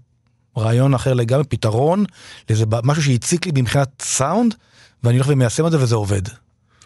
רעיון 0.58 0.94
אחר 0.94 1.14
לגמרי, 1.14 1.44
פתרון, 1.44 2.06
לאיזה 2.50 2.66
משהו 2.84 3.04
שהציק 3.04 3.46
לי 3.46 3.52
מבחינת 3.56 3.90
סאונד, 4.02 4.56
ואני 5.04 5.18
הולך 5.18 5.28
ומיישם 5.30 5.66
את 5.66 5.72
זה 5.72 5.82
וזה 5.82 5.96
עובד. 5.96 6.22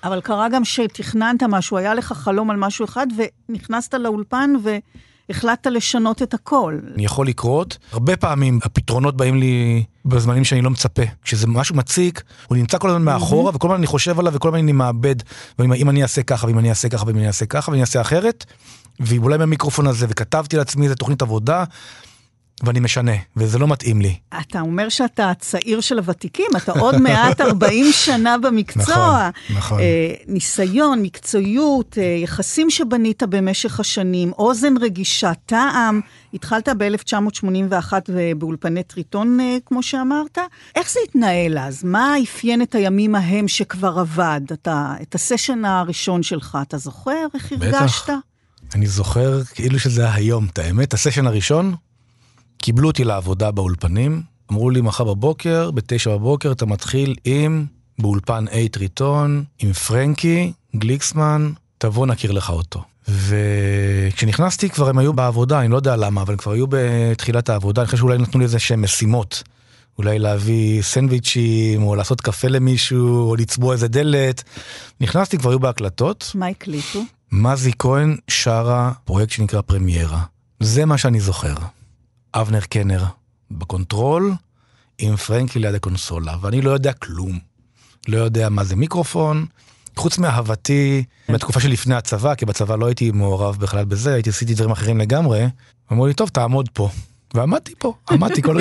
אבל 0.03 0.21
קרה 0.21 0.49
גם 0.49 0.65
שתכננת 0.65 1.43
משהו, 1.43 1.77
היה 1.77 1.93
לך 1.93 2.13
חלום 2.13 2.49
על 2.49 2.57
משהו 2.57 2.85
אחד, 2.85 3.07
ונכנסת 3.49 3.93
לאולפן 3.93 4.53
והחלטת 5.29 5.67
לשנות 5.67 6.21
את 6.21 6.33
הכל. 6.33 6.79
אני 6.95 7.05
יכול 7.05 7.27
לקרות, 7.27 7.77
הרבה 7.91 8.17
פעמים 8.17 8.59
הפתרונות 8.63 9.17
באים 9.17 9.35
לי 9.35 9.83
בזמנים 10.05 10.43
שאני 10.43 10.61
לא 10.61 10.69
מצפה. 10.69 11.01
כשזה 11.23 11.47
משהו 11.47 11.75
מציק, 11.75 12.23
הוא 12.47 12.57
נמצא 12.57 12.77
כל 12.77 12.89
הזמן 12.89 13.03
מאחורה, 13.03 13.51
וכל 13.55 13.67
הזמן 13.67 13.77
אני 13.77 13.87
חושב 13.87 14.19
עליו 14.19 14.33
וכל 14.33 14.47
הזמן 14.47 14.59
אני 14.59 14.71
מאבד. 14.71 15.15
ואם 15.59 15.89
אני 15.89 16.03
אעשה 16.03 16.23
ככה, 16.23 16.47
ואם 16.47 16.59
אני 16.59 16.69
אעשה 16.69 16.89
ככה, 16.89 17.05
ואם 17.07 17.17
אני 17.17 17.27
אעשה 17.27 17.45
ככה, 17.45 17.71
ואני 17.71 17.81
אעשה 17.81 18.01
אחרת, 18.01 18.45
ואולי 18.99 19.37
מהמיקרופון 19.37 19.87
הזה, 19.87 20.05
וכתבתי 20.09 20.57
לעצמי 20.57 20.85
איזה 20.85 20.95
תוכנית 20.95 21.21
עבודה, 21.21 21.63
ואני 22.63 22.79
משנה, 22.79 23.11
וזה 23.37 23.59
לא 23.59 23.67
מתאים 23.67 24.01
לי. 24.01 24.15
אתה 24.41 24.61
אומר 24.61 24.89
שאתה 24.89 25.29
הצעיר 25.29 25.81
של 25.81 25.97
הוותיקים, 25.97 26.45
אתה 26.57 26.71
עוד 26.71 26.97
מעט 26.97 27.41
40 27.51 27.85
שנה 27.91 28.37
במקצוע. 28.37 29.29
נכון, 29.49 29.57
נכון. 29.57 29.79
אה, 29.79 30.13
ניסיון, 30.27 31.01
מקצועיות, 31.01 31.97
אה, 31.97 32.03
יחסים 32.03 32.69
שבנית 32.69 33.23
במשך 33.23 33.79
השנים, 33.79 34.31
אוזן 34.31 34.77
רגישה, 34.77 35.31
טעם. 35.45 36.01
התחלת 36.33 36.69
ב-1981 36.77 37.93
באולפני 38.37 38.83
טריטון, 38.83 39.39
אה, 39.39 39.57
כמו 39.65 39.83
שאמרת. 39.83 40.37
איך 40.75 40.91
זה 40.91 40.99
התנהל 41.09 41.57
אז? 41.57 41.83
מה 41.83 42.15
אפיין 42.23 42.61
את 42.61 42.75
הימים 42.75 43.15
ההם 43.15 43.47
שכבר 43.47 43.99
עבד? 43.99 44.41
אתה, 44.53 44.93
את 45.01 45.15
הסשן 45.15 45.65
הראשון 45.65 46.23
שלך, 46.23 46.57
אתה 46.61 46.77
זוכר? 46.77 47.25
איך 47.33 47.51
הרגשת? 47.51 48.03
בטח. 48.03 48.09
אני 48.75 48.87
זוכר 48.87 49.43
כאילו 49.43 49.79
שזה 49.79 50.13
היום, 50.13 50.47
את 50.53 50.59
האמת, 50.59 50.93
הסשן 50.93 51.27
הראשון, 51.27 51.75
קיבלו 52.63 52.87
אותי 52.87 53.03
לעבודה 53.03 53.51
באולפנים, 53.51 54.21
אמרו 54.51 54.69
לי 54.69 54.81
מחר 54.81 55.03
בבוקר, 55.03 55.71
בתשע 55.71 56.11
בבוקר 56.11 56.51
אתה 56.51 56.65
מתחיל 56.65 57.15
עם, 57.25 57.65
באולפן 57.99 58.45
A 58.47 58.69
טריטון, 58.71 59.43
עם 59.59 59.73
פרנקי, 59.73 60.51
גליקסמן, 60.75 61.51
תבוא 61.77 62.07
נכיר 62.07 62.31
לך 62.31 62.49
אותו. 62.49 62.83
וכשנכנסתי 63.07 64.69
כבר 64.69 64.89
הם 64.89 64.97
היו 64.97 65.13
בעבודה, 65.13 65.59
אני 65.59 65.67
לא 65.67 65.75
יודע 65.75 65.95
למה, 65.95 66.21
אבל 66.21 66.33
הם 66.33 66.37
כבר 66.37 66.51
היו 66.51 66.65
בתחילת 66.69 67.49
העבודה, 67.49 67.81
אני 67.81 67.85
חושב 67.85 67.97
שאולי 67.97 68.17
נתנו 68.17 68.39
לי 68.39 68.43
איזה 68.43 68.59
שהם 68.59 68.81
משימות. 68.81 69.43
אולי 69.97 70.19
להביא 70.19 70.81
סנדוויצ'ים, 70.81 71.83
או 71.83 71.95
לעשות 71.95 72.21
קפה 72.21 72.47
למישהו, 72.47 73.29
או 73.29 73.35
לצבוע 73.35 73.73
איזה 73.73 73.87
דלת. 73.87 74.43
נכנסתי, 75.01 75.37
כבר 75.37 75.49
היו 75.49 75.59
בהקלטות. 75.59 76.31
מה 76.35 76.47
הקליטו? 76.47 77.03
מזי 77.31 77.71
כהן 77.79 78.15
שרה 78.27 78.91
פרויקט 79.05 79.31
שנקרא 79.31 79.61
פרמיירה. 79.61 80.21
זה 80.59 80.85
מה 80.85 80.97
שאני 80.97 81.19
זוכר. 81.19 81.55
אבנר 82.35 82.59
קנר 82.59 83.03
בקונטרול, 83.51 84.33
עם 84.97 85.15
פרנקי 85.15 85.59
ליד 85.59 85.75
הקונסולה, 85.75 86.35
ואני 86.41 86.61
לא 86.61 86.71
יודע 86.71 86.93
כלום. 86.93 87.39
לא 88.07 88.17
יודע 88.17 88.49
מה 88.49 88.63
זה 88.63 88.75
מיקרופון, 88.75 89.45
חוץ 89.95 90.17
מאהבתי 90.17 91.03
מהתקופה 91.29 91.59
שלפני 91.59 91.95
הצבא, 91.95 92.35
כי 92.35 92.45
בצבא 92.45 92.75
לא 92.75 92.85
הייתי 92.85 93.11
מעורב 93.11 93.57
בכלל 93.59 93.85
בזה, 93.85 94.13
הייתי 94.13 94.29
עשיתי 94.29 94.53
דברים 94.53 94.71
אחרים 94.71 94.99
לגמרי. 94.99 95.45
אמרו 95.91 96.07
לי, 96.07 96.13
טוב, 96.13 96.29
תעמוד 96.29 96.69
פה. 96.73 96.89
ועמדתי 97.33 97.73
פה, 97.77 97.93
עמדתי 98.11 98.41
כל 98.41 98.57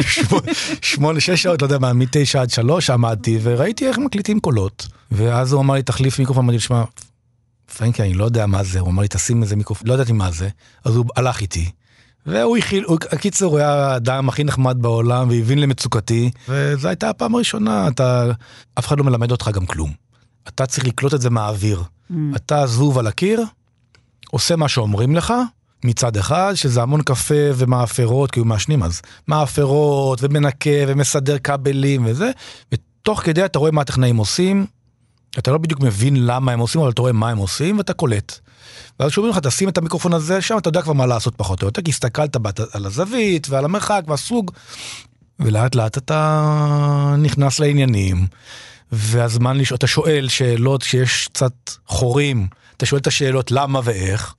השמונה, 0.83 1.21
שש 1.21 1.43
שעות, 1.43 1.63
לא 1.63 1.67
יודע 1.67 1.79
מה, 1.79 1.93
מתשע 1.93 2.41
עד 2.41 2.51
שלוש 2.51 2.91
עמדתי, 2.91 3.39
וראיתי 3.43 3.89
איך 3.89 3.99
מקליטים 3.99 4.41
קולות. 4.41 4.89
ואז 5.11 5.53
הוא 5.53 5.61
אמר 5.61 5.75
לי, 5.75 5.83
תחליף 5.83 6.19
מיקרופון, 6.19 6.45
אמרתי, 6.45 6.61
שמע, 6.61 6.85
פרנקי, 7.77 8.03
אני 8.03 8.15
לא 8.15 8.25
יודע 8.25 8.47
מה 8.47 8.65
זה, 8.65 8.81
הוא 8.81 8.89
אמר 8.89 9.03
לי, 9.03 9.09
תשים 9.09 9.43
איזה 9.43 9.57
מיקרופון, 9.57 9.89
לא 9.89 9.95
ידעתי 9.95 10.13
מה 10.13 10.31
זה, 10.31 10.49
אז 10.85 10.97
הוא 10.97 11.05
הלך 11.17 11.41
איתי. 11.41 11.71
והוא 12.27 12.57
הכיל, 12.57 12.85
הקיצור, 13.13 13.53
הוא 13.53 13.59
היה 13.59 13.73
האדם 13.73 14.29
הכי 14.29 14.45
נחמד 14.45 14.77
בעולם 14.81 15.29
והבין 15.29 15.59
למצוקתי, 15.59 16.31
וזו 16.49 16.89
הייתה 16.89 17.11
הפעם 17.11 17.35
הראשונה, 17.35 17.89
אתה, 17.89 18.31
אף 18.79 18.87
אחד 18.87 18.99
לא 18.99 19.05
מלמד 19.05 19.31
אותך 19.31 19.51
גם 19.53 19.67
כלום. 19.67 19.93
אתה 20.49 20.67
צריך 20.67 20.87
לקלוט 20.87 21.15
את 21.15 21.21
זה 21.21 21.31
מהאוויר. 21.31 21.83
Mm. 22.11 22.15
אתה 22.37 22.67
זבוב 22.67 22.99
על 22.99 23.07
הקיר, 23.07 23.45
עושה 24.31 24.57
מה 24.57 24.69
שאומרים 24.69 25.17
לך, 25.17 25.33
מצד 25.85 26.17
אחד, 26.17 26.53
שזה 26.55 26.83
המון 26.83 27.03
קפה 27.03 27.35
ומאפרות, 27.55 28.31
כי 28.31 28.41
הוא 28.41 28.47
מעשנים 28.47 28.83
אז, 28.83 29.03
מאפרות 29.29 30.19
ומנקה 30.23 30.71
ומסדר 30.89 31.39
כבלים 31.39 32.07
וזה, 32.07 32.31
ותוך 32.73 33.21
כדי 33.21 33.45
אתה 33.45 33.59
רואה 33.59 33.71
מה 33.71 33.81
הטכנאים 33.81 34.17
עושים, 34.17 34.67
אתה 35.39 35.51
לא 35.51 35.59
בדיוק 35.59 35.81
מבין 35.81 36.27
למה 36.27 36.53
הם 36.53 36.59
עושים, 36.61 36.81
אבל 36.81 36.91
אתה 36.91 37.03
רואה 37.03 37.13
מה 37.13 37.31
הם 37.31 37.39
עושים 37.39 37.79
ואתה 37.79 37.93
קולט. 37.93 38.39
ואז 39.01 39.13
שאומרים 39.13 39.33
לך, 39.33 39.39
תשים 39.39 39.69
את 39.69 39.79
המיקרופון 39.79 40.15
הזה 40.15 40.41
שם, 40.41 40.59
אתה 40.59 40.69
יודע 40.69 40.83
כבר 40.83 40.93
מה 40.93 41.07
לעשות 41.07 41.35
פחות 41.37 41.63
או 41.63 41.69
יותר, 41.69 41.83
כי 41.83 41.91
הסתכלת 41.91 42.37
על 42.73 42.87
הזווית 42.87 43.47
ועל 43.51 43.65
המרחק 43.65 44.03
והסוג, 44.07 44.51
ולאט 45.41 45.75
לאט 45.75 45.99
אתה 45.99 47.15
נכנס 47.19 47.61
לעניינים, 47.61 48.27
והזמן 48.93 49.57
לשאול, 49.57 49.77
אתה 49.77 49.87
שואל 49.87 50.29
שאלות 50.29 50.83
שיש 50.83 51.29
קצת 51.29 51.53
חורים, 51.87 52.47
אתה 52.77 52.87
שואל 52.87 53.01
את 53.01 53.07
השאלות 53.07 53.51
למה 53.51 53.81
ואיך, 53.85 54.35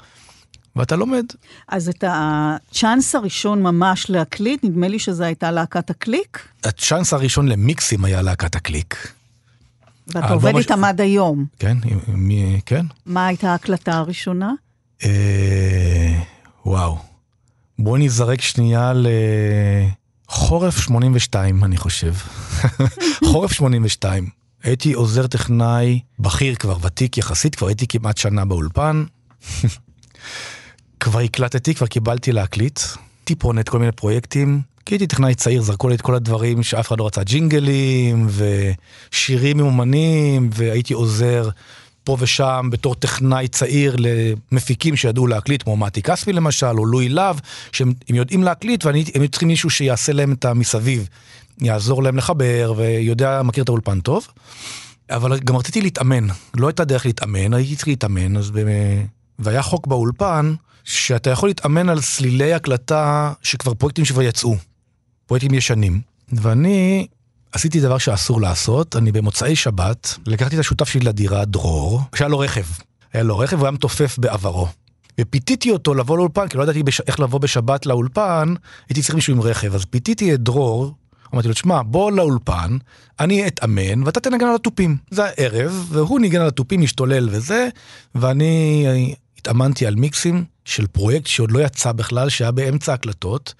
ואתה 0.75 0.95
לומד. 0.95 1.25
אז 1.67 1.89
את 1.89 2.03
הצ'אנס 2.07 3.15
הראשון 3.15 3.63
ממש 3.63 4.09
להקליט, 4.09 4.63
נדמה 4.63 4.87
לי 4.87 4.99
שזו 4.99 5.23
הייתה 5.23 5.51
להקת 5.51 5.89
הקליק, 5.89 6.47
הצ'אנס 6.63 7.13
הראשון 7.13 7.47
למיקסים 7.47 8.05
היה 8.05 8.21
להקת 8.21 8.55
הקליק. 8.55 9.13
ואתה 10.07 10.19
האלבום 10.19 10.33
עובד 10.33 10.59
הש- 10.59 10.65
איתם 10.65 10.83
עד 10.83 11.01
היום. 11.01 11.45
כן, 11.59 11.77
מי, 12.07 12.59
כן. 12.65 12.85
מה 13.05 13.27
הייתה 13.27 13.51
ההקלטה 13.51 13.97
הראשונה? 13.97 14.51
אה, 15.03 16.19
וואו. 16.65 16.97
בוא 17.79 17.97
נזרק 17.97 18.41
שנייה 18.41 18.93
לחורף 20.29 20.77
82, 20.79 21.63
אני 21.63 21.77
חושב. 21.77 22.13
חורף 23.31 23.51
82. 23.51 24.29
הייתי 24.63 24.93
עוזר 24.93 25.27
טכנאי 25.27 25.99
בכיר 26.19 26.55
כבר, 26.55 26.77
ותיק 26.81 27.17
יחסית, 27.17 27.55
כבר 27.55 27.67
הייתי 27.67 27.87
כמעט 27.87 28.17
שנה 28.17 28.45
באולפן. 28.45 29.03
כבר 30.99 31.19
הקלטתי, 31.19 31.75
כבר 31.75 31.87
קיבלתי 31.87 32.31
להקליט. 32.31 32.79
טיפונת, 33.23 33.69
כל 33.69 33.79
מיני 33.79 33.91
פרויקטים. 33.91 34.61
כי 34.85 34.93
הייתי 34.93 35.07
טכנאי 35.07 35.35
צעיר, 35.35 35.61
זרקו 35.61 35.89
לי 35.89 35.95
את 35.95 36.01
כל 36.01 36.15
הדברים 36.15 36.63
שאף 36.63 36.87
אחד 36.87 36.99
לא 36.99 37.07
רצה, 37.07 37.23
ג'ינגלים 37.23 38.27
ושירים 38.29 39.57
מאומנים, 39.57 40.49
והייתי 40.53 40.93
עוזר 40.93 41.49
פה 42.03 42.17
ושם 42.19 42.69
בתור 42.71 42.95
טכנאי 42.95 43.47
צעיר 43.47 43.95
למפיקים 43.99 44.95
שידעו 44.95 45.27
להקליט, 45.27 45.63
כמו 45.63 45.77
מתי 45.77 46.01
כספי 46.01 46.33
למשל, 46.33 46.77
או 46.77 46.85
לואי 46.85 47.09
להב, 47.09 47.39
שהם 47.71 47.93
הם 48.09 48.15
יודעים 48.15 48.43
להקליט 48.43 48.85
והם 48.85 49.27
צריכים 49.27 49.47
מישהו 49.47 49.69
שיעשה 49.69 50.13
להם 50.13 50.33
את 50.33 50.45
המסביב, 50.45 51.07
יעזור 51.61 52.03
להם 52.03 52.17
לחבר 52.17 52.73
ויודע, 52.77 53.41
מכיר 53.43 53.63
את 53.63 53.69
האולפן 53.69 53.99
טוב. 53.99 54.27
אבל 55.09 55.39
גם 55.39 55.55
רציתי 55.55 55.81
להתאמן, 55.81 56.27
לא 56.57 56.67
הייתה 56.67 56.85
דרך 56.85 57.05
להתאמן, 57.05 57.53
הייתי 57.53 57.75
צריך 57.75 57.87
להתאמן, 57.87 58.37
אז 58.37 58.51
ב... 58.51 58.59
והיה 59.39 59.61
חוק 59.61 59.87
באולפן, 59.87 60.53
שאתה 60.83 61.29
יכול 61.29 61.49
להתאמן 61.49 61.89
על 61.89 62.01
סלילי 62.01 62.53
הקלטה 62.53 63.33
שכבר 63.41 63.73
פרויקטים 63.73 64.05
שכבר 64.05 64.21
יצאו, 64.21 64.55
פרויקטים 65.25 65.53
ישנים. 65.53 66.01
ואני 66.31 67.07
עשיתי 67.51 67.79
דבר 67.79 67.97
שאסור 67.97 68.41
לעשות, 68.41 68.95
אני 68.95 69.11
במוצאי 69.11 69.55
שבת, 69.55 70.17
לקחתי 70.25 70.55
את 70.55 70.59
השותף 70.59 70.89
שלי 70.89 71.01
לדירה, 71.05 71.45
דרור, 71.45 72.01
שהיה 72.15 72.27
לו 72.27 72.39
רכב. 72.39 72.65
היה 73.13 73.23
לו 73.23 73.37
רכב, 73.37 73.57
הוא 73.57 73.65
היה 73.65 73.71
מתופף 73.71 74.17
בעברו. 74.17 74.67
ופיתיתי 75.21 75.71
אותו 75.71 75.93
לבוא 75.93 76.17
לאולפן, 76.17 76.47
כי 76.47 76.57
לא 76.57 76.63
ידעתי 76.63 76.83
בש... 76.83 77.01
איך 77.01 77.19
לבוא 77.19 77.39
בשבת 77.39 77.85
לאולפן, 77.85 78.53
הייתי 78.89 79.01
צריך 79.01 79.15
מישהו 79.15 79.33
עם 79.33 79.41
רכב. 79.41 79.75
אז 79.75 79.85
פיתיתי 79.85 80.33
את 80.33 80.39
דרור, 80.39 80.93
אמרתי 81.33 81.47
לו, 81.47 81.53
תשמע, 81.53 81.81
בוא 81.85 82.11
לאולפן, 82.11 82.77
אני 83.19 83.47
אתאמן, 83.47 84.03
ואתה 84.03 84.19
תנגן 84.19 84.45
על 84.45 84.55
התופים. 84.55 84.97
זה 85.11 85.23
הערב, 85.25 85.87
והוא 85.89 86.19
ניגן 86.19 86.41
על 86.41 86.47
התופים, 86.47 86.81
משתולל 86.81 87.29
וזה, 87.31 87.67
ואני 88.15 89.15
התאמנתי 89.37 89.85
על 89.87 89.95
מיקסים 89.95 90.45
של 90.65 90.87
פרויקט 90.87 91.27
שעוד 91.27 91.51
לא 91.51 91.59
יצא 91.59 91.91
בכלל, 91.91 92.29
שהיה 92.29 92.51
באמצע 92.51 92.91
ההקלטות, 92.91 93.53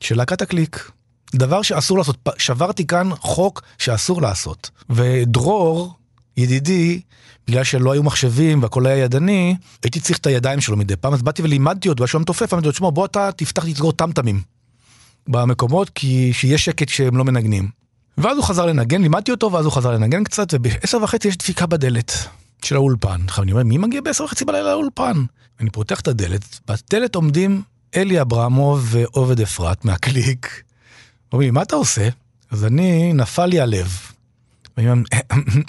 של 0.00 0.16
להקת 0.16 0.42
הקליק. 0.42 0.90
דבר 1.34 1.62
שאסור 1.62 1.98
לעשות, 1.98 2.28
שברתי 2.38 2.86
כאן 2.86 3.10
חוק 3.18 3.62
שאסור 3.78 4.22
לעשות. 4.22 4.70
ודרור, 4.90 5.94
ידידי, 6.36 7.00
בגלל 7.48 7.64
שלא 7.64 7.92
היו 7.92 8.02
מחשבים 8.02 8.62
והכל 8.62 8.86
היה 8.86 9.04
ידני, 9.04 9.56
הייתי 9.82 10.00
צריך 10.00 10.18
את 10.18 10.26
הידיים 10.26 10.60
שלו 10.60 10.76
מדי 10.76 10.96
פעם, 10.96 11.12
אז 11.12 11.22
באתי 11.22 11.42
ולימדתי 11.42 11.88
אותו, 11.88 12.06
שהוא 12.06 12.18
היה 12.18 12.22
מתופף, 12.22 12.52
אמרתי 12.52 12.66
לו, 12.66 12.72
תשמע, 12.72 12.90
בוא 12.90 13.06
אתה 13.06 13.30
תפתח 13.36 13.64
תסגור 13.64 13.92
טמטמים 13.92 14.42
במקומות, 15.28 15.90
כי 15.90 16.32
שיהיה 16.32 16.58
שקט 16.58 16.88
שהם 16.88 17.16
לא 17.16 17.24
מנגנים. 17.24 17.68
ואז 18.18 18.36
הוא 18.36 18.44
חזר 18.44 18.66
לנגן, 18.66 19.02
לימדתי 19.02 19.30
אותו, 19.30 19.52
ואז 19.52 19.64
הוא 19.64 19.72
חזר 19.72 19.90
לנגן 19.90 20.24
קצת, 20.24 20.48
ובעשר 20.52 20.98
וחצי 21.02 21.28
יש 21.28 21.36
דפיקה 21.36 21.66
בדלת 21.66 22.12
של 22.62 22.76
האולפן. 22.76 23.20
עכשיו 23.26 23.44
אני 23.44 23.52
אומר, 23.52 23.64
מי 23.64 23.78
מגיע 23.78 24.00
בעשר 24.00 24.24
וחצי 24.24 24.44
בלילה 24.44 24.70
לאולפן? 24.70 25.24
אני 25.60 25.70
פותח 25.70 26.00
את 26.00 26.08
הדלת, 26.08 26.60
בדלת 26.68 27.14
עומדים 27.14 27.62
אלי 27.96 28.20
אברמוב 28.20 28.86
ועובד 28.90 29.40
אפרת 29.40 29.84
מהקליק. 29.84 30.62
אומרים, 31.32 31.54
מה 31.54 31.62
אתה 31.62 31.76
עושה? 31.76 32.08
אז 32.50 32.64
אני, 32.64 33.12
נפל 33.12 33.46
לי 33.46 33.60
הלב. 33.60 33.98
ואני 34.76 34.90
אומר, 34.90 35.02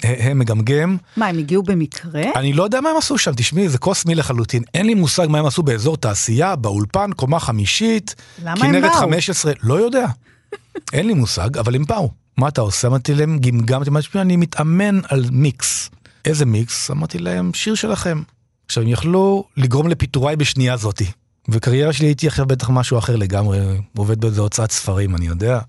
הם 0.02 0.38
מגמגם, 0.38 0.96
מה, 1.16 1.26
הם 1.26 1.38
הגיעו 1.38 1.62
במקרה? 1.62 2.22
אני 2.36 2.52
לא 2.52 2.62
יודע 2.62 2.80
מה 2.80 2.90
הם 2.90 2.96
עשו 2.96 3.18
שם, 3.18 3.32
תשמעי, 3.36 3.68
זה 3.68 3.78
קוסמי 3.78 4.14
לחלוטין. 4.14 4.62
אין 4.74 4.86
לי 4.86 4.94
מושג 4.94 5.26
מה 5.30 5.38
הם 5.38 5.46
עשו 5.46 5.62
באזור 5.62 5.96
תעשייה, 5.96 6.56
באולפן, 6.56 7.10
קומה 7.16 7.40
חמישית, 7.40 8.14
למה 8.42 8.50
הם 8.52 8.58
כנרת 8.72 8.82
באו? 8.82 9.00
15, 9.00 9.52
לא 9.62 9.74
יודע. 9.74 10.06
אין 10.92 11.06
לי 11.06 11.14
מושג, 11.14 11.58
אבל 11.58 11.74
הם 11.74 11.84
באו. 11.84 12.10
מה 12.36 12.48
אתה 12.48 12.60
עושה? 12.60 12.88
אמרתי 12.88 13.14
להם, 13.14 13.38
גמגמתי, 13.38 13.90
אמרתי, 13.90 14.06
"תשמעי, 14.06 14.22
אני 14.22 14.36
מתאמן 14.36 15.00
על 15.08 15.24
מיקס. 15.30 15.90
איזה 16.24 16.46
מיקס? 16.46 16.90
אמרתי 16.90 17.18
להם, 17.18 17.50
שיר 17.54 17.74
שלכם. 17.74 18.22
עכשיו, 18.66 18.82
הם 18.82 18.88
יכלו 18.88 19.44
לגרום 19.56 19.88
לפיטוריי 19.88 20.36
בשנייה 20.36 20.76
זאתי. 20.76 21.06
וקריירה 21.48 21.92
שלי 21.92 22.06
הייתי 22.06 22.26
עכשיו 22.26 22.46
בטח 22.46 22.70
משהו 22.70 22.98
אחר 22.98 23.16
לגמרי, 23.16 23.58
עובד 23.96 24.20
באיזה 24.20 24.40
הוצאת 24.40 24.70
ספרים, 24.70 25.16
אני 25.16 25.26
יודע. 25.26 25.60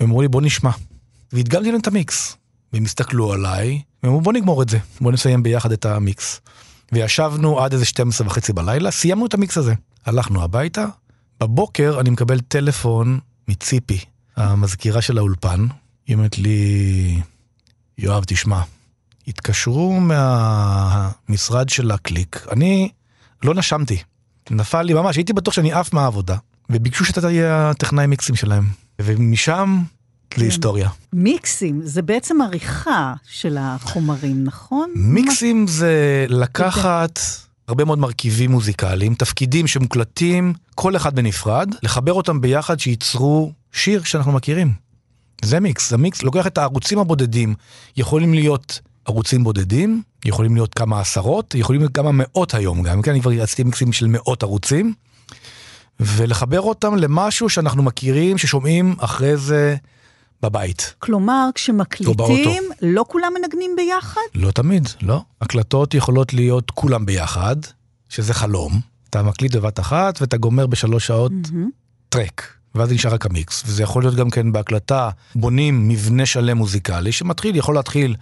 הם 0.00 0.06
אמרו 0.06 0.22
לי, 0.22 0.28
בוא 0.28 0.42
נשמע. 0.42 0.70
והדגמתי 1.32 1.72
להם 1.72 1.80
את 1.80 1.86
המיקס. 1.86 2.36
והם 2.72 2.84
הסתכלו 2.84 3.32
עליי, 3.32 3.82
והם 4.02 4.12
אמרו, 4.12 4.20
בוא 4.20 4.32
נגמור 4.32 4.62
את 4.62 4.68
זה, 4.68 4.78
בוא 5.00 5.12
נסיים 5.12 5.42
ביחד 5.42 5.72
את 5.72 5.86
המיקס. 5.86 6.40
וישבנו 6.92 7.60
עד 7.60 7.72
איזה 7.72 7.84
12 7.84 8.26
וחצי 8.26 8.52
בלילה, 8.52 8.90
סיימנו 8.90 9.26
את 9.26 9.34
המיקס 9.34 9.58
הזה. 9.58 9.74
הלכנו 10.06 10.42
הביתה, 10.42 10.86
בבוקר 11.40 12.00
אני 12.00 12.10
מקבל 12.10 12.40
טלפון 12.40 13.18
מציפי, 13.48 13.98
המזכירה 14.36 15.02
של 15.02 15.18
האולפן, 15.18 15.66
היא 16.06 16.16
אומרת 16.16 16.38
לי, 16.38 17.20
יואב, 17.98 18.24
תשמע, 18.26 18.62
התקשרו 19.28 20.00
מהמשרד 20.00 21.68
של 21.68 21.90
הקליק, 21.90 22.46
אני 22.52 22.90
לא 23.42 23.54
נשמתי, 23.54 24.02
נפל 24.50 24.82
לי 24.82 24.94
ממש, 24.94 25.16
הייתי 25.16 25.32
בטוח 25.32 25.54
שאני 25.54 25.72
עף 25.72 25.92
מהעבודה, 25.92 26.36
וביקשו 26.70 27.04
שאתה 27.04 27.20
תהיה 27.20 27.70
הטכנאי 27.70 28.06
מיקסים 28.06 28.36
שלהם, 28.36 28.64
ומשם 29.02 29.78
זה 30.36 30.44
היסטוריה. 30.44 30.88
מיקסים, 31.12 31.80
זה 31.84 32.02
בעצם 32.02 32.42
עריכה 32.42 33.14
של 33.28 33.56
החומרים, 33.60 34.44
נכון? 34.44 34.90
מיקסים 34.94 35.66
זה 35.66 36.26
לקחת 36.28 37.20
הרבה 37.68 37.84
מאוד 37.84 37.98
מרכיבים 37.98 38.50
מוזיקליים, 38.50 39.14
תפקידים 39.14 39.66
שמוקלטים, 39.66 40.52
כל 40.74 40.96
אחד 40.96 41.14
בנפרד, 41.16 41.74
לחבר 41.82 42.12
אותם 42.12 42.40
ביחד 42.40 42.80
שייצרו 42.80 43.52
שיר 43.72 44.02
שאנחנו 44.02 44.32
מכירים. 44.32 44.72
זה 45.44 45.60
מיקס, 45.60 45.90
זה 45.90 45.96
מיקס, 45.96 46.22
לוקח 46.22 46.46
את 46.46 46.58
הערוצים 46.58 46.98
הבודדים, 46.98 47.54
יכולים 47.96 48.34
להיות 48.34 48.80
ערוצים 49.08 49.44
בודדים, 49.44 50.02
יכולים 50.24 50.54
להיות 50.54 50.74
כמה 50.74 51.00
עשרות, 51.00 51.54
יכולים 51.54 51.80
להיות 51.80 51.94
כמה 51.94 52.10
מאות 52.12 52.54
היום 52.54 52.82
גם, 52.82 53.02
כן, 53.02 53.10
אני 53.10 53.20
כבר 53.20 53.42
עשיתי 53.42 53.64
מיקסים 53.64 53.92
של 53.92 54.06
מאות 54.06 54.42
ערוצים, 54.42 54.94
ולחבר 56.00 56.60
אותם 56.60 56.96
למשהו 56.96 57.48
שאנחנו 57.48 57.82
מכירים, 57.82 58.38
ששומעים 58.38 58.94
אחרי 58.98 59.36
זה 59.36 59.76
בבית. 60.42 60.94
כלומר, 60.98 61.48
כשמקליטים, 61.54 62.62
לא 62.82 63.04
כולם 63.08 63.32
מנגנים 63.40 63.70
ביחד? 63.76 64.20
לא 64.34 64.50
תמיד, 64.50 64.88
לא. 65.02 65.22
הקלטות 65.40 65.94
יכולות 65.94 66.34
להיות 66.34 66.70
כולם 66.70 67.06
ביחד, 67.06 67.56
שזה 68.08 68.34
חלום. 68.34 68.80
אתה 69.10 69.22
מקליט 69.22 69.56
בבת 69.56 69.80
אחת 69.80 70.20
ואתה 70.20 70.36
גומר 70.36 70.66
בשלוש 70.66 71.06
שעות 71.06 71.32
טרק, 72.08 72.52
ואז 72.74 72.92
נשאר 72.92 73.14
רק 73.14 73.26
המיקס. 73.26 73.62
וזה 73.66 73.82
יכול 73.82 74.02
להיות 74.02 74.14
גם 74.14 74.30
כן 74.30 74.52
בהקלטה, 74.52 75.10
בונים 75.34 75.88
מבנה 75.88 76.26
שלם 76.26 76.56
מוזיקלי, 76.56 77.12
שמתחיל, 77.12 77.56
יכול 77.56 77.74
להתחיל 77.74 78.16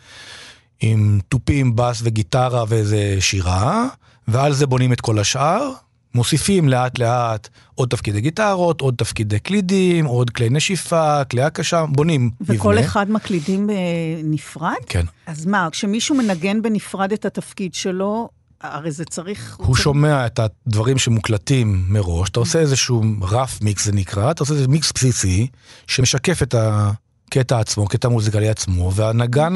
עם 0.80 1.20
תופים, 1.28 1.76
בס 1.76 2.00
וגיטרה 2.02 2.64
ואיזה 2.68 3.16
שירה, 3.20 3.86
ועל 4.28 4.52
זה 4.52 4.66
בונים 4.66 4.92
את 4.92 5.00
כל 5.00 5.18
השאר. 5.18 5.70
מוסיפים 6.14 6.68
לאט 6.68 6.98
לאט 6.98 7.48
עוד 7.74 7.88
תפקידי 7.88 8.20
גיטרות, 8.20 8.80
עוד 8.80 8.94
תפקידי 8.98 9.38
קלידים, 9.38 10.04
עוד 10.04 10.30
כלי 10.30 10.50
נשיפה, 10.50 11.24
כלי 11.24 11.42
הקשה, 11.42 11.84
בונים 11.86 12.30
וכל 12.40 12.74
מבנה. 12.74 12.86
אחד 12.86 13.10
מקלידים 13.10 13.66
בנפרד? 13.66 14.74
כן. 14.86 15.04
אז 15.26 15.46
מה, 15.46 15.68
כשמישהו 15.72 16.14
מנגן 16.14 16.62
בנפרד 16.62 17.12
את 17.12 17.24
התפקיד 17.24 17.74
שלו, 17.74 18.28
הרי 18.60 18.90
זה 18.90 19.04
צריך... 19.04 19.56
הוא 19.58 19.76
שומע 19.76 20.26
את 20.26 20.40
הדברים 20.66 20.98
שמוקלטים 20.98 21.84
מראש, 21.88 22.30
אתה 22.30 22.40
עושה 22.40 22.58
איזשהו 22.58 23.02
רף 23.22 23.62
מיקס 23.62 23.84
זה 23.84 23.92
נקרא, 23.92 24.30
אתה 24.30 24.42
עושה 24.42 24.54
איזה 24.54 24.68
מיקס 24.68 24.92
בסיסי 24.92 25.46
שמשקף 25.86 26.42
את 26.42 26.54
הקטע 26.58 27.58
עצמו, 27.58 27.86
קטע 27.86 28.08
מוזיקלי 28.08 28.48
עצמו, 28.48 28.92
והנגן 28.94 29.54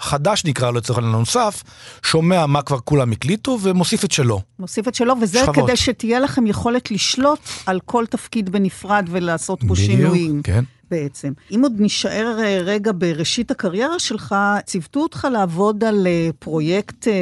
החדש 0.00 0.44
נקרא 0.44 0.70
לו 0.70 0.76
לצורך 0.76 0.98
העניין 0.98 1.14
הנוסף, 1.14 1.62
שומע 2.02 2.46
מה 2.46 2.62
כבר 2.62 2.78
כולם 2.78 3.12
הקליטו 3.12 3.58
ומוסיף 3.62 4.04
את 4.04 4.12
שלו. 4.12 4.40
מוסיף 4.58 4.88
את 4.88 4.94
שלו, 4.94 5.14
וזה 5.20 5.38
שכבות. 5.38 5.64
כדי 5.64 5.76
שתהיה 5.76 6.20
לכם 6.20 6.46
יכולת 6.46 6.90
לשלוט 6.90 7.48
על 7.66 7.80
כל 7.84 8.06
תפקיד 8.06 8.50
בנפרד 8.50 9.06
ולעשות 9.10 9.64
בו 9.64 9.76
שינויים. 9.76 10.42
כן. 10.42 10.64
בעצם. 10.90 11.32
אם 11.50 11.60
עוד 11.62 11.72
נשאר 11.78 12.38
אה, 12.42 12.58
רגע 12.62 12.92
בראשית 12.94 13.50
הקריירה 13.50 13.98
שלך, 13.98 14.34
ציוותו 14.64 15.00
אותך 15.00 15.28
לעבוד 15.32 15.84
על 15.84 16.06
אה, 16.06 16.30
פרויקט 16.38 17.08
אה, 17.08 17.12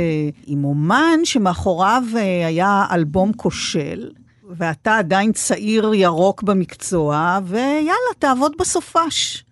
עם 0.46 0.64
אומן 0.64 1.18
שמאחוריו 1.24 2.02
היה 2.44 2.86
אלבום 2.90 3.32
כושל, 3.32 4.10
ואתה 4.50 4.96
עדיין 4.98 5.32
צעיר 5.32 5.94
ירוק 5.94 6.42
במקצוע, 6.42 7.38
ויאללה, 7.44 8.12
תעבוד 8.18 8.52
בסופש. 8.58 9.44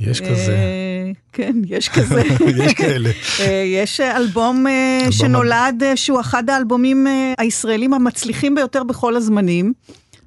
יש 0.00 0.20
כזה. 0.20 0.52
אה, 0.52 1.12
כן, 1.32 1.56
יש 1.66 1.88
כזה. 1.88 2.22
יש 2.64 2.74
כאלה. 2.74 3.10
אה, 3.40 3.62
יש 3.66 4.00
אלבום 4.00 4.66
אה, 4.66 5.12
שנולד, 5.12 5.82
שהוא 5.94 6.20
אחד 6.20 6.50
האלבומים 6.50 7.06
הישראלים 7.38 7.94
המצליחים 7.94 8.54
ביותר 8.54 8.84
בכל 8.84 9.16
הזמנים. 9.16 9.72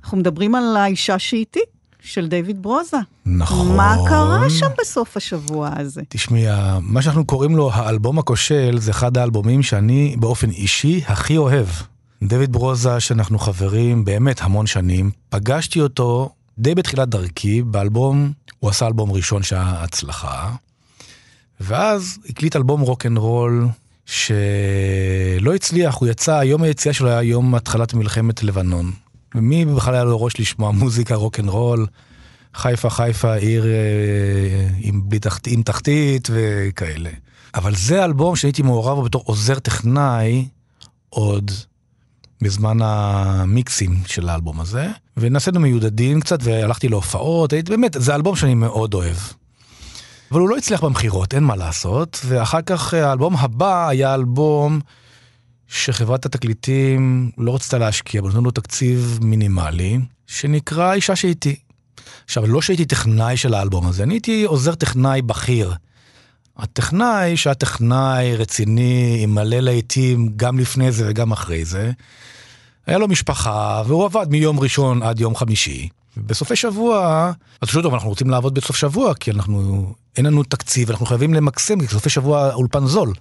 אנחנו 0.03 0.17
מדברים 0.17 0.55
על 0.55 0.77
האישה 0.77 1.19
שאיתי, 1.19 1.59
של 2.01 2.27
דיוויד 2.27 2.61
ברוזה. 2.61 2.97
נכון. 3.25 3.75
מה 3.77 3.95
קרה 4.07 4.49
שם 4.49 4.69
בסוף 4.81 5.17
השבוע 5.17 5.69
הזה? 5.77 6.01
תשמעי, 6.09 6.45
מה 6.81 7.01
שאנחנו 7.01 7.25
קוראים 7.25 7.55
לו 7.55 7.71
האלבום 7.73 8.19
הכושל, 8.19 8.77
זה 8.79 8.91
אחד 8.91 9.17
האלבומים 9.17 9.63
שאני 9.63 10.15
באופן 10.19 10.49
אישי 10.49 11.01
הכי 11.07 11.37
אוהב. 11.37 11.67
דויד 12.23 12.51
ברוזה, 12.51 12.99
שאנחנו 12.99 13.39
חברים 13.39 14.05
באמת 14.05 14.41
המון 14.41 14.67
שנים, 14.67 15.11
פגשתי 15.29 15.81
אותו 15.81 16.29
די 16.59 16.75
בתחילת 16.75 17.09
דרכי 17.09 17.61
באלבום, 17.61 18.31
הוא 18.59 18.69
עשה 18.69 18.87
אלבום 18.87 19.11
ראשון 19.11 19.43
שהיה 19.43 19.83
הצלחה, 19.83 20.51
ואז 21.59 22.19
הקליט 22.29 22.55
אלבום 22.55 22.81
רוק 22.81 23.05
אנד 23.05 23.17
רול 23.17 23.67
שלא 24.05 25.55
הצליח, 25.55 25.95
הוא 25.95 26.07
יצא, 26.07 26.41
יום 26.43 26.63
היציאה 26.63 26.93
שלו 26.93 27.09
היה 27.09 27.21
יום 27.21 27.55
התחלת 27.55 27.93
מלחמת 27.93 28.43
לבנון. 28.43 28.91
ומי 29.35 29.65
בכלל 29.65 29.93
היה 29.93 30.03
לו 30.03 30.21
ראש 30.21 30.39
לשמוע 30.39 30.71
מוזיקה 30.71 31.15
רוק 31.15 31.39
אנד 31.39 31.49
רול? 31.49 31.87
חיפה 32.53 32.89
חיפה 32.89 33.33
עיר 33.33 33.65
אה, 33.65 34.67
עם, 34.79 35.09
בלי 35.09 35.19
תחת, 35.19 35.47
עם 35.47 35.63
תחתית 35.63 36.27
וכאלה. 36.31 37.09
אבל 37.55 37.75
זה 37.75 38.05
אלבום 38.05 38.35
שהייתי 38.35 38.61
מעורב 38.61 39.05
בתור 39.05 39.23
עוזר 39.25 39.59
טכנאי 39.59 40.47
עוד 41.09 41.51
בזמן 42.41 42.77
המיקסים 42.81 43.97
של 44.05 44.29
האלבום 44.29 44.59
הזה, 44.59 44.87
ונעשינו 45.17 45.59
מיודדים 45.59 46.21
קצת 46.21 46.39
והלכתי 46.41 46.87
להופעות, 46.87 47.53
באמת, 47.53 47.95
זה 47.99 48.15
אלבום 48.15 48.35
שאני 48.35 48.55
מאוד 48.55 48.93
אוהב. 48.93 49.17
אבל 50.31 50.39
הוא 50.39 50.49
לא 50.49 50.57
הצליח 50.57 50.83
במכירות, 50.83 51.33
אין 51.33 51.43
מה 51.43 51.55
לעשות, 51.55 52.21
ואחר 52.25 52.61
כך 52.61 52.93
אה, 52.93 53.09
האלבום 53.09 53.35
הבא 53.35 53.87
היה 53.87 54.13
אלבום 54.13 54.79
שחברת 55.67 56.25
התקליטים 56.25 57.31
לא 57.37 57.55
רצתה 57.55 57.77
להשקיע, 57.77 58.21
אבל 58.21 58.29
נתנו 58.29 58.41
לו 58.41 58.51
תקציב 58.51 59.19
מינימלי, 59.21 59.99
שנקרא 60.27 60.93
אישה 60.93 61.15
שאיתי. 61.15 61.55
עכשיו, 62.25 62.47
לא 62.47 62.61
שהייתי 62.61 62.85
טכנאי 62.85 63.37
של 63.37 63.53
האלבום 63.53 63.87
הזה, 63.87 64.03
אני 64.03 64.13
הייתי 64.13 64.43
עוזר 64.43 64.75
טכנאי 64.75 65.21
בכיר. 65.21 65.73
הטכנאי, 66.59 67.37
שהיה 67.37 67.53
טכנאי 67.53 68.35
רציני, 68.35 69.19
עם 69.23 69.35
מלא 69.35 69.59
להיטים, 69.59 70.29
גם 70.35 70.59
לפני 70.59 70.91
זה 70.91 71.05
וגם 71.09 71.31
אחרי 71.31 71.65
זה, 71.65 71.91
היה 72.87 72.97
לו 72.97 73.07
משפחה, 73.07 73.83
והוא 73.87 74.05
עבד 74.05 74.25
מיום 74.29 74.59
ראשון 74.59 75.03
עד 75.03 75.19
יום 75.19 75.35
חמישי. 75.35 75.89
בסופי 76.17 76.55
שבוע, 76.55 77.31
אז 77.61 77.67
פשוט 77.67 77.85
אנחנו 77.85 78.09
רוצים 78.09 78.29
לעבוד 78.29 78.53
בסוף 78.53 78.75
שבוע, 78.75 79.13
כי 79.13 79.31
אנחנו, 79.31 79.87
אין 80.17 80.25
לנו 80.25 80.43
תקציב, 80.43 80.89
אנחנו 80.89 81.05
חייבים 81.05 81.33
למקסם, 81.33 81.79
כי 81.79 81.87
סופי 81.87 82.09
שבוע 82.09 82.53
אולפן 82.53 82.85
זול. 82.85 83.13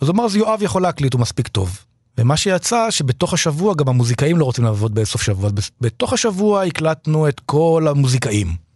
אז 0.00 0.08
הוא 0.08 0.14
אמר, 0.14 0.24
אז 0.24 0.36
יואב 0.36 0.62
יכול 0.62 0.82
להקליט, 0.82 1.12
הוא 1.12 1.20
מספיק 1.20 1.48
טוב. 1.48 1.78
ומה 2.18 2.36
שיצא, 2.36 2.90
שבתוך 2.90 3.34
השבוע 3.34 3.74
גם 3.74 3.88
המוזיקאים 3.88 4.38
לא 4.38 4.44
רוצים 4.44 4.64
לעבוד 4.64 4.94
בסוף 4.94 5.22
שבוע, 5.22 5.50
אז 5.56 5.70
בתוך 5.80 6.12
השבוע 6.12 6.62
הקלטנו 6.62 7.28
את 7.28 7.40
כל 7.46 7.86
המוזיקאים. 7.88 8.69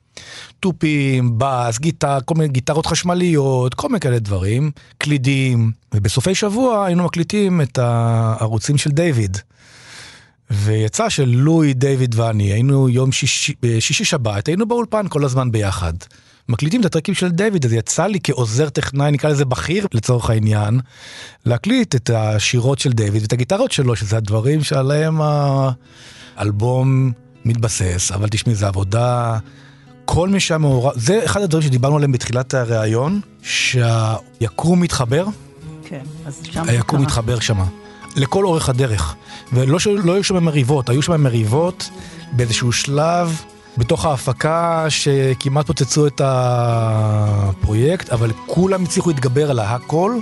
תופים, 0.60 1.34
בס, 1.38 1.78
גיטר, 1.78 2.18
כל 2.24 2.34
מיני 2.34 2.48
גיטרות 2.48 2.86
חשמליות, 2.86 3.74
כל 3.74 3.88
מיני 3.88 4.00
כאלה 4.00 4.18
דברים, 4.18 4.70
קלידים, 4.98 5.72
ובסופי 5.94 6.34
שבוע 6.34 6.86
היינו 6.86 7.04
מקליטים 7.04 7.60
את 7.60 7.78
הערוצים 7.78 8.78
של 8.78 8.90
דיוויד. 8.90 9.38
ויצא 10.50 11.08
שלואי, 11.08 11.74
דיוויד 11.74 12.14
ואני 12.18 12.52
היינו 12.52 12.88
יום 12.88 13.12
שישי, 13.12 13.52
שישי 13.80 14.04
שבת, 14.04 14.46
היינו 14.46 14.68
באולפן 14.68 15.08
כל 15.08 15.24
הזמן 15.24 15.52
ביחד. 15.52 15.92
מקליטים 16.48 16.80
את 16.80 16.86
הטרקים 16.86 17.14
של 17.14 17.30
דיוויד, 17.30 17.64
אז 17.64 17.72
יצא 17.72 18.06
לי 18.06 18.18
כעוזר 18.22 18.68
טכנאי, 18.68 19.10
נקרא 19.10 19.30
לזה 19.30 19.44
בכיר 19.44 19.86
לצורך 19.94 20.30
העניין, 20.30 20.80
להקליט 21.46 21.94
את 21.94 22.10
השירות 22.10 22.78
של 22.78 22.92
דיוויד 22.92 23.22
ואת 23.22 23.32
הגיטרות 23.32 23.72
שלו, 23.72 23.96
שזה 23.96 24.16
הדברים 24.16 24.64
שעליהם 24.64 25.20
האלבום 26.36 27.12
מתבסס, 27.44 28.12
אבל 28.14 28.28
תשמעי, 28.28 28.54
זו 28.54 28.66
עבודה, 28.66 29.38
כל 30.04 30.28
מי 30.28 30.40
שהיה 30.40 30.58
מעורב, 30.58 30.92
זה 30.96 31.20
אחד 31.24 31.42
הדברים 31.42 31.62
שדיברנו 31.66 31.96
עליהם 31.96 32.12
בתחילת 32.12 32.54
הראיון, 32.54 33.20
שהיקום 33.42 34.80
מתחבר, 34.80 35.24
כן, 35.84 36.00
אז 36.26 36.40
שם 36.42 36.62
היקום 36.68 36.98
קרה. 36.98 37.06
מתחבר 37.06 37.40
שמה. 37.40 37.64
לכל 38.16 38.44
אורך 38.44 38.68
הדרך. 38.68 39.14
ולא 39.52 39.78
ש- 39.78 39.86
לא 39.86 40.12
היו 40.14 40.24
שם 40.24 40.44
מריבות, 40.44 40.88
היו 40.88 41.02
שם 41.02 41.20
מריבות 41.22 41.90
באיזשהו 42.32 42.72
שלב 42.72 43.40
בתוך 43.78 44.04
ההפקה 44.04 44.86
שכמעט 44.88 45.66
פוצצו 45.66 46.06
את 46.06 46.20
הפרויקט, 46.24 48.10
אבל 48.10 48.30
כולם 48.46 48.84
הצליחו 48.84 49.08
להתגבר 49.10 49.50
על 49.50 49.58
הכל. 49.58 50.14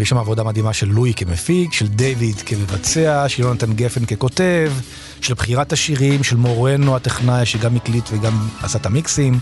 ויש 0.00 0.08
שם 0.08 0.18
עבודה 0.18 0.44
מדהימה 0.44 0.72
של 0.72 0.88
לואי 0.88 1.12
כמפיק, 1.16 1.72
של 1.72 1.86
דיוויד 1.86 2.36
כמבצע, 2.36 3.28
של 3.28 3.42
יונתן 3.42 3.72
גפן 3.72 4.04
ככותב, 4.04 4.72
של 5.20 5.34
בחירת 5.34 5.72
השירים, 5.72 6.22
של 6.22 6.36
מורנו 6.36 6.96
הטכנאי 6.96 7.46
שגם 7.46 7.76
הקליט 7.76 8.04
וגם 8.12 8.48
עשה 8.62 8.78
את 8.78 8.86
המיקסים. 8.86 9.38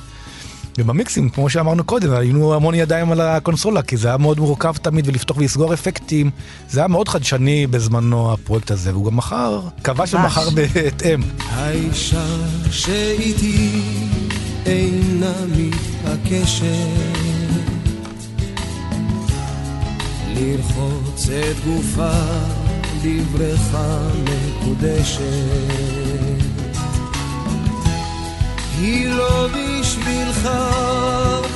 ובמיקסים, 0.78 1.28
כמו 1.28 1.50
שאמרנו 1.50 1.84
קודם, 1.84 2.12
היינו 2.12 2.54
המון 2.54 2.74
ידיים 2.74 3.12
על 3.12 3.20
הקונסולה, 3.20 3.82
כי 3.82 3.96
זה 3.96 4.08
היה 4.08 4.16
מאוד 4.16 4.40
מורכב 4.40 4.76
תמיד, 4.76 5.08
ולפתוח 5.08 5.36
ולסגור 5.36 5.74
אפקטים. 5.74 6.30
זה 6.70 6.80
היה 6.80 6.88
מאוד 6.88 7.08
חדשני 7.08 7.66
בזמנו, 7.66 8.32
הפרויקט 8.32 8.70
הזה, 8.70 8.92
והוא 8.92 9.06
גם 9.06 9.16
מכר, 9.16 9.60
כבש. 9.84 10.14
ומכר 10.14 10.50
בהתאם. 10.50 11.20
האישה 11.50 12.26
שאיתי 12.70 13.82
אינה 14.66 15.32
מתעקשת 15.56 17.27
לרחוץ 20.40 21.28
את 21.28 21.64
גופה 21.64 22.20
בברכה 23.02 23.98
מקודשת. 24.24 25.22
היא 28.80 29.08
לא 29.08 29.48
בשבילך, 29.48 30.48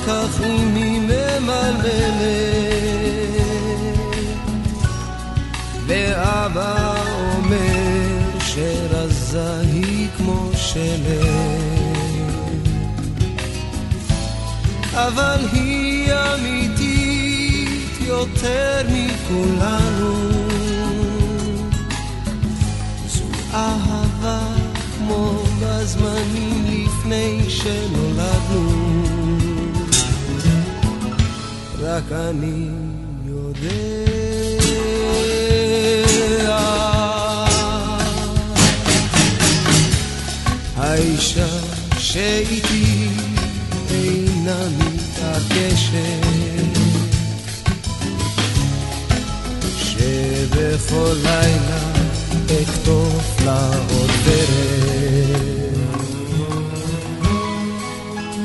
כך 0.07 0.41
היא 0.41 1.01
ממלמלת. 1.01 1.93
ואבא 5.87 6.95
אומר 7.37 8.39
שרזה 8.41 9.61
היא 9.61 10.09
כמו 10.17 10.51
שלג. 10.57 11.73
אבל 14.95 15.39
היא 15.53 16.13
אמיתית 16.13 16.62
יותר 18.13 18.83
מכולנו. 18.89 20.15
זו 23.09 23.25
אהבה 23.55 24.41
כמו 24.99 25.45
בזמנים 25.61 26.65
לפני 26.67 27.51
שנולדנו. 27.51 29.03
רק 31.81 32.13
אני 32.13 32.69
יודע. 33.27 34.13
האישה 40.77 41.49
שאיתי 41.99 43.09
אינה 43.91 44.61
מתעקשת 44.79 46.32
שבכל 50.73 51.15
לילה 51.23 51.93
אקטוף 52.63 53.41
לה 53.45 53.71
דרך 53.97 54.63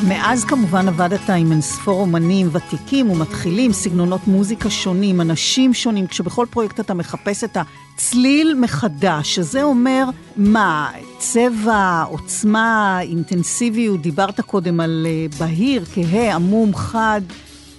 מאז 0.07 0.45
כמובן 0.45 0.87
עבדת 0.87 1.29
עם 1.29 1.51
אינספור 1.51 2.01
אומנים 2.01 2.49
ותיקים 2.51 3.09
ומתחילים, 3.09 3.73
סגנונות 3.73 4.27
מוזיקה 4.27 4.69
שונים, 4.69 5.21
אנשים 5.21 5.73
שונים, 5.73 6.07
כשבכל 6.07 6.45
פרויקט 6.49 6.79
אתה 6.79 6.93
מחפש 6.93 7.43
את 7.43 7.57
הצליל 7.57 8.55
מחדש, 8.61 9.35
שזה 9.35 9.63
אומר 9.63 10.03
מה, 10.37 10.91
צבע, 11.17 12.03
עוצמה, 12.09 12.99
אינטנסיביות, 13.01 14.01
דיברת 14.01 14.41
קודם 14.41 14.79
על 14.79 15.07
אה, 15.09 15.25
בהיר, 15.39 15.85
כהה, 15.93 16.35
עמום, 16.35 16.75
חד, 16.75 17.21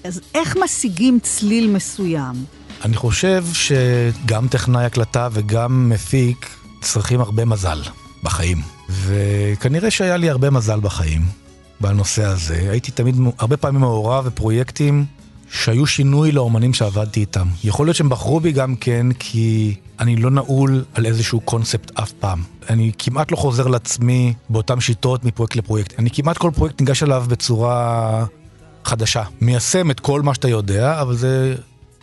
אז 0.05 0.21
איך 0.35 0.57
משיגים 0.57 1.19
צליל 1.21 1.71
מסוים? 1.71 2.58
אני 2.85 2.97
חושב 2.97 3.45
שגם 3.53 4.49
טכנאי 4.49 4.85
הקלטה 4.85 5.29
וגם 5.33 5.89
מפיק 5.89 6.57
צריכים 6.81 7.21
הרבה 7.21 7.45
מזל 7.45 7.83
בחיים. 8.23 8.59
וכנראה 8.91 9.91
שהיה 9.91 10.17
לי 10.17 10.31
הרבה 10.31 10.51
מזל 10.51 10.81
בחיים 10.81 11.23
בנושא 11.81 12.25
הזה. 12.25 12.67
הייתי 12.71 12.91
תמיד 12.91 13.17
הרבה 13.39 13.57
פעמים 13.57 13.81
מעורב 13.81 14.27
בפרויקטים 14.27 15.05
שהיו 15.51 15.87
שינוי 15.87 16.33
לאומנים 16.33 16.75
שעבדתי 16.75 17.21
איתם. 17.21 17.49
יכול 17.65 17.87
להיות 17.87 17.97
שהם 17.97 18.09
בחרו 18.09 18.41
בי 18.41 18.53
גם 18.53 18.77
כן 18.77 19.07
כי 19.19 19.75
אני 20.01 20.17
לא 20.17 20.31
נעול 20.31 20.85
על 20.95 21.07
איזשהו 21.07 21.41
קונספט 21.41 21.99
אף 21.99 22.13
פעם. 22.13 22.43
אני 22.71 22.93
כמעט 22.99 23.33
לא 23.33 23.37
חוזר 23.37 23.67
לעצמי 23.67 24.35
באותן 24.51 24.81
שיטות 24.81 25.25
מפרויקט 25.25 25.57
לפרויקט. 25.57 25.99
אני 25.99 26.11
כמעט 26.11 26.39
כל 26.39 26.51
פרויקט 26.55 26.81
ניגש 26.81 27.03
אליו 27.03 27.25
בצורה 27.29 28.25
חדשה. 28.85 29.23
מיישם 29.41 29.91
את 29.91 30.01
כל 30.01 30.23
מה 30.23 30.35
שאתה 30.35 30.49
יודע, 30.49 31.01
אבל 31.01 31.17
זה 31.17 31.55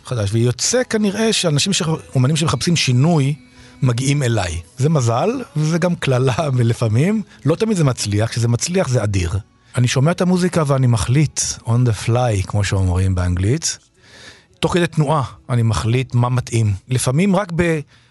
חדש. 0.06 0.30
ויוצא 0.32 0.82
כנראה 0.90 1.32
שאנשים, 1.32 1.72
ש... 1.72 1.82
אומנים 2.14 2.36
שמחפשים 2.36 2.76
שינוי, 2.76 3.34
מגיעים 3.82 4.22
אליי. 4.22 4.60
זה 4.78 4.88
מזל, 4.88 5.30
וזה 5.56 5.78
גם 5.78 5.94
קללה 5.94 6.34
ולפעמים. 6.54 7.22
לא 7.44 7.54
תמיד 7.54 7.76
זה 7.76 7.84
מצליח, 7.84 8.30
כשזה 8.30 8.48
מצליח 8.48 8.88
זה 8.88 9.02
אדיר. 9.02 9.38
אני 9.76 9.88
שומע 9.88 10.10
את 10.10 10.20
המוזיקה 10.20 10.62
ואני 10.66 10.86
מחליט, 10.86 11.40
on 11.64 11.68
the 11.68 12.08
fly, 12.08 12.46
כמו 12.46 12.64
שאומרים 12.64 13.14
באנגלית. 13.14 13.78
תוך 14.60 14.74
כדי 14.74 14.86
תנועה 14.86 15.22
אני 15.50 15.62
מחליט 15.62 16.14
מה 16.14 16.28
מתאים. 16.28 16.74
לפעמים 16.88 17.36
רק 17.36 17.52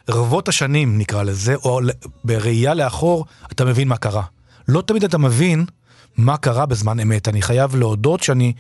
ברבות 0.08 0.48
השנים 0.48 0.98
נקרא 0.98 1.24
לזה, 1.24 1.56
או 1.56 1.80
בראייה 2.24 2.74
לאחור, 2.74 3.26
אתה 3.52 3.66
מבין 3.66 3.88
מה 3.88 3.98
קרה. 3.98 4.24
לא 4.68 4.82
תמיד 4.82 5.04
אתה 5.04 5.18
מבין 5.18 5.66
מה 6.18 6.38
קרה 6.38 6.66
בזמן 6.66 7.00
אמת. 7.00 7.28
אני 7.28 7.42
חייב 7.42 7.76
להודות 7.76 8.24
שאני, 8.24 8.54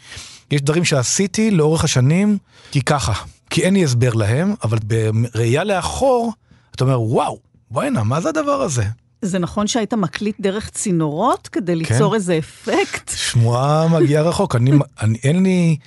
יש 0.52 0.62
דברים 0.62 0.86
שעשיתי 0.86 1.52
לאורך 1.52 1.84
השנים, 1.84 2.38
כי 2.72 2.82
ככה, 2.82 3.14
כי 3.50 3.62
אין 3.62 3.74
לי 3.74 3.84
הסבר 3.84 4.14
להם, 4.14 4.54
אבל 4.64 4.78
בראייה 4.84 5.64
לאחור, 5.64 6.34
אתה 6.76 6.84
אומר, 6.84 7.02
וואו, 7.02 7.39
בוא'נה, 7.72 8.04
מה 8.04 8.22
זה 8.22 8.30
הדבר 8.30 8.62
הזה? 8.62 8.84
זה 9.22 9.39
נכון 9.39 9.68
שהיית 9.68 9.93
מקליט 9.93 10.36
דרך 10.39 10.70
צינורות 10.70 11.48
כדי 11.48 11.76
ליצור 11.76 12.10
כן. 12.10 12.16
איזה 12.16 12.38
אפקט? 12.38 13.12
שמועה 13.16 13.88
מגיעה 13.88 14.24
רחוק. 14.24 14.56
אני, 14.56 14.72
אני, 15.02 15.18
אין 15.24 15.43
לי... 15.43 15.78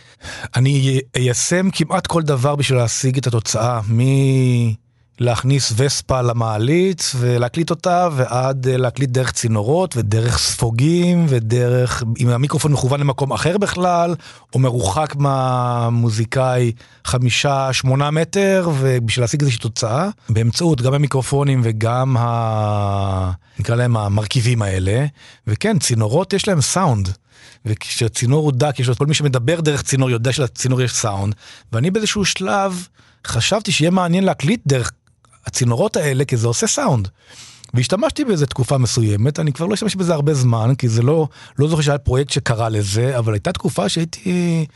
אני 0.56 1.00
איישם 1.16 1.70
כמעט 1.70 2.06
כל 2.06 2.22
דבר 2.22 2.56
בשביל 2.56 2.78
להשיג 2.78 3.18
את 3.18 3.26
התוצאה. 3.26 3.80
מ... 3.88 4.00
להכניס 5.18 5.72
וספה 5.76 6.22
למעלית 6.22 7.12
ולהקליט 7.16 7.70
אותה, 7.70 8.08
ועד 8.12 8.68
אה, 8.68 8.76
להקליט 8.76 9.10
דרך 9.10 9.32
צינורות 9.32 9.96
ודרך 9.96 10.38
ספוגים 10.38 11.26
ודרך, 11.28 12.02
אם 12.20 12.28
המיקרופון 12.28 12.72
מכוון 12.72 13.00
למקום 13.00 13.32
אחר 13.32 13.58
בכלל, 13.58 14.14
או 14.54 14.58
מרוחק 14.58 15.16
מהמוזיקאי 15.16 16.72
חמישה, 17.04 17.72
שמונה 17.72 18.10
מטר, 18.10 18.70
ובשביל 18.78 19.22
להשיג 19.22 19.40
איזושהי 19.40 19.60
תוצאה, 19.60 20.08
באמצעות 20.28 20.82
גם 20.82 20.94
המיקרופונים 20.94 21.60
וגם 21.64 22.16
ה... 22.16 23.32
נקרא 23.58 23.74
להם 23.74 23.96
המרכיבים 23.96 24.62
האלה, 24.62 25.06
וכן, 25.46 25.78
צינורות 25.78 26.32
יש 26.32 26.48
להם 26.48 26.60
סאונד. 26.60 27.08
וכשצינור 27.64 28.44
הוא 28.44 28.52
דק, 28.52 28.80
יש 28.80 28.88
לו, 28.88 28.96
כל 28.96 29.06
מי 29.06 29.14
שמדבר 29.14 29.60
דרך 29.60 29.82
צינור 29.82 30.10
יודע 30.10 30.32
שלצינור 30.32 30.82
יש 30.82 30.92
סאונד, 30.92 31.34
ואני 31.72 31.90
באיזשהו 31.90 32.24
שלב 32.24 32.86
חשבתי 33.26 33.72
שיהיה 33.72 33.90
מעניין 33.90 34.24
להקליט 34.24 34.60
דרך 34.66 34.92
הצינורות 35.47 35.97
האלה, 35.97 36.24
כי 36.24 36.36
זה 36.36 36.47
עושה 36.47 36.66
סאונד. 36.66 37.09
והשתמשתי 37.74 38.24
בזה 38.24 38.47
תקופה 38.47 38.78
מסוימת, 38.78 39.41
אני 39.41 39.53
כבר 39.53 39.66
לא 39.66 39.74
אשתמש 39.74 39.97
בזה 39.97 40.14
הרבה 40.14 40.34
זמן, 40.34 40.74
כי 40.74 40.89
זה 40.89 41.03
לא, 41.03 41.28
לא 41.59 41.68
זוכר 41.68 41.82
שהיה 41.82 41.99
פרויקט 41.99 42.30
שקרה 42.30 42.68
לזה, 42.68 43.18
אבל 43.18 43.32
הייתה 43.32 43.53
תקופה 43.53 43.89
שהייתי 43.89 44.66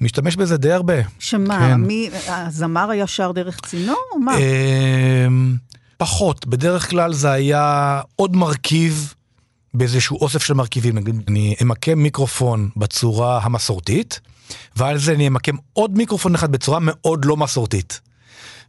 משתמש 0.00 0.36
בזה 0.36 0.56
די 0.56 0.72
הרבה. 0.72 0.94
שמה, 1.18 1.58
כן. 1.58 1.80
מי, 1.80 2.10
הזמר 2.28 2.90
היה 2.90 3.06
שר 3.06 3.32
דרך 3.32 3.60
צינור 3.66 3.96
או 4.12 4.18
מה? 4.18 4.36
אמ, 4.36 5.56
פחות, 5.96 6.46
בדרך 6.46 6.90
כלל 6.90 7.12
זה 7.12 7.30
היה 7.30 8.00
עוד 8.16 8.36
מרכיב 8.36 9.14
באיזשהו 9.74 10.18
אוסף 10.20 10.42
של 10.42 10.54
מרכיבים. 10.54 10.94
נגיד, 10.94 11.22
אני 11.28 11.54
אמקם 11.62 11.98
מיקרופון 11.98 12.70
בצורה 12.76 13.40
המסורתית, 13.42 14.20
ועל 14.76 14.98
זה 14.98 15.12
אני 15.12 15.28
אמקם 15.28 15.56
עוד 15.72 15.96
מיקרופון 15.96 16.34
אחד 16.34 16.52
בצורה 16.52 16.78
מאוד 16.82 17.24
לא 17.24 17.36
מסורתית. 17.36 18.00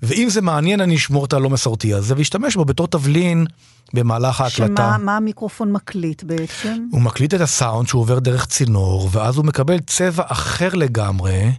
ואם 0.04 0.30
זה 0.30 0.41
מעניין, 0.41 0.82
אני 0.82 0.95
אשמור 0.95 1.26
את 1.26 1.34
הלא 1.34 1.50
מסורתי 1.50 1.93
הזה 1.93 2.14
ואשתמש 2.18 2.56
בו 2.56 2.66
בתור 2.66 2.88
תבלין 2.88 3.45
במהלך 3.93 4.41
ההקלטה. 4.41 4.95
שמה 5.00 5.18
המיקרופון 5.18 5.72
מקליט 5.72 6.24
בעצם? 6.24 6.88
הוא 6.91 7.02
מקליט 7.02 7.34
את 7.34 7.41
הסאונד 7.41 7.88
שהוא 7.88 8.02
עובר 8.02 8.20
דרך 8.20 8.45
צינור, 8.45 9.10
ואז 9.12 9.38
הוא 9.38 9.45
מקבל 9.45 9.80
צבע 9.80 10.24
אחר 10.28 10.70
לגמרי. 10.74 11.52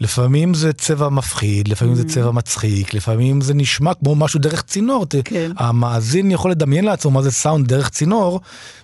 לפעמים 0.00 0.54
זה 0.54 0.72
צבע 0.72 1.08
מפחיד, 1.08 1.68
לפעמים 1.68 1.94
mm. 1.94 1.96
זה 1.96 2.04
צבע 2.04 2.30
מצחיק, 2.30 2.94
לפעמים 2.94 3.40
זה 3.40 3.54
נשמע 3.54 3.94
כמו 3.94 4.14
משהו 4.14 4.40
דרך 4.40 4.62
צינור. 4.62 5.06
כן. 5.24 5.52
המאזין 5.56 6.30
יכול 6.30 6.50
לדמיין 6.50 6.84
לעצמו 6.84 7.10
מה 7.10 7.22
זה 7.22 7.30
סאונד 7.30 7.68
דרך 7.68 7.88
צינור, 7.88 8.40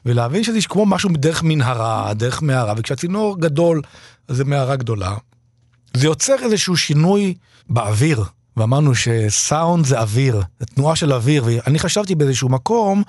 ולהבין 0.07 0.45
שזה 0.45 0.59
כמו 0.69 0.87
משהו 0.87 1.11
דרך 1.13 1.43
מנהרה, 1.43 2.15
דרך 2.15 2.43
מערה, 2.43 2.75
וכשהצינור 2.77 3.41
גדול, 3.41 3.83
זה 4.29 4.45
מערה 4.45 4.77
גדולה. 4.77 5.15
זה 5.95 6.07
יוצר 6.07 6.35
איזשהו 6.43 6.77
שינוי 6.77 7.35
באוויר. 7.71 8.25
ואמרנו 8.57 8.95
שסאונד 8.95 9.87
זה 9.87 10.01
אוויר, 10.01 10.43
זה 10.61 10.67
תנועה 10.67 10.97
של 10.97 11.13
אוויר, 11.13 11.45
ואני 11.47 11.79
חשבתי 11.79 12.15
באיזשהו 12.15 12.49
מקום, 12.49 13.03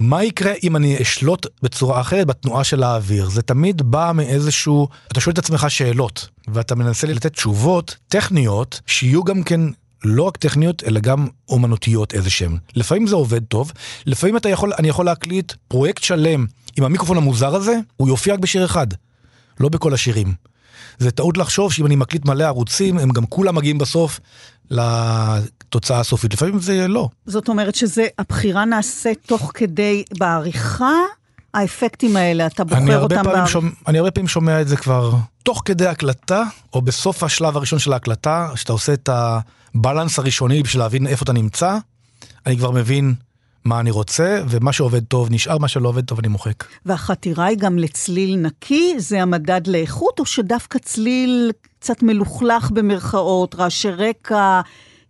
מה 0.00 0.24
יקרה 0.24 0.52
אם 0.62 0.76
אני 0.76 1.02
אשלוט 1.02 1.46
בצורה 1.62 2.00
אחרת 2.00 2.26
בתנועה 2.26 2.64
של 2.64 2.82
האוויר? 2.82 3.28
זה 3.30 3.42
תמיד 3.42 3.82
בא 3.82 4.12
מאיזשהו, 4.14 4.88
אתה 5.12 5.20
שואל 5.20 5.32
את 5.32 5.38
עצמך 5.38 5.66
שאלות, 5.68 6.28
ואתה 6.48 6.74
מנסה 6.74 7.06
לתת 7.06 7.32
תשובות 7.32 7.96
טכניות, 8.08 8.80
שיהיו 8.86 9.24
גם 9.24 9.42
כן 9.42 9.60
לא 10.04 10.22
רק 10.22 10.36
טכניות, 10.36 10.82
אלא 10.86 11.00
גם 11.00 11.26
אומנותיות 11.48 12.14
איזה 12.14 12.30
שהן. 12.30 12.56
לפעמים 12.76 13.06
זה 13.06 13.14
עובד 13.14 13.44
טוב, 13.44 13.72
לפעמים 14.06 14.36
אתה 14.36 14.48
יכול, 14.48 14.72
אני 14.78 14.88
יכול 14.88 15.06
להקליט 15.06 15.52
פרויקט 15.68 16.02
שלם 16.02 16.46
עם 16.78 16.84
המיקרופון 16.84 17.16
המוזר 17.16 17.54
הזה, 17.54 17.78
הוא 17.96 18.08
יופיע 18.08 18.34
רק 18.34 18.40
בשיר 18.40 18.64
אחד, 18.64 18.86
לא 19.60 19.68
בכל 19.68 19.94
השירים. 19.94 20.49
זה 21.00 21.10
טעות 21.10 21.38
לחשוב 21.38 21.72
שאם 21.72 21.86
אני 21.86 21.96
מקליט 21.96 22.24
מלא 22.24 22.44
ערוצים, 22.44 22.98
הם 22.98 23.10
גם 23.10 23.26
כולם 23.26 23.54
מגיעים 23.54 23.78
בסוף 23.78 24.20
לתוצאה 24.70 26.00
הסופית. 26.00 26.34
לפעמים 26.34 26.60
זה 26.60 26.88
לא. 26.88 27.08
זאת 27.26 27.48
אומרת 27.48 27.74
שהבחירה 27.74 28.64
נעשית 28.64 29.18
תוך 29.26 29.50
כדי, 29.54 30.04
בעריכה, 30.18 30.92
האפקטים 31.54 32.16
האלה, 32.16 32.46
אתה 32.46 32.64
בוחר 32.64 33.02
אותם 33.02 33.22
בעריכה. 33.22 33.46
שומע, 33.46 33.70
אני 33.86 33.98
הרבה 33.98 34.10
פעמים 34.10 34.28
שומע 34.28 34.60
את 34.60 34.68
זה 34.68 34.76
כבר 34.76 35.14
תוך 35.42 35.62
כדי 35.64 35.86
הקלטה, 35.86 36.42
או 36.72 36.82
בסוף 36.82 37.22
השלב 37.22 37.56
הראשון 37.56 37.78
של 37.78 37.92
ההקלטה, 37.92 38.48
שאתה 38.54 38.72
עושה 38.72 38.92
את 38.92 39.08
הבלנס 39.12 40.18
הראשוני 40.18 40.62
בשביל 40.62 40.82
להבין 40.82 41.06
איפה 41.06 41.22
אתה 41.22 41.32
נמצא, 41.32 41.78
אני 42.46 42.56
כבר 42.56 42.70
מבין 42.70 43.14
מה 43.64 43.80
אני 43.80 43.90
רוצה, 43.90 44.42
ומה 44.48 44.72
שעובד 44.72 45.04
טוב 45.04 45.28
נשאר, 45.30 45.58
מה 45.58 45.68
שלא 45.68 45.88
עובד 45.88 46.04
טוב 46.04 46.18
אני 46.18 46.28
מוחק. 46.28 46.64
והחתירה 46.86 47.44
היא 47.44 47.58
גם 47.58 47.78
לצליל 47.78 48.36
נקי? 48.36 48.94
זה 48.98 49.22
המדד 49.22 49.66
לאיכות, 49.66 50.20
או 50.20 50.26
שדווקא 50.26 50.78
צליל 50.78 51.52
קצת 51.80 52.02
מלוכלך 52.02 52.70
במרכאות, 52.70 53.54
רעשי 53.54 53.90
רקע, 53.90 54.60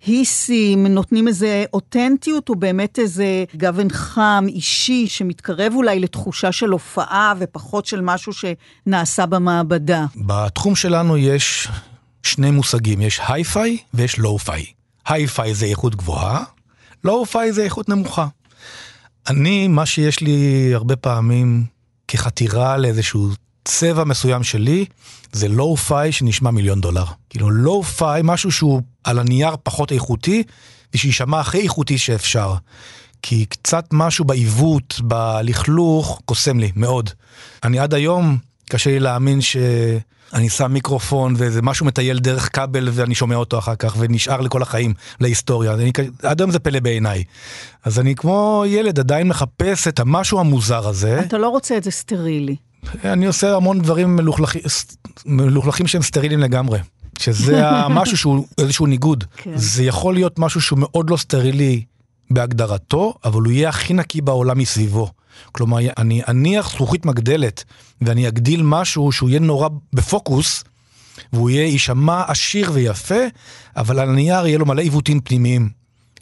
היסים, 0.06 0.86
נותנים 0.86 1.28
איזה 1.28 1.64
אותנטיות, 1.72 2.48
או 2.48 2.54
באמת 2.54 2.98
איזה 2.98 3.44
גוון 3.56 3.90
חם, 3.90 4.44
אישי, 4.48 5.06
שמתקרב 5.08 5.72
אולי 5.74 6.00
לתחושה 6.00 6.52
של 6.52 6.68
הופעה, 6.68 7.34
ופחות 7.38 7.86
של 7.86 8.00
משהו 8.00 8.32
שנעשה 8.32 9.26
במעבדה? 9.26 10.06
בתחום 10.16 10.76
שלנו 10.76 11.16
יש 11.16 11.68
שני 12.22 12.50
מושגים, 12.50 13.00
יש 13.00 13.20
היי-פיי 13.28 13.76
ויש 13.94 14.18
לואו-פיי. 14.18 14.64
היי-פיי 15.06 15.54
זה 15.54 15.66
איכות 15.66 15.94
גבוהה, 15.94 16.44
לואו-פיי 17.04 17.52
זה 17.52 17.62
איכות 17.62 17.88
נמוכה. 17.88 18.26
אני, 19.28 19.68
מה 19.68 19.86
שיש 19.86 20.20
לי 20.20 20.70
הרבה 20.74 20.96
פעמים 20.96 21.64
כחתירה 22.08 22.76
לאיזשהו 22.76 23.28
צבע 23.64 24.04
מסוים 24.04 24.42
שלי, 24.42 24.84
זה 25.32 25.48
לואו-פיי 25.48 26.12
שנשמע 26.12 26.50
מיליון 26.50 26.80
דולר. 26.80 27.04
כאילו 27.30 27.50
לואו-פיי, 27.50 28.20
משהו 28.24 28.52
שהוא 28.52 28.82
על 29.04 29.18
הנייר 29.18 29.56
פחות 29.62 29.92
איכותי, 29.92 30.42
ושיישמע 30.94 31.40
הכי 31.40 31.60
איכותי 31.60 31.98
שאפשר. 31.98 32.54
כי 33.22 33.46
קצת 33.46 33.84
משהו 33.92 34.24
בעיוות, 34.24 35.00
בלכלוך, 35.04 36.20
קוסם 36.24 36.58
לי, 36.58 36.72
מאוד. 36.76 37.10
אני 37.64 37.78
עד 37.78 37.94
היום, 37.94 38.38
קשה 38.70 38.90
לי 38.90 39.00
להאמין 39.00 39.40
ש... 39.40 39.56
אני 40.34 40.48
שם 40.48 40.72
מיקרופון 40.72 41.34
ואיזה 41.36 41.62
משהו 41.62 41.86
מטייל 41.86 42.18
דרך 42.18 42.56
כבל 42.56 42.88
ואני 42.92 43.14
שומע 43.14 43.36
אותו 43.36 43.58
אחר 43.58 43.74
כך 43.74 43.96
ונשאר 43.98 44.40
לכל 44.40 44.62
החיים, 44.62 44.94
להיסטוריה. 45.20 45.74
אני, 45.74 45.92
עד 46.22 46.40
היום 46.40 46.50
זה 46.50 46.58
פלא 46.58 46.80
בעיניי. 46.80 47.24
אז 47.84 47.98
אני 47.98 48.14
כמו 48.14 48.64
ילד 48.66 48.98
עדיין 48.98 49.28
מחפש 49.28 49.88
את 49.88 50.00
המשהו 50.00 50.40
המוזר 50.40 50.88
הזה. 50.88 51.20
אתה 51.20 51.38
לא 51.38 51.48
רוצה 51.48 51.76
את 51.76 51.84
זה 51.84 51.90
סטרילי. 51.90 52.56
אני 53.04 53.26
עושה 53.26 53.56
המון 53.56 53.80
דברים 53.80 54.16
מלוכלכים, 54.16 54.62
מלוכלכים 55.26 55.86
שהם 55.86 56.02
סטריליים 56.02 56.40
לגמרי. 56.40 56.78
שזה 57.18 57.62
משהו 57.90 58.16
שהוא 58.16 58.46
איזשהו 58.58 58.86
ניגוד. 58.86 59.24
כן. 59.36 59.52
זה 59.54 59.84
יכול 59.84 60.14
להיות 60.14 60.38
משהו 60.38 60.60
שהוא 60.60 60.78
מאוד 60.78 61.10
לא 61.10 61.16
סטרילי 61.16 61.84
בהגדרתו, 62.30 63.14
אבל 63.24 63.42
הוא 63.42 63.52
יהיה 63.52 63.68
הכי 63.68 63.94
נקי 63.94 64.20
בעולם 64.20 64.58
מסביבו. 64.58 65.10
כלומר, 65.52 65.78
אני 65.98 66.22
אניח 66.28 66.70
זכוכית 66.70 67.06
מגדלת 67.06 67.64
ואני 68.00 68.28
אגדיל 68.28 68.62
משהו 68.62 69.12
שהוא 69.12 69.28
יהיה 69.28 69.40
נורא 69.40 69.68
בפוקוס, 69.92 70.64
והוא 71.32 71.50
יהיה, 71.50 71.66
יישמע 71.66 72.22
עשיר 72.26 72.70
ויפה, 72.74 73.20
אבל 73.76 73.98
על 73.98 74.08
הנייר 74.08 74.46
יהיה 74.46 74.58
לו 74.58 74.66
מלא 74.66 74.82
עיוותים 74.82 75.20
פנימיים, 75.20 75.68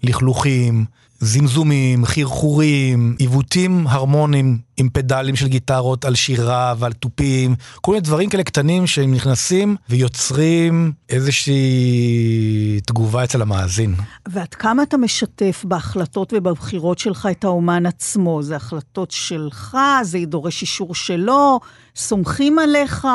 לכלוכים, 0.02 0.84
זמזומים, 1.20 2.04
חרחורים, 2.04 3.16
עיוותים 3.18 3.86
הרמונים 3.86 4.58
עם 4.76 4.88
פדלים 4.88 5.36
של 5.36 5.48
גיטרות 5.48 6.04
על 6.04 6.14
שירה 6.14 6.74
ועל 6.78 6.92
תופים, 6.92 7.54
כל 7.80 7.92
מיני 7.92 8.00
דברים 8.00 8.30
כאלה 8.30 8.42
קטנים 8.42 8.86
שהם 8.86 9.14
נכנסים 9.14 9.76
ויוצרים 9.90 10.92
איזושהי 11.08 12.80
תגובה 12.86 13.24
אצל 13.24 13.42
המאזין. 13.42 13.94
ועד 14.28 14.54
כמה 14.54 14.82
אתה 14.82 14.96
משתף 14.96 15.64
בהחלטות 15.68 16.32
ובבחירות 16.36 16.98
שלך 16.98 17.28
את 17.30 17.44
האומן 17.44 17.86
עצמו? 17.86 18.42
זה 18.42 18.56
החלטות 18.56 19.10
שלך? 19.10 19.78
זה 20.02 20.18
דורש 20.26 20.62
אישור 20.62 20.94
שלו? 20.94 21.60
סומכים 21.96 22.58
עליך? 22.58 23.08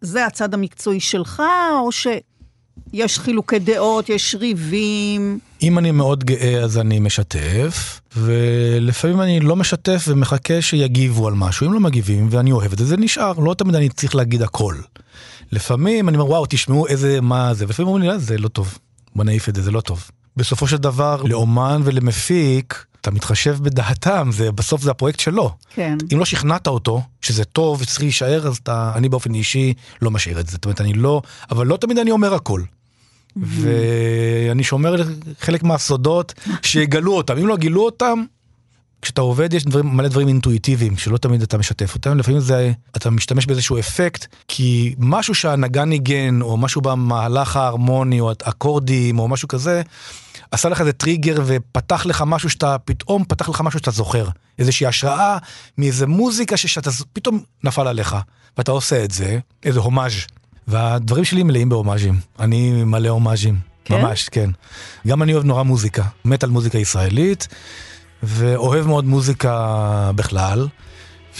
זה 0.00 0.26
הצד 0.26 0.54
המקצועי 0.54 1.00
שלך, 1.00 1.42
או 1.80 1.92
שיש 2.90 3.18
חילוקי 3.18 3.58
דעות, 3.58 4.08
יש 4.08 4.34
ריבים? 4.40 5.38
אם 5.62 5.78
אני 5.78 5.90
מאוד 5.90 6.24
גאה 6.24 6.60
אז 6.64 6.78
אני 6.78 6.98
משתף, 6.98 8.00
ולפעמים 8.16 9.20
אני 9.20 9.40
לא 9.40 9.56
משתף 9.56 10.04
ומחכה 10.08 10.62
שיגיבו 10.62 11.28
על 11.28 11.34
משהו. 11.34 11.66
אם 11.66 11.72
לא 11.72 11.80
מגיבים 11.80 12.28
ואני 12.30 12.52
אוהב 12.52 12.72
את 12.72 12.78
זה, 12.78 12.84
זה 12.84 12.96
נשאר, 12.96 13.32
לא 13.32 13.54
תמיד 13.54 13.74
אני 13.74 13.88
צריך 13.88 14.14
להגיד 14.14 14.42
הכל. 14.42 14.74
לפעמים 15.52 16.08
אני 16.08 16.16
אומר, 16.16 16.30
וואו, 16.30 16.46
תשמעו 16.48 16.86
איזה, 16.86 17.20
מה 17.20 17.54
זה, 17.54 17.64
ולפעמים 17.64 17.88
אומרים 17.88 18.10
לי, 18.10 18.18
זה 18.18 18.38
לא 18.38 18.48
טוב, 18.48 18.78
בוא 19.16 19.24
נעיף 19.24 19.48
את 19.48 19.54
זה, 19.54 19.62
זה 19.62 19.70
לא 19.70 19.80
טוב. 19.80 20.10
בסופו 20.40 20.66
של 20.66 20.76
דבר, 20.76 21.22
לאומן 21.22 21.80
ולמפיק, 21.84 22.84
אתה 23.00 23.10
מתחשב 23.10 23.56
בדעתם, 23.62 24.30
זה, 24.32 24.52
בסוף 24.52 24.82
זה 24.82 24.90
הפרויקט 24.90 25.20
שלו. 25.20 25.54
כן. 25.74 25.98
אם 26.12 26.18
לא 26.18 26.24
שכנעת 26.24 26.66
אותו 26.66 27.02
שזה 27.20 27.44
טוב 27.44 27.80
וצריך 27.82 28.00
להישאר, 28.00 28.46
אז 28.46 28.56
אתה, 28.56 28.92
אני 28.94 29.08
באופן 29.08 29.34
אישי 29.34 29.74
לא 30.02 30.10
משאיר 30.10 30.40
את 30.40 30.46
זה. 30.46 30.52
זאת 30.52 30.64
אומרת, 30.64 30.80
אני 30.80 30.92
לא, 30.92 31.22
אבל 31.50 31.66
לא 31.66 31.76
תמיד 31.76 31.98
אני 31.98 32.10
אומר 32.10 32.34
הכל. 32.34 32.62
ואני 33.36 34.64
שומר 34.64 34.94
חלק 35.40 35.62
מהסודות 35.62 36.34
שיגלו 36.62 37.16
אותם. 37.16 37.38
אם 37.38 37.46
לא 37.46 37.56
גילו 37.56 37.84
אותם, 37.84 38.24
כשאתה 39.02 39.20
עובד 39.20 39.54
יש 39.54 39.64
דברים, 39.64 39.86
מלא 39.86 40.08
דברים 40.08 40.28
אינטואיטיביים 40.28 40.96
שלא 40.96 41.18
תמיד 41.18 41.42
אתה 41.42 41.58
משתף 41.58 41.94
אותם, 41.94 42.18
לפעמים 42.18 42.40
זה, 42.40 42.72
אתה 42.96 43.10
משתמש 43.10 43.46
באיזשהו 43.46 43.78
אפקט, 43.78 44.26
כי 44.48 44.94
משהו 44.98 45.34
שהנגן 45.34 45.88
ניגן, 45.88 46.42
או 46.42 46.56
משהו 46.56 46.80
במהלך 46.80 47.56
ההרמוני, 47.56 48.20
או 48.20 48.32
אקורדים, 48.42 49.18
או 49.18 49.28
משהו 49.28 49.48
כזה, 49.48 49.82
עשה 50.50 50.68
לך 50.68 50.80
איזה 50.80 50.92
טריגר 50.92 51.42
ופתח 51.46 52.06
לך 52.06 52.24
משהו 52.26 52.50
שאתה, 52.50 52.76
פתאום 52.78 53.24
פתח 53.28 53.48
לך 53.48 53.60
משהו 53.60 53.78
שאתה 53.78 53.90
זוכר. 53.90 54.28
איזושהי 54.58 54.86
השראה 54.86 55.38
מאיזה 55.78 56.06
מוזיקה 56.06 56.56
שאתה 56.56 56.90
פתאום 57.12 57.42
נפל 57.64 57.86
עליך, 57.86 58.16
ואתה 58.58 58.72
עושה 58.72 59.04
את 59.04 59.10
זה, 59.10 59.38
איזה 59.62 59.80
הומאז'. 59.80 60.12
והדברים 60.68 61.24
שלי 61.24 61.42
מלאים 61.42 61.68
בהומאז'ים. 61.68 62.20
אני 62.40 62.84
מלא 62.84 63.08
הומאז'ים. 63.08 63.58
כן? 63.84 64.00
ממש, 64.02 64.28
כן. 64.28 64.50
גם 65.06 65.22
אני 65.22 65.34
אוהב 65.34 65.44
נורא 65.44 65.62
מוזיקה, 65.62 66.04
מת 66.24 66.44
על 66.44 66.50
מוזיקה 66.50 66.78
ישראלית, 66.78 67.48
ואוהב 68.22 68.86
מאוד 68.86 69.04
מוזיקה 69.04 70.10
בכלל, 70.14 70.68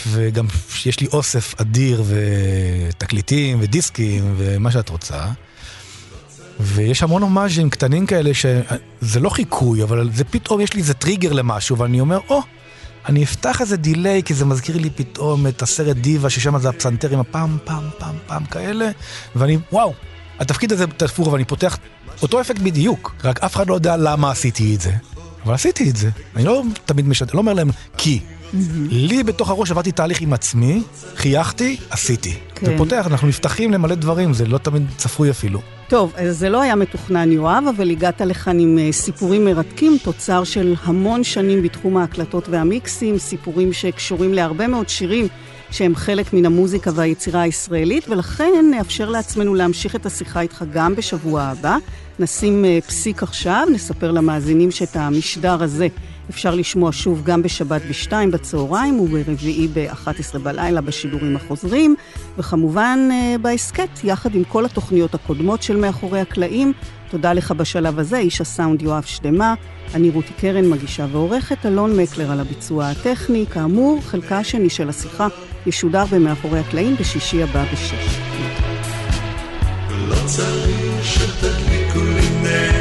וגם 0.09 0.47
יש 0.87 1.01
לי 1.01 1.07
אוסף 1.07 1.61
אדיר 1.61 2.05
ותקליטים 2.07 3.59
ודיסקים 3.61 4.35
ומה 4.37 4.71
שאת 4.71 4.89
רוצה. 4.89 5.25
ויש 6.61 7.03
המון 7.03 7.23
הומאז'ים 7.23 7.71
קטנים 7.71 8.07
כאלה 8.07 8.35
שזה 8.35 9.21
לא 9.21 9.31
חיקוי, 9.31 9.83
אבל 9.83 10.11
זה 10.15 10.25
פתאום 10.25 10.61
יש 10.61 10.75
לי 10.75 10.81
איזה 10.81 10.95
טריגר 10.95 11.33
למשהו, 11.33 11.79
ואני 11.79 12.01
אומר, 12.01 12.19
או, 12.29 12.41
oh, 12.41 12.43
אני 13.09 13.25
אפתח 13.25 13.61
איזה 13.61 13.77
דיליי, 13.77 14.23
כי 14.23 14.35
זה 14.35 14.45
מזכיר 14.45 14.77
לי 14.77 14.91
פתאום 14.91 15.47
את 15.47 15.63
הסרט 15.63 15.97
דיווה, 15.97 16.31
ששם 16.31 16.59
זה 16.59 16.69
הפסנתר 16.69 17.13
עם 17.13 17.21
הפעם, 17.21 17.59
פעם, 17.65 17.89
פעם, 17.99 18.15
פעם 18.27 18.45
כאלה, 18.45 18.91
ואני, 19.37 19.59
וואו, 19.73 19.93
התפקיד 20.39 20.73
הזה 20.73 20.87
תפור, 20.87 21.33
ואני 21.33 21.45
פותח 21.45 21.77
אותו 22.23 22.41
אפקט 22.41 22.61
בדיוק, 22.61 23.15
רק 23.25 23.45
אף 23.45 23.57
אחד 23.57 23.69
לא 23.69 23.75
יודע 23.75 23.97
למה 23.97 24.31
עשיתי 24.31 24.75
את 24.75 24.81
זה. 24.81 24.93
אבל 25.45 25.55
עשיתי 25.55 25.91
את 25.91 25.97
זה. 25.97 26.11
אני 26.37 26.45
לא 26.45 26.63
תמיד 26.85 27.09
משתף, 27.09 27.35
לא 27.35 27.39
אומר 27.39 27.53
להם 27.53 27.71
כי. 27.97 28.21
לי 28.91 29.23
בתוך 29.23 29.51
הראש 29.51 29.71
עברתי 29.71 29.93
תהליך 29.93 30.21
עם 30.21 30.33
עצמי, 30.33 30.83
חייכתי, 31.17 31.77
עשיתי. 31.91 32.35
כן. 32.55 32.75
ופותח, 32.75 33.07
אנחנו 33.07 33.29
נפתחים 33.29 33.73
למלא 33.73 33.95
דברים, 33.95 34.33
זה 34.33 34.47
לא 34.47 34.59
תמיד 34.59 34.87
צפוי 34.97 35.31
אפילו. 35.31 35.61
טוב, 35.89 36.13
אז 36.17 36.39
זה 36.39 36.49
לא 36.49 36.63
היה 36.63 36.75
מתוכנן, 36.75 37.33
יואב, 37.33 37.65
אבל 37.77 37.91
הגעת 37.91 38.21
לכאן 38.21 38.59
עם 38.59 38.79
אה, 38.79 38.93
סיפורים 38.93 39.45
מרתקים, 39.45 39.99
תוצר 40.03 40.45
של 40.45 40.75
המון 40.85 41.25
שנים 41.25 41.63
בתחום 41.63 41.97
ההקלטות 41.97 42.49
והמיקסים, 42.49 43.19
סיפורים 43.19 43.73
שקשורים 43.73 44.35
להרבה 44.35 44.67
מאוד 44.67 44.89
שירים 44.89 45.29
שהם 45.71 45.95
חלק 45.95 46.33
מן 46.33 46.47
המוזיקה 46.47 46.91
והיצירה 46.95 47.41
הישראלית, 47.43 48.09
ולכן 48.09 48.53
נאפשר 48.71 49.11
לעצמנו 49.11 49.55
להמשיך 49.55 49.97
את 49.97 50.07
השיחה 50.07 50.41
איתך 50.41 50.65
גם 50.73 50.95
בשבוע 50.95 51.43
הבא. 51.43 51.77
נשים 52.19 52.65
אה, 52.65 52.79
פסיק 52.87 53.23
עכשיו, 53.23 53.67
נספר 53.73 54.11
למאזינים 54.11 54.71
שאת 54.71 54.97
המשדר 54.97 55.63
הזה 55.63 55.89
אפשר 56.31 56.55
לשמוע 56.55 56.91
שוב 56.93 57.23
גם 57.25 57.43
בשבת 57.43 57.83
בשתיים 57.89 58.31
בצהריים 58.31 59.01
וברביעי 59.01 59.69
ב-11 59.69 60.39
בלילה 60.39 60.81
בשידורים 60.81 61.37
החוזרים, 61.37 61.95
וכמובן 62.39 62.99
אה, 63.13 63.37
בהסכת, 63.43 63.89
יחד 64.05 64.35
עם 64.35 64.45
כל 64.45 64.65
התוכניות 64.65 65.15
הקודמות 65.15 65.63
של 65.63 65.77
מאחורי 65.77 66.21
הקלעים. 66.21 66.73
תודה 67.11 67.33
לך 67.33 67.51
בשלב 67.53 67.99
הזה, 67.99 68.19
איש 68.19 68.41
הסאונד 68.41 68.83
יואב 68.83 69.03
שדמה, 69.03 69.55
אני 69.95 70.11
רותי 70.11 70.33
קרן, 70.41 70.71
מגישה 70.71 71.07
ועורכת, 71.13 71.67
אלון 71.67 71.97
מקלר 71.97 72.33
על 72.33 72.41
הביצוע 72.41 72.89
הטכני. 72.89 73.45
כאמור, 73.51 74.01
חלקה 74.03 74.39
השני 74.39 74.71
של 74.71 74.89
השיחה 74.89 75.27
ישודר 75.67 76.05
במאחורי 76.11 76.59
הקלעים 76.59 76.97
בשישי 76.97 77.43
הבא 77.43 77.65
בשש. 77.73 78.19
לא 80.09 80.17
צריך 80.27 81.05
שתדליקו 81.05 82.05
לי 82.05 82.29
נר, 82.43 82.80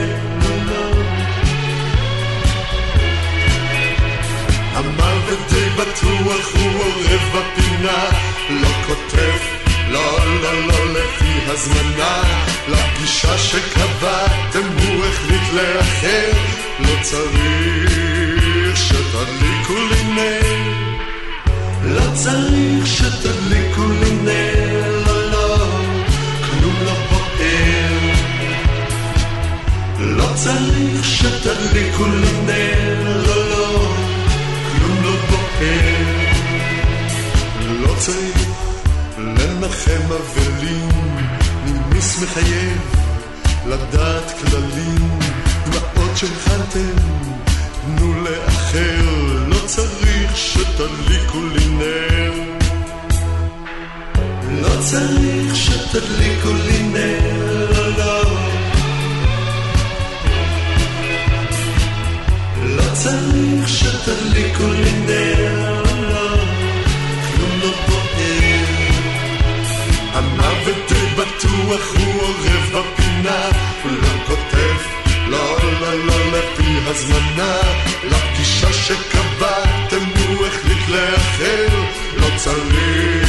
בטוח 6.19 6.55
הוא 6.55 6.81
עורב 6.81 7.21
בפינה, 7.33 8.09
לא 8.49 8.67
כותב, 8.87 9.39
לא, 9.89 10.17
לא, 10.41 10.67
לא 10.67 10.93
לפי 10.93 11.51
הזמנה, 11.51 12.21
לפגישה 12.67 13.37
שקבעתם 13.37 14.67
הוא 14.77 15.05
החליט 15.05 15.53
לאחר, 15.53 16.31
לא 16.79 16.93
צריך 17.01 18.77
שתדליקו 18.77 19.73
לי 19.73 20.03
נר, 20.15 20.73
לא 21.83 22.13
צריך 22.13 22.87
שתדליקו 22.87 23.83
לי 24.01 24.11
נר, 24.23 25.03
לא, 25.07 25.31
לא, 25.31 25.67
כלום 26.45 26.75
לא 26.85 26.93
בוער. 26.93 27.29
לא 29.99 30.25
צריך 30.35 31.05
שתדליקו 31.05 32.05
לי 32.05 32.31
נר, 32.45 32.78
צריך 37.99 38.47
לנחם 39.17 40.11
אבלים, 40.11 40.89
נימיס 41.65 42.23
מחייב 42.23 42.77
לדעת 43.67 44.33
כללים, 44.39 45.19
דמעות 45.65 46.17
שהכנתם, 46.17 46.95
תנו 47.81 48.23
לאחר, 48.23 49.01
לא 49.47 49.57
צריך 49.65 50.37
שתדליקו 50.37 51.39
לי 51.53 51.65
נר. 51.65 52.33
לא 54.61 54.81
צריך 54.81 55.55
שתדליקו 55.55 56.49
לי 56.65 56.83
נר, 56.83 57.71
לא, 57.71 57.97
לא. 57.97 58.23
לא 62.65 62.93
צריך 62.93 63.69
שתדליקו 63.69 64.67
לי 64.67 64.91
נר, 64.91 65.58
הוא 71.69 72.21
עורב 72.21 72.69
בפינה, 72.73 73.49
לא 73.85 74.25
כותב, 74.27 74.77
לא, 75.27 75.57
לא, 75.81 76.05
לא 76.05 76.31
לפי 76.31 76.77
הזמנה, 76.85 77.57
לפגישה 78.03 78.73
שקבעתם 78.73 80.03
הוא 80.27 80.45
החליט 80.47 80.89
לאחר, 80.89 81.67
לא 82.17 82.27
צריך 82.37 83.28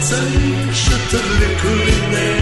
צריך 0.00 0.76
שתדליקו 0.76 1.74
לי 1.74 2.00
נר 2.10 2.39